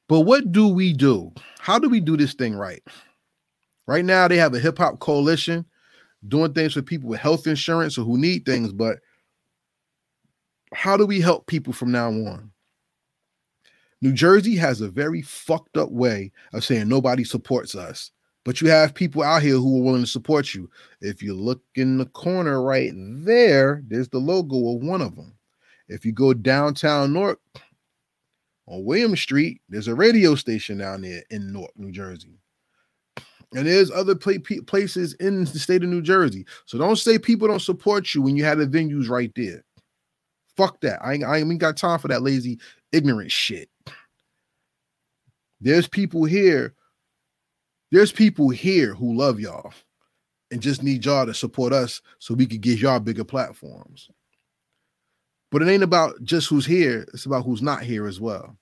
But 0.07 0.21
what 0.21 0.51
do 0.51 0.67
we 0.67 0.93
do? 0.93 1.33
How 1.59 1.79
do 1.79 1.89
we 1.89 1.99
do 1.99 2.15
this 2.15 2.33
thing 2.33 2.55
right? 2.55 2.83
Right 3.87 4.05
now, 4.05 4.27
they 4.27 4.37
have 4.37 4.53
a 4.53 4.59
hip 4.59 4.77
hop 4.77 4.99
coalition 4.99 5.65
doing 6.27 6.53
things 6.53 6.73
for 6.73 6.81
people 6.81 7.09
with 7.09 7.19
health 7.19 7.47
insurance 7.47 7.97
or 7.97 8.03
who 8.03 8.17
need 8.17 8.45
things. 8.45 8.71
But 8.71 8.99
how 10.73 10.97
do 10.97 11.05
we 11.05 11.21
help 11.21 11.47
people 11.47 11.73
from 11.73 11.91
now 11.91 12.09
on? 12.09 12.51
New 14.01 14.11
Jersey 14.11 14.55
has 14.55 14.81
a 14.81 14.89
very 14.89 15.21
fucked 15.21 15.77
up 15.77 15.91
way 15.91 16.31
of 16.53 16.63
saying 16.63 16.87
nobody 16.87 17.23
supports 17.23 17.75
us. 17.75 18.11
But 18.43 18.61
you 18.61 18.69
have 18.69 18.93
people 18.93 19.23
out 19.23 19.41
here 19.41 19.55
who 19.55 19.79
are 19.79 19.83
willing 19.83 20.03
to 20.03 20.07
support 20.07 20.53
you. 20.53 20.69
If 21.01 21.23
you 21.23 21.33
look 21.33 21.63
in 21.73 21.97
the 21.97 22.05
corner 22.05 22.61
right 22.61 22.91
there, 22.95 23.81
there's 23.87 24.09
the 24.09 24.19
logo 24.19 24.75
of 24.75 24.83
one 24.83 25.01
of 25.01 25.15
them. 25.15 25.33
If 25.87 26.05
you 26.05 26.11
go 26.11 26.33
downtown 26.33 27.13
North 27.13 27.39
on 28.67 28.85
William 28.85 29.15
Street, 29.15 29.61
there's 29.69 29.87
a 29.87 29.95
radio 29.95 30.35
station 30.35 30.77
down 30.77 31.01
there 31.01 31.23
in 31.31 31.51
North 31.51 31.71
New 31.75 31.91
Jersey. 31.91 32.37
And 33.53 33.67
there's 33.67 33.91
other 33.91 34.15
places 34.15 35.13
in 35.15 35.45
the 35.45 35.59
state 35.59 35.83
of 35.83 35.89
New 35.89 36.01
Jersey. 36.01 36.45
So 36.65 36.77
don't 36.77 36.97
say 36.97 37.17
people 37.17 37.47
don't 37.47 37.61
support 37.61 38.13
you 38.13 38.21
when 38.21 38.35
you 38.35 38.43
have 38.43 38.57
the 38.57 38.67
venues 38.67 39.09
right 39.09 39.31
there. 39.35 39.63
Fuck 40.57 40.81
that. 40.81 40.99
I 41.03 41.13
ain't, 41.13 41.23
I 41.23 41.37
ain't 41.37 41.57
got 41.57 41.77
time 41.77 41.99
for 41.99 42.07
that 42.07 42.23
lazy, 42.23 42.59
ignorant 42.91 43.31
shit. 43.31 43.69
There's 45.61 45.87
people 45.87 46.25
here 46.25 46.73
there's 47.91 48.11
people 48.11 48.49
here 48.49 48.93
who 48.93 49.15
love 49.15 49.39
y'all 49.39 49.73
and 50.51 50.61
just 50.61 50.83
need 50.83 51.05
y'all 51.05 51.25
to 51.25 51.33
support 51.33 51.71
us 51.71 52.01
so 52.19 52.33
we 52.33 52.45
could 52.45 52.61
give 52.61 52.81
y'all 52.81 52.99
bigger 52.99 53.23
platforms. 53.23 54.09
But 55.51 55.61
it 55.61 55.69
ain't 55.69 55.83
about 55.83 56.21
just 56.23 56.49
who's 56.49 56.65
here, 56.65 57.07
it's 57.13 57.25
about 57.25 57.45
who's 57.45 57.61
not 57.61 57.83
here 57.83 58.07
as 58.07 58.19
well. 58.19 58.57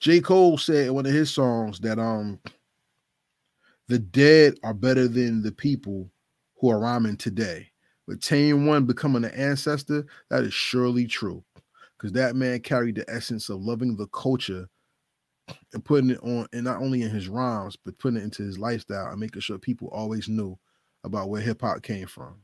J. 0.00 0.20
Cole 0.20 0.58
said 0.58 0.88
in 0.88 0.94
one 0.94 1.06
of 1.06 1.12
his 1.12 1.30
songs 1.30 1.80
that 1.80 1.98
um 1.98 2.40
the 3.88 3.98
dead 3.98 4.54
are 4.62 4.74
better 4.74 5.08
than 5.08 5.42
the 5.42 5.52
people 5.52 6.10
who 6.58 6.70
are 6.70 6.78
rhyming 6.80 7.16
today. 7.16 7.68
But 8.06 8.20
Tame 8.20 8.66
One 8.66 8.86
becoming 8.86 9.24
an 9.24 9.32
ancestor, 9.32 10.06
that 10.30 10.44
is 10.44 10.54
surely 10.54 11.06
true. 11.06 11.44
Because 11.96 12.12
that 12.12 12.36
man 12.36 12.60
carried 12.60 12.96
the 12.96 13.08
essence 13.08 13.48
of 13.48 13.62
loving 13.62 13.96
the 13.96 14.06
culture 14.08 14.68
and 15.72 15.84
putting 15.84 16.10
it 16.10 16.20
on, 16.22 16.46
and 16.52 16.64
not 16.64 16.80
only 16.80 17.02
in 17.02 17.10
his 17.10 17.28
rhymes, 17.28 17.76
but 17.76 17.98
putting 17.98 18.18
it 18.18 18.24
into 18.24 18.42
his 18.42 18.58
lifestyle 18.58 19.10
and 19.10 19.20
making 19.20 19.40
sure 19.40 19.58
people 19.58 19.88
always 19.88 20.28
knew 20.28 20.58
about 21.04 21.28
where 21.28 21.40
hip 21.40 21.60
hop 21.60 21.82
came 21.82 22.06
from. 22.06 22.36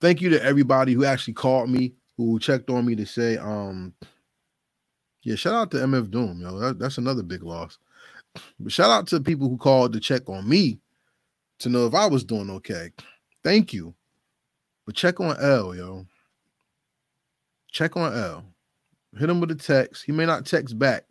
Thank 0.00 0.20
you 0.20 0.30
to 0.30 0.42
everybody 0.42 0.92
who 0.92 1.04
actually 1.04 1.34
called 1.34 1.70
me, 1.70 1.94
who 2.16 2.38
checked 2.38 2.70
on 2.70 2.86
me 2.86 2.94
to 2.96 3.06
say, 3.06 3.36
um, 3.36 3.94
yeah, 5.22 5.34
shout 5.34 5.54
out 5.54 5.70
to 5.72 5.78
MF 5.78 6.10
Doom, 6.10 6.40
yo. 6.40 6.58
That, 6.58 6.78
that's 6.78 6.98
another 6.98 7.22
big 7.22 7.42
loss. 7.42 7.78
But 8.60 8.72
shout 8.72 8.90
out 8.90 9.06
to 9.08 9.18
the 9.18 9.24
people 9.24 9.48
who 9.48 9.56
called 9.56 9.92
to 9.92 10.00
check 10.00 10.28
on 10.28 10.48
me 10.48 10.78
to 11.60 11.68
know 11.68 11.86
if 11.86 11.94
I 11.94 12.06
was 12.06 12.24
doing 12.24 12.50
okay. 12.50 12.90
Thank 13.42 13.72
you. 13.72 13.94
But 14.86 14.94
check 14.94 15.20
on 15.20 15.36
L, 15.40 15.74
yo. 15.74 16.06
Check 17.70 17.96
on 17.96 18.16
L. 18.16 18.44
Hit 19.18 19.30
him 19.30 19.40
with 19.40 19.50
a 19.50 19.54
text. 19.54 20.04
He 20.04 20.12
may 20.12 20.26
not 20.26 20.46
text 20.46 20.78
back, 20.78 21.04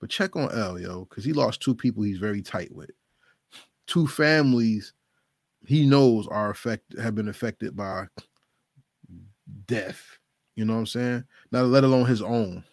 But 0.00 0.10
check 0.10 0.36
on 0.36 0.50
L, 0.52 0.78
yo, 0.78 1.04
because 1.04 1.24
he 1.24 1.32
lost 1.32 1.60
two 1.60 1.74
people 1.74 2.02
he's 2.02 2.18
very 2.18 2.42
tight 2.42 2.74
with. 2.74 2.90
Two 3.86 4.06
families 4.06 4.92
he 5.64 5.86
knows 5.86 6.26
are 6.26 6.50
affected 6.50 6.98
have 6.98 7.14
been 7.14 7.28
affected 7.28 7.76
by 7.76 8.06
death. 9.66 10.02
You 10.56 10.64
know 10.64 10.74
what 10.74 10.80
I'm 10.80 10.86
saying? 10.86 11.24
Not 11.52 11.66
let 11.66 11.84
alone 11.84 12.06
his 12.06 12.22
own. 12.22 12.64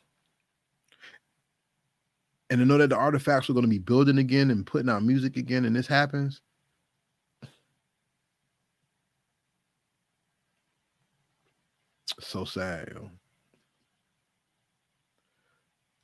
And 2.50 2.60
to 2.60 2.66
know 2.66 2.78
that 2.78 2.90
the 2.90 2.98
artifacts 2.98 3.50
are 3.50 3.54
going 3.54 3.66
to 3.66 3.70
be 3.70 3.78
building 3.78 4.20
again 4.20 4.52
and 4.52 4.66
putting 4.66 4.90
out 4.90 5.04
music 5.04 5.36
again, 5.36 5.66
and 5.66 5.76
this 5.76 5.88
happens. 5.88 6.42
So 12.20 12.46
sad. 12.46 12.94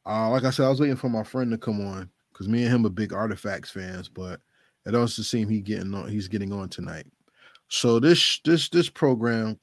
Uh, 0.06 0.30
like 0.30 0.44
I 0.44 0.50
said, 0.50 0.66
I 0.66 0.70
was 0.70 0.82
waiting 0.82 0.98
for 0.98 1.10
my 1.10 1.24
friend 1.24 1.50
to 1.52 1.58
come 1.58 1.80
on 1.80 2.10
because 2.32 2.50
me 2.50 2.64
and 2.64 2.74
him 2.74 2.86
are 2.86 2.90
big 2.90 3.14
artifacts 3.14 3.72
fans, 3.72 4.10
but 4.10 4.42
it 4.86 4.96
also 4.96 5.22
seems 5.22 5.50
he 5.50 5.62
getting 5.62 5.94
on. 5.94 6.10
He's 6.10 6.28
getting 6.28 6.54
on 6.54 6.70
tonight. 6.70 7.06
So 7.70 8.00
this 8.00 8.40
this 8.46 8.70
this 8.70 8.90
program 8.90 9.60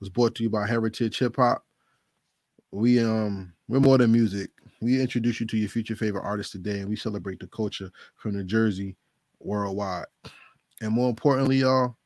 was 0.00 0.08
brought 0.08 0.34
to 0.36 0.42
you 0.42 0.50
by 0.50 0.66
Heritage 0.66 1.18
Hip 1.18 1.36
Hop. 1.36 1.64
We 2.72 3.00
um 3.00 3.52
we're 3.68 3.80
more 3.80 3.98
than 3.98 4.12
music. 4.12 4.50
We 4.82 5.00
introduce 5.00 5.40
you 5.40 5.46
to 5.46 5.56
your 5.58 5.68
future 5.68 5.96
favorite 5.96 6.24
artists 6.24 6.52
today, 6.52 6.80
and 6.80 6.88
we 6.88 6.96
celebrate 6.96 7.40
the 7.40 7.48
culture 7.48 7.90
from 8.16 8.36
New 8.36 8.44
Jersey 8.44 8.96
worldwide. 9.40 10.06
And 10.82 10.92
more 10.92 11.10
importantly, 11.10 11.58
y'all, 11.58 11.96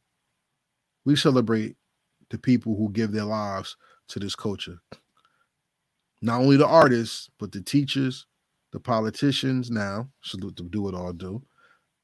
we 1.04 1.16
celebrate 1.16 1.76
the 2.30 2.38
people 2.38 2.76
who 2.76 2.90
give 2.90 3.12
their 3.12 3.24
lives 3.24 3.76
to 4.08 4.18
this 4.20 4.36
culture 4.36 4.78
not 6.22 6.40
only 6.40 6.56
the 6.56 6.66
artists, 6.66 7.30
but 7.38 7.52
the 7.52 7.60
teachers, 7.60 8.26
the 8.72 8.80
politicians 8.80 9.70
now, 9.70 10.08
salute 10.22 10.56
to 10.56 10.64
do 10.64 10.88
it 10.88 10.94
all 10.94 11.12
do. 11.12 11.42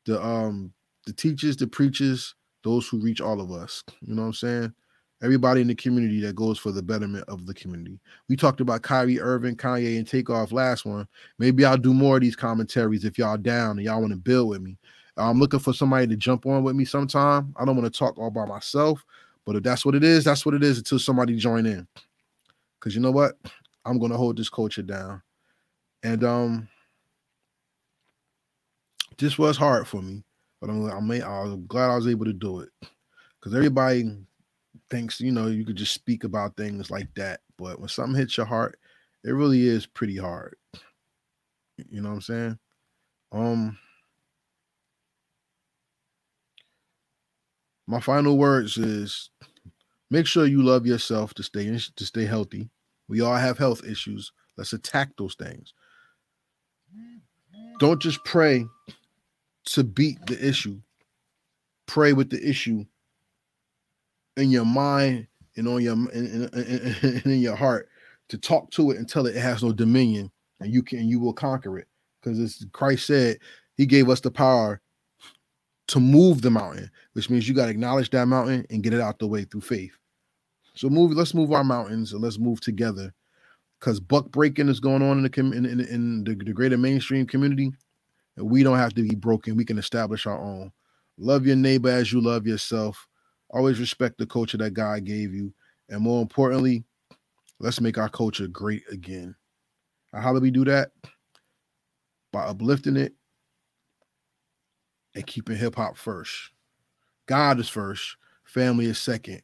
The 0.06 0.22
um 0.22 0.72
the 1.06 1.12
teachers, 1.12 1.56
the 1.56 1.66
preachers, 1.66 2.34
those 2.62 2.88
who 2.88 3.00
reach 3.00 3.20
all 3.20 3.40
of 3.40 3.50
us. 3.52 3.82
You 4.02 4.14
know 4.14 4.22
what 4.22 4.28
I'm 4.28 4.34
saying? 4.34 4.74
Everybody 5.22 5.60
in 5.60 5.66
the 5.66 5.74
community 5.74 6.20
that 6.22 6.34
goes 6.34 6.58
for 6.58 6.72
the 6.72 6.82
betterment 6.82 7.24
of 7.28 7.46
the 7.46 7.52
community. 7.52 8.00
We 8.28 8.36
talked 8.36 8.60
about 8.60 8.82
Kyrie 8.82 9.20
Irving, 9.20 9.56
Kanye, 9.56 9.98
and 9.98 10.06
Takeoff 10.06 10.50
last 10.50 10.86
one. 10.86 11.06
Maybe 11.38 11.64
I'll 11.64 11.76
do 11.76 11.92
more 11.92 12.16
of 12.16 12.22
these 12.22 12.36
commentaries 12.36 13.04
if 13.04 13.18
y'all 13.18 13.36
down 13.36 13.72
and 13.78 13.82
y'all 13.82 14.00
want 14.00 14.12
to 14.12 14.18
build 14.18 14.48
with 14.48 14.62
me. 14.62 14.78
I'm 15.18 15.38
looking 15.38 15.60
for 15.60 15.74
somebody 15.74 16.06
to 16.06 16.16
jump 16.16 16.46
on 16.46 16.62
with 16.62 16.74
me 16.74 16.86
sometime. 16.86 17.54
I 17.58 17.66
don't 17.66 17.76
want 17.76 17.92
to 17.92 17.98
talk 17.98 18.18
all 18.18 18.30
by 18.30 18.46
myself, 18.46 19.04
but 19.44 19.56
if 19.56 19.62
that's 19.62 19.84
what 19.84 19.94
it 19.94 20.04
is, 20.04 20.24
that's 20.24 20.46
what 20.46 20.54
it 20.54 20.62
is 20.62 20.78
until 20.78 20.98
somebody 20.98 21.36
join 21.36 21.66
in. 21.66 21.86
Cause 22.80 22.94
you 22.94 23.00
know 23.02 23.10
what? 23.10 23.36
I'm 23.84 23.98
gonna 23.98 24.16
hold 24.16 24.38
this 24.38 24.48
culture 24.48 24.82
down. 24.82 25.20
And 26.02 26.24
um 26.24 26.68
this 29.20 29.38
was 29.38 29.56
hard 29.56 29.86
for 29.86 30.02
me, 30.02 30.24
but 30.60 30.70
I'm 30.70 30.84
I'm, 30.90 31.10
I'm 31.10 31.66
glad 31.66 31.90
I 31.90 31.96
was 31.96 32.08
able 32.08 32.24
to 32.24 32.32
do 32.32 32.60
it. 32.60 32.70
Because 33.38 33.54
everybody 33.54 34.04
thinks, 34.90 35.20
you 35.20 35.32
know, 35.32 35.46
you 35.46 35.64
could 35.64 35.76
just 35.76 35.94
speak 35.94 36.24
about 36.24 36.56
things 36.56 36.90
like 36.90 37.08
that. 37.16 37.40
But 37.56 37.78
when 37.80 37.88
something 37.88 38.18
hits 38.18 38.36
your 38.36 38.46
heart, 38.46 38.78
it 39.24 39.30
really 39.30 39.66
is 39.66 39.86
pretty 39.86 40.16
hard. 40.16 40.56
You 41.88 42.02
know 42.02 42.10
what 42.10 42.16
I'm 42.16 42.20
saying? 42.20 42.58
Um 43.32 43.78
my 47.86 48.00
final 48.00 48.38
words 48.38 48.76
is 48.76 49.30
make 50.10 50.26
sure 50.26 50.46
you 50.46 50.62
love 50.62 50.86
yourself 50.86 51.34
to 51.34 51.42
stay 51.42 51.66
to 51.66 52.04
stay 52.04 52.24
healthy 52.24 52.70
we 53.10 53.20
all 53.20 53.34
have 53.34 53.58
health 53.58 53.84
issues. 53.84 54.30
Let's 54.56 54.72
attack 54.72 55.10
those 55.18 55.34
things. 55.34 55.74
Don't 57.80 58.00
just 58.00 58.24
pray 58.24 58.64
to 59.70 59.84
beat 59.84 60.24
the 60.26 60.46
issue. 60.46 60.80
Pray 61.86 62.12
with 62.12 62.30
the 62.30 62.48
issue 62.48 62.84
in 64.36 64.50
your 64.50 64.64
mind 64.64 65.26
and 65.56 65.66
on 65.66 65.82
your 65.82 65.94
and, 65.94 67.24
in 67.24 67.40
your 67.40 67.56
heart 67.56 67.88
to 68.28 68.38
talk 68.38 68.70
to 68.70 68.92
it 68.92 68.96
and 68.96 69.08
tell 69.08 69.26
it 69.26 69.36
it 69.36 69.40
has 69.40 69.62
no 69.62 69.72
dominion 69.72 70.30
and 70.60 70.72
you 70.72 70.82
can 70.82 71.08
you 71.08 71.18
will 71.18 71.32
conquer 71.32 71.78
it 71.78 71.88
because 72.20 72.38
as 72.38 72.64
Christ 72.72 73.06
said 73.06 73.38
he 73.76 73.86
gave 73.86 74.08
us 74.08 74.20
the 74.20 74.30
power 74.30 74.80
to 75.88 75.98
move 75.98 76.42
the 76.42 76.50
mountain 76.50 76.88
which 77.14 77.28
means 77.28 77.48
you 77.48 77.54
got 77.54 77.64
to 77.64 77.72
acknowledge 77.72 78.10
that 78.10 78.26
mountain 78.26 78.64
and 78.70 78.84
get 78.84 78.94
it 78.94 79.00
out 79.00 79.18
the 79.18 79.26
way 79.26 79.42
through 79.42 79.62
faith 79.62 79.98
so 80.74 80.88
move. 80.88 81.12
Let's 81.12 81.34
move 81.34 81.52
our 81.52 81.64
mountains 81.64 82.12
and 82.12 82.22
let's 82.22 82.38
move 82.38 82.60
together, 82.60 83.12
because 83.78 84.00
buck 84.00 84.30
breaking 84.30 84.68
is 84.68 84.80
going 84.80 85.02
on 85.02 85.18
in 85.18 85.24
the 85.24 85.40
in, 85.40 85.66
in, 85.66 85.80
in 85.80 86.24
the, 86.24 86.34
the 86.34 86.52
greater 86.52 86.78
mainstream 86.78 87.26
community, 87.26 87.64
and 87.64 87.74
we 88.44 88.62
don't 88.62 88.78
have 88.78 88.94
to 88.94 89.02
be 89.02 89.14
broken. 89.14 89.56
We 89.56 89.64
can 89.64 89.78
establish 89.78 90.26
our 90.26 90.38
own. 90.40 90.72
Love 91.18 91.46
your 91.46 91.56
neighbor 91.56 91.90
as 91.90 92.12
you 92.12 92.20
love 92.20 92.46
yourself. 92.46 93.06
Always 93.50 93.80
respect 93.80 94.18
the 94.18 94.26
culture 94.26 94.56
that 94.58 94.74
God 94.74 95.04
gave 95.04 95.34
you, 95.34 95.52
and 95.88 96.00
more 96.00 96.22
importantly, 96.22 96.84
let's 97.58 97.80
make 97.80 97.98
our 97.98 98.08
culture 98.08 98.46
great 98.46 98.82
again. 98.90 99.34
How 100.14 100.32
do 100.32 100.40
we 100.40 100.50
do 100.50 100.64
that? 100.64 100.92
By 102.32 102.42
uplifting 102.42 102.96
it 102.96 103.14
and 105.14 105.26
keeping 105.26 105.56
hip 105.56 105.74
hop 105.74 105.96
first. 105.96 106.32
God 107.26 107.60
is 107.60 107.68
first, 107.68 108.16
family 108.44 108.86
is 108.86 108.98
second, 108.98 109.42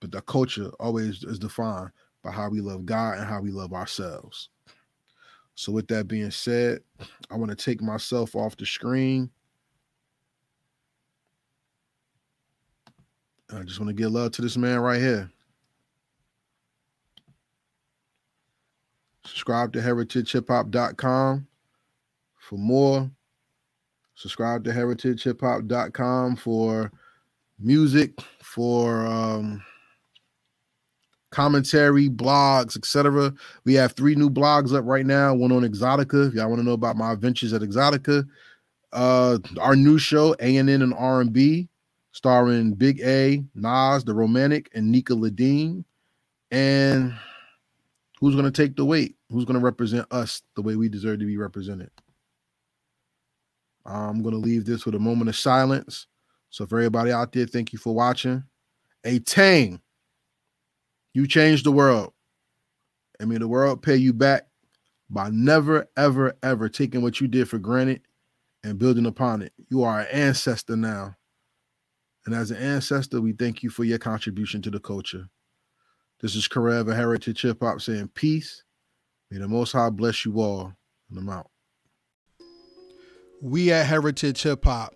but 0.00 0.12
the 0.12 0.20
culture 0.22 0.70
always 0.80 1.22
is 1.24 1.38
defined 1.38 1.90
by 2.22 2.30
how 2.30 2.48
we 2.48 2.60
love 2.60 2.86
God 2.86 3.18
and 3.18 3.26
how 3.26 3.40
we 3.40 3.50
love 3.50 3.72
ourselves. 3.72 4.48
So, 5.54 5.72
with 5.72 5.88
that 5.88 6.08
being 6.08 6.30
said, 6.30 6.80
I 7.30 7.36
want 7.36 7.50
to 7.50 7.56
take 7.56 7.82
myself 7.82 8.34
off 8.34 8.56
the 8.56 8.66
screen. 8.66 9.30
I 13.54 13.62
just 13.64 13.78
want 13.78 13.88
to 13.88 13.94
give 13.94 14.12
love 14.12 14.32
to 14.32 14.42
this 14.42 14.56
man 14.56 14.80
right 14.80 15.00
here. 15.00 15.30
Subscribe 19.24 19.72
to 19.74 19.80
heritagehiphop.com 19.80 21.46
for 22.38 22.58
more. 22.58 23.10
Subscribe 24.14 24.64
to 24.64 24.70
heritagehiphop.com 24.70 26.36
for 26.36 26.92
music, 27.58 28.20
for 28.42 29.06
um, 29.06 29.62
commentary, 31.32 32.08
blogs, 32.08 32.76
etc. 32.76 33.34
We 33.64 33.74
have 33.74 33.92
three 33.92 34.14
new 34.14 34.30
blogs 34.30 34.76
up 34.76 34.84
right 34.86 35.04
now. 35.06 35.34
One 35.34 35.50
on 35.50 35.62
Exotica. 35.62 36.28
If 36.28 36.34
y'all 36.34 36.48
want 36.48 36.60
to 36.60 36.64
know 36.66 36.72
about 36.72 36.96
my 36.96 37.12
adventures 37.12 37.52
at 37.52 37.62
Exotica, 37.62 38.24
uh, 38.92 39.38
our 39.60 39.74
new 39.74 39.98
show 39.98 40.36
A 40.38 40.56
and 40.58 40.70
N 40.70 40.82
and 40.82 40.94
R 40.94 41.20
and 41.20 41.32
B, 41.32 41.68
starring 42.12 42.74
Big 42.74 43.00
A, 43.00 43.42
Nas, 43.54 44.04
the 44.04 44.14
Romantic, 44.14 44.70
and 44.74 44.92
Nika 44.92 45.14
Ladine. 45.14 45.84
And 46.52 47.14
who's 48.20 48.34
going 48.34 48.50
to 48.50 48.52
take 48.52 48.76
the 48.76 48.84
weight? 48.84 49.16
Who's 49.30 49.46
going 49.46 49.58
to 49.58 49.64
represent 49.64 50.06
us 50.12 50.42
the 50.54 50.62
way 50.62 50.76
we 50.76 50.88
deserve 50.88 51.18
to 51.20 51.26
be 51.26 51.38
represented? 51.38 51.90
I'm 53.84 54.22
going 54.22 54.34
to 54.34 54.38
leave 54.40 54.64
this 54.64 54.86
with 54.86 54.94
a 54.94 55.00
moment 55.00 55.28
of 55.28 55.36
silence. 55.36 56.06
So, 56.50 56.66
for 56.66 56.78
everybody 56.78 57.10
out 57.10 57.32
there, 57.32 57.46
thank 57.46 57.72
you 57.72 57.78
for 57.78 57.94
watching. 57.94 58.44
A 59.04 59.18
Tang. 59.20 59.80
You 61.14 61.26
changed 61.26 61.64
the 61.64 61.72
world. 61.72 62.12
I 63.20 63.24
mean, 63.24 63.40
the 63.40 63.48
world 63.48 63.82
pay 63.82 63.96
you 63.96 64.12
back 64.12 64.46
by 65.10 65.28
never, 65.30 65.86
ever, 65.96 66.34
ever 66.42 66.68
taking 66.68 67.02
what 67.02 67.20
you 67.20 67.28
did 67.28 67.48
for 67.48 67.58
granted 67.58 68.00
and 68.64 68.78
building 68.78 69.06
upon 69.06 69.42
it. 69.42 69.52
You 69.68 69.82
are 69.84 70.00
an 70.00 70.06
ancestor 70.08 70.76
now. 70.76 71.16
And 72.24 72.34
as 72.34 72.50
an 72.50 72.56
ancestor, 72.58 73.20
we 73.20 73.32
thank 73.32 73.62
you 73.62 73.70
for 73.70 73.84
your 73.84 73.98
contribution 73.98 74.62
to 74.62 74.70
the 74.70 74.80
culture. 74.80 75.26
This 76.20 76.36
is 76.36 76.48
Karev 76.48 76.94
Heritage 76.94 77.42
Hip 77.42 77.58
Hop 77.62 77.80
saying 77.80 78.10
peace. 78.14 78.62
May 79.30 79.38
the 79.38 79.48
Most 79.48 79.72
High 79.72 79.90
bless 79.90 80.24
you 80.24 80.40
all. 80.40 80.72
And 81.10 81.18
I'm 81.18 81.28
out. 81.28 81.50
We 83.40 83.72
at 83.72 83.86
Heritage 83.86 84.42
Hip 84.42 84.64
Hop 84.64 84.94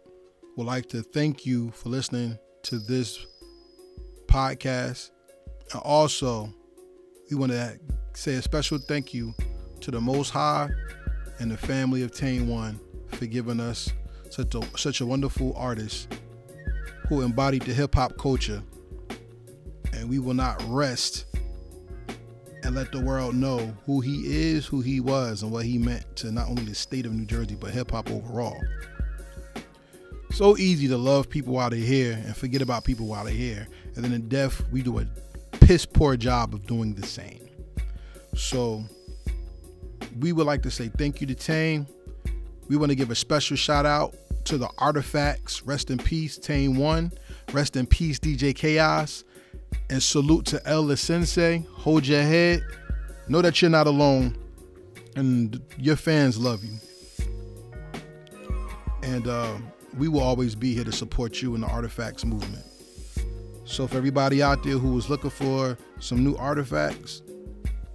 would 0.57 0.67
like 0.67 0.89
to 0.91 1.03
thank 1.03 1.45
you 1.45 1.73
for 1.73 1.89
listening 1.89 2.39
to 2.63 2.79
this 2.79 3.27
podcast. 4.27 5.11
And 5.73 5.83
also, 5.83 6.53
we 7.31 7.37
want 7.37 7.53
to 7.53 7.79
say 8.15 8.35
a 8.35 8.43
special 8.43 8.79
thank 8.79 9.13
you 9.13 9.35
to 9.81 9.91
the 9.91 10.01
Most 10.01 10.31
High 10.31 10.71
and 11.39 11.51
the 11.51 11.57
family 11.57 12.03
of 12.03 12.13
Tame 12.13 12.49
One 12.49 12.81
for 13.09 13.27
giving 13.27 13.61
us 13.61 13.91
such 14.31 14.55
a, 14.55 14.63
such 14.77 15.01
a 15.01 15.07
wonderful 15.07 15.55
artist 15.57 16.09
who 17.09 17.23
embodied 17.23 17.63
the 17.63 17.75
hip 17.75 17.95
hop 17.95 18.17
culture. 18.17 18.63
And 19.93 20.09
we 20.09 20.19
will 20.19 20.35
not 20.35 20.63
rest 20.67 21.27
and 22.63 22.75
let 22.75 22.91
the 22.91 23.01
world 23.01 23.35
know 23.35 23.75
who 23.87 24.01
he 24.01 24.23
is, 24.27 24.67
who 24.67 24.81
he 24.81 25.01
was, 25.01 25.43
and 25.43 25.53
what 25.53 25.65
he 25.65 25.79
meant 25.79 26.17
to 26.17 26.33
not 26.33 26.49
only 26.49 26.65
the 26.65 26.75
state 26.75 27.07
of 27.07 27.13
New 27.13 27.25
Jersey, 27.25 27.55
but 27.55 27.71
hip 27.71 27.93
hop 27.93 28.11
overall. 28.11 28.61
So 30.33 30.57
easy 30.59 30.87
to 30.89 30.99
love 30.99 31.31
people 31.31 31.55
while 31.55 31.71
they're 31.71 31.79
here 31.79 32.21
and 32.25 32.37
forget 32.37 32.61
about 32.61 32.85
people 32.85 33.07
while 33.07 33.25
they're 33.25 33.33
here. 33.33 33.69
And 33.95 34.05
then 34.05 34.13
in 34.13 34.29
death, 34.29 34.63
we 34.71 34.83
do 34.83 34.99
a 34.99 35.07
piss 35.67 35.85
poor 35.85 36.17
job 36.17 36.55
of 36.55 36.65
doing 36.65 36.95
the 36.95 37.05
same. 37.05 37.45
So 38.37 38.85
we 40.21 40.33
would 40.33 40.47
like 40.47 40.63
to 40.63 40.71
say 40.71 40.89
thank 40.97 41.21
you 41.21 41.27
to 41.27 41.35
Tame. 41.35 41.89
We 42.69 42.77
want 42.77 42.91
to 42.91 42.95
give 42.95 43.11
a 43.11 43.17
special 43.17 43.57
shout 43.57 43.85
out 43.85 44.15
to 44.45 44.59
the 44.59 44.69
artifacts. 44.79 45.63
Rest 45.63 45.91
in 45.91 45.99
peace, 45.99 46.39
Tame 46.39 46.77
One. 46.77 47.11
Rest 47.53 47.75
in 47.75 47.85
peace, 47.85 48.21
DJ 48.21 48.55
Kaos. 48.55 49.25
And 49.91 50.01
salute 50.01 50.47
to 50.47 50.65
El 50.69 50.95
Sensei. 50.97 51.67
Hold 51.73 52.07
your 52.07 52.23
head. 52.23 52.63
Know 53.27 53.43
that 53.43 53.61
you're 53.61 53.69
not 53.69 53.89
alone. 53.89 54.39
And 55.17 55.61
your 55.79 55.97
fans 55.97 56.39
love 56.39 56.63
you. 56.63 56.79
And 59.03 59.27
uh, 59.27 59.57
we 59.99 60.07
will 60.07 60.21
always 60.21 60.55
be 60.55 60.75
here 60.75 60.85
to 60.85 60.93
support 60.93 61.43
you 61.43 61.57
in 61.57 61.61
the 61.61 61.67
artifacts 61.67 62.25
movement. 62.25 62.65
So, 63.69 63.89
for 63.89 63.97
everybody 63.97 64.43
out 64.45 64.63
there 64.63 64.79
who 64.79 64.93
was 64.93 65.11
looking 65.11 65.29
for 65.29 65.77
some 65.99 66.23
new 66.23 66.37
artifacts, 66.37 67.23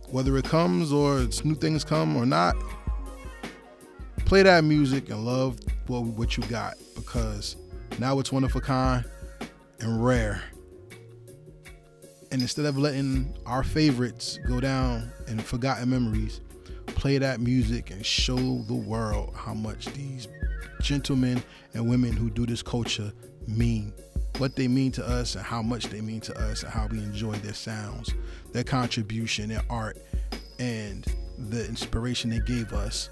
whether 0.09 0.38
it 0.38 0.43
comes 0.43 0.91
or 0.91 1.22
it's 1.22 1.45
new 1.45 1.55
things 1.55 1.86
come 1.86 2.17
or 2.17 2.26
not, 2.26 2.57
play 4.26 4.43
that 4.43 4.65
music 4.65 5.09
and 5.09 5.26
love 5.26 5.57
what, 5.88 6.03
what 6.03 6.36
you 6.36 6.43
got 6.43 6.76
because 6.93 7.55
now 7.99 8.19
it's 8.19 8.34
one 8.34 8.43
of 8.43 8.53
a 8.53 8.59
kind 8.59 9.05
and 9.80 10.05
rare. 10.05 10.43
And 12.34 12.41
instead 12.41 12.65
of 12.65 12.78
letting 12.78 13.34
our 13.45 13.63
favorites 13.63 14.39
go 14.45 14.59
down 14.59 15.09
in 15.28 15.39
forgotten 15.39 15.89
memories, 15.89 16.41
play 16.86 17.17
that 17.17 17.39
music 17.39 17.91
and 17.91 18.05
show 18.05 18.61
the 18.63 18.76
world 18.76 19.34
how 19.36 19.53
much 19.53 19.86
these 19.93 20.28
gentlemen 20.82 21.41
and 21.74 21.89
women 21.89 22.11
who 22.11 22.30
do 22.30 22.45
this 22.45 22.61
culture 22.61 23.13
mean 23.47 23.93
what 24.38 24.56
they 24.56 24.68
mean 24.68 24.92
to 24.94 25.08
us 25.08 25.36
and 25.36 25.44
how 25.44 25.62
much 25.62 25.86
they 25.86 26.02
mean 26.02 26.22
to 26.22 26.50
us 26.50 26.64
and 26.64 26.72
how 26.72 26.88
we 26.88 27.00
enjoy 27.00 27.34
their 27.34 27.54
sounds, 27.54 28.14
their 28.54 28.64
contribution, 28.64 29.50
their 29.50 29.64
art, 29.70 29.98
and 30.60 31.06
the 31.38 31.66
inspiration 31.68 32.30
they 32.30 32.40
gave 32.40 32.74
us 32.74 33.10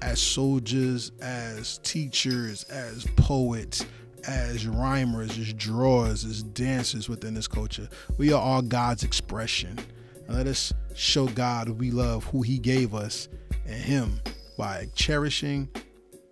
as 0.00 0.20
soldiers, 0.20 1.12
as 1.20 1.78
teachers, 1.78 2.64
as 2.64 3.06
poets, 3.16 3.86
as 4.26 4.66
rhymers, 4.66 5.38
as 5.38 5.52
drawers, 5.54 6.24
as 6.24 6.42
dancers 6.42 7.08
within 7.08 7.34
this 7.34 7.48
culture. 7.48 7.88
We 8.18 8.32
are 8.32 8.40
all 8.40 8.62
God's 8.62 9.04
expression. 9.04 9.78
And 10.26 10.36
let 10.36 10.46
us 10.46 10.72
show 10.94 11.26
God 11.28 11.68
we 11.68 11.90
love 11.90 12.24
who 12.24 12.42
He 12.42 12.58
gave 12.58 12.94
us 12.94 13.28
and 13.64 13.74
Him 13.74 14.20
by 14.58 14.88
cherishing 14.94 15.68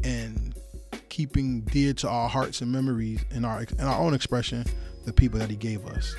and 0.05 0.50
keeping 1.11 1.61
dear 1.63 1.93
to 1.93 2.09
our 2.09 2.29
hearts 2.29 2.63
and 2.63 2.73
memories 2.73 3.23
in 3.33 3.45
our 3.45 3.63
in 3.63 3.81
our 3.81 4.01
own 4.01 4.15
expression 4.15 4.65
the 5.05 5.13
people 5.13 5.39
that 5.39 5.51
He 5.51 5.57
gave 5.57 5.85
us. 5.87 6.17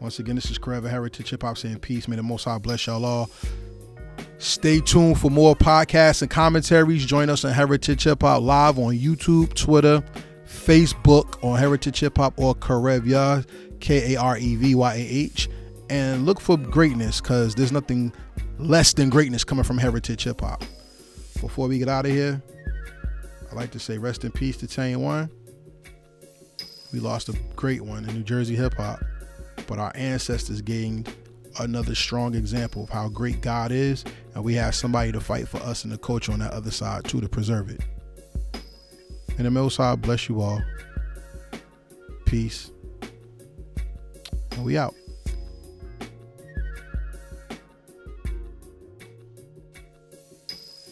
Once 0.00 0.18
again, 0.18 0.34
this 0.34 0.50
is 0.50 0.56
Forever 0.56 0.88
Heritage 0.88 1.28
Hip 1.28 1.42
Hop 1.42 1.58
saying 1.58 1.80
peace. 1.80 2.08
May 2.08 2.16
the 2.16 2.22
Most 2.22 2.44
High 2.44 2.56
bless 2.56 2.86
y'all 2.86 3.04
all. 3.04 3.30
Stay 4.38 4.80
tuned 4.80 5.20
for 5.20 5.30
more 5.30 5.54
podcasts 5.54 6.22
and 6.22 6.30
commentaries. 6.30 7.04
Join 7.04 7.28
us 7.28 7.44
on 7.44 7.52
Heritage 7.52 8.04
Hip 8.04 8.22
Hop 8.22 8.40
Live 8.40 8.78
on 8.78 8.94
YouTube, 8.94 9.52
Twitter, 9.52 10.02
Facebook 10.46 11.42
on 11.44 11.58
Heritage 11.58 12.00
Hip 12.00 12.16
Hop 12.16 12.32
or 12.38 12.54
Karevyah, 12.54 13.46
K 13.80 14.14
A 14.14 14.20
R 14.20 14.38
E 14.38 14.56
V 14.56 14.74
Y 14.74 14.94
A 14.94 14.98
H. 14.98 15.50
And 15.90 16.24
look 16.24 16.40
for 16.40 16.56
greatness 16.56 17.20
because 17.20 17.54
there's 17.54 17.72
nothing 17.72 18.12
less 18.58 18.94
than 18.94 19.10
greatness 19.10 19.44
coming 19.44 19.64
from 19.64 19.76
Heritage 19.76 20.24
Hip 20.24 20.40
Hop. 20.40 20.64
Before 21.40 21.68
we 21.68 21.78
get 21.78 21.88
out 21.88 22.06
of 22.06 22.12
here, 22.12 22.42
I'd 23.50 23.56
like 23.56 23.72
to 23.72 23.80
say 23.80 23.98
rest 23.98 24.24
in 24.24 24.30
peace 24.30 24.56
to 24.58 24.68
Tame 24.68 25.02
One. 25.02 25.28
We 26.92 27.00
lost 27.00 27.28
a 27.28 27.38
great 27.56 27.80
one 27.80 28.08
in 28.08 28.14
New 28.14 28.22
Jersey 28.22 28.54
hip 28.54 28.74
hop, 28.74 29.00
but 29.66 29.78
our 29.78 29.92
ancestors 29.94 30.60
gained 30.60 31.12
another 31.58 31.94
strong 31.94 32.34
example 32.34 32.84
of 32.84 32.90
how 32.90 33.08
great 33.08 33.40
God 33.40 33.72
is, 33.72 34.04
and 34.34 34.44
we 34.44 34.54
have 34.54 34.74
somebody 34.74 35.10
to 35.12 35.20
fight 35.20 35.48
for 35.48 35.58
us 35.58 35.84
and 35.84 35.92
the 35.92 35.98
culture 35.98 36.32
on 36.32 36.38
that 36.38 36.52
other 36.52 36.70
side 36.70 37.04
too 37.04 37.20
to 37.20 37.28
preserve 37.28 37.70
it. 37.70 37.80
And 39.36 39.46
the 39.46 39.50
Most 39.50 39.76
High 39.76 39.96
bless 39.96 40.28
you 40.28 40.40
all. 40.40 40.62
Peace. 42.26 42.70
And 44.52 44.64
we 44.64 44.78
out. 44.78 44.94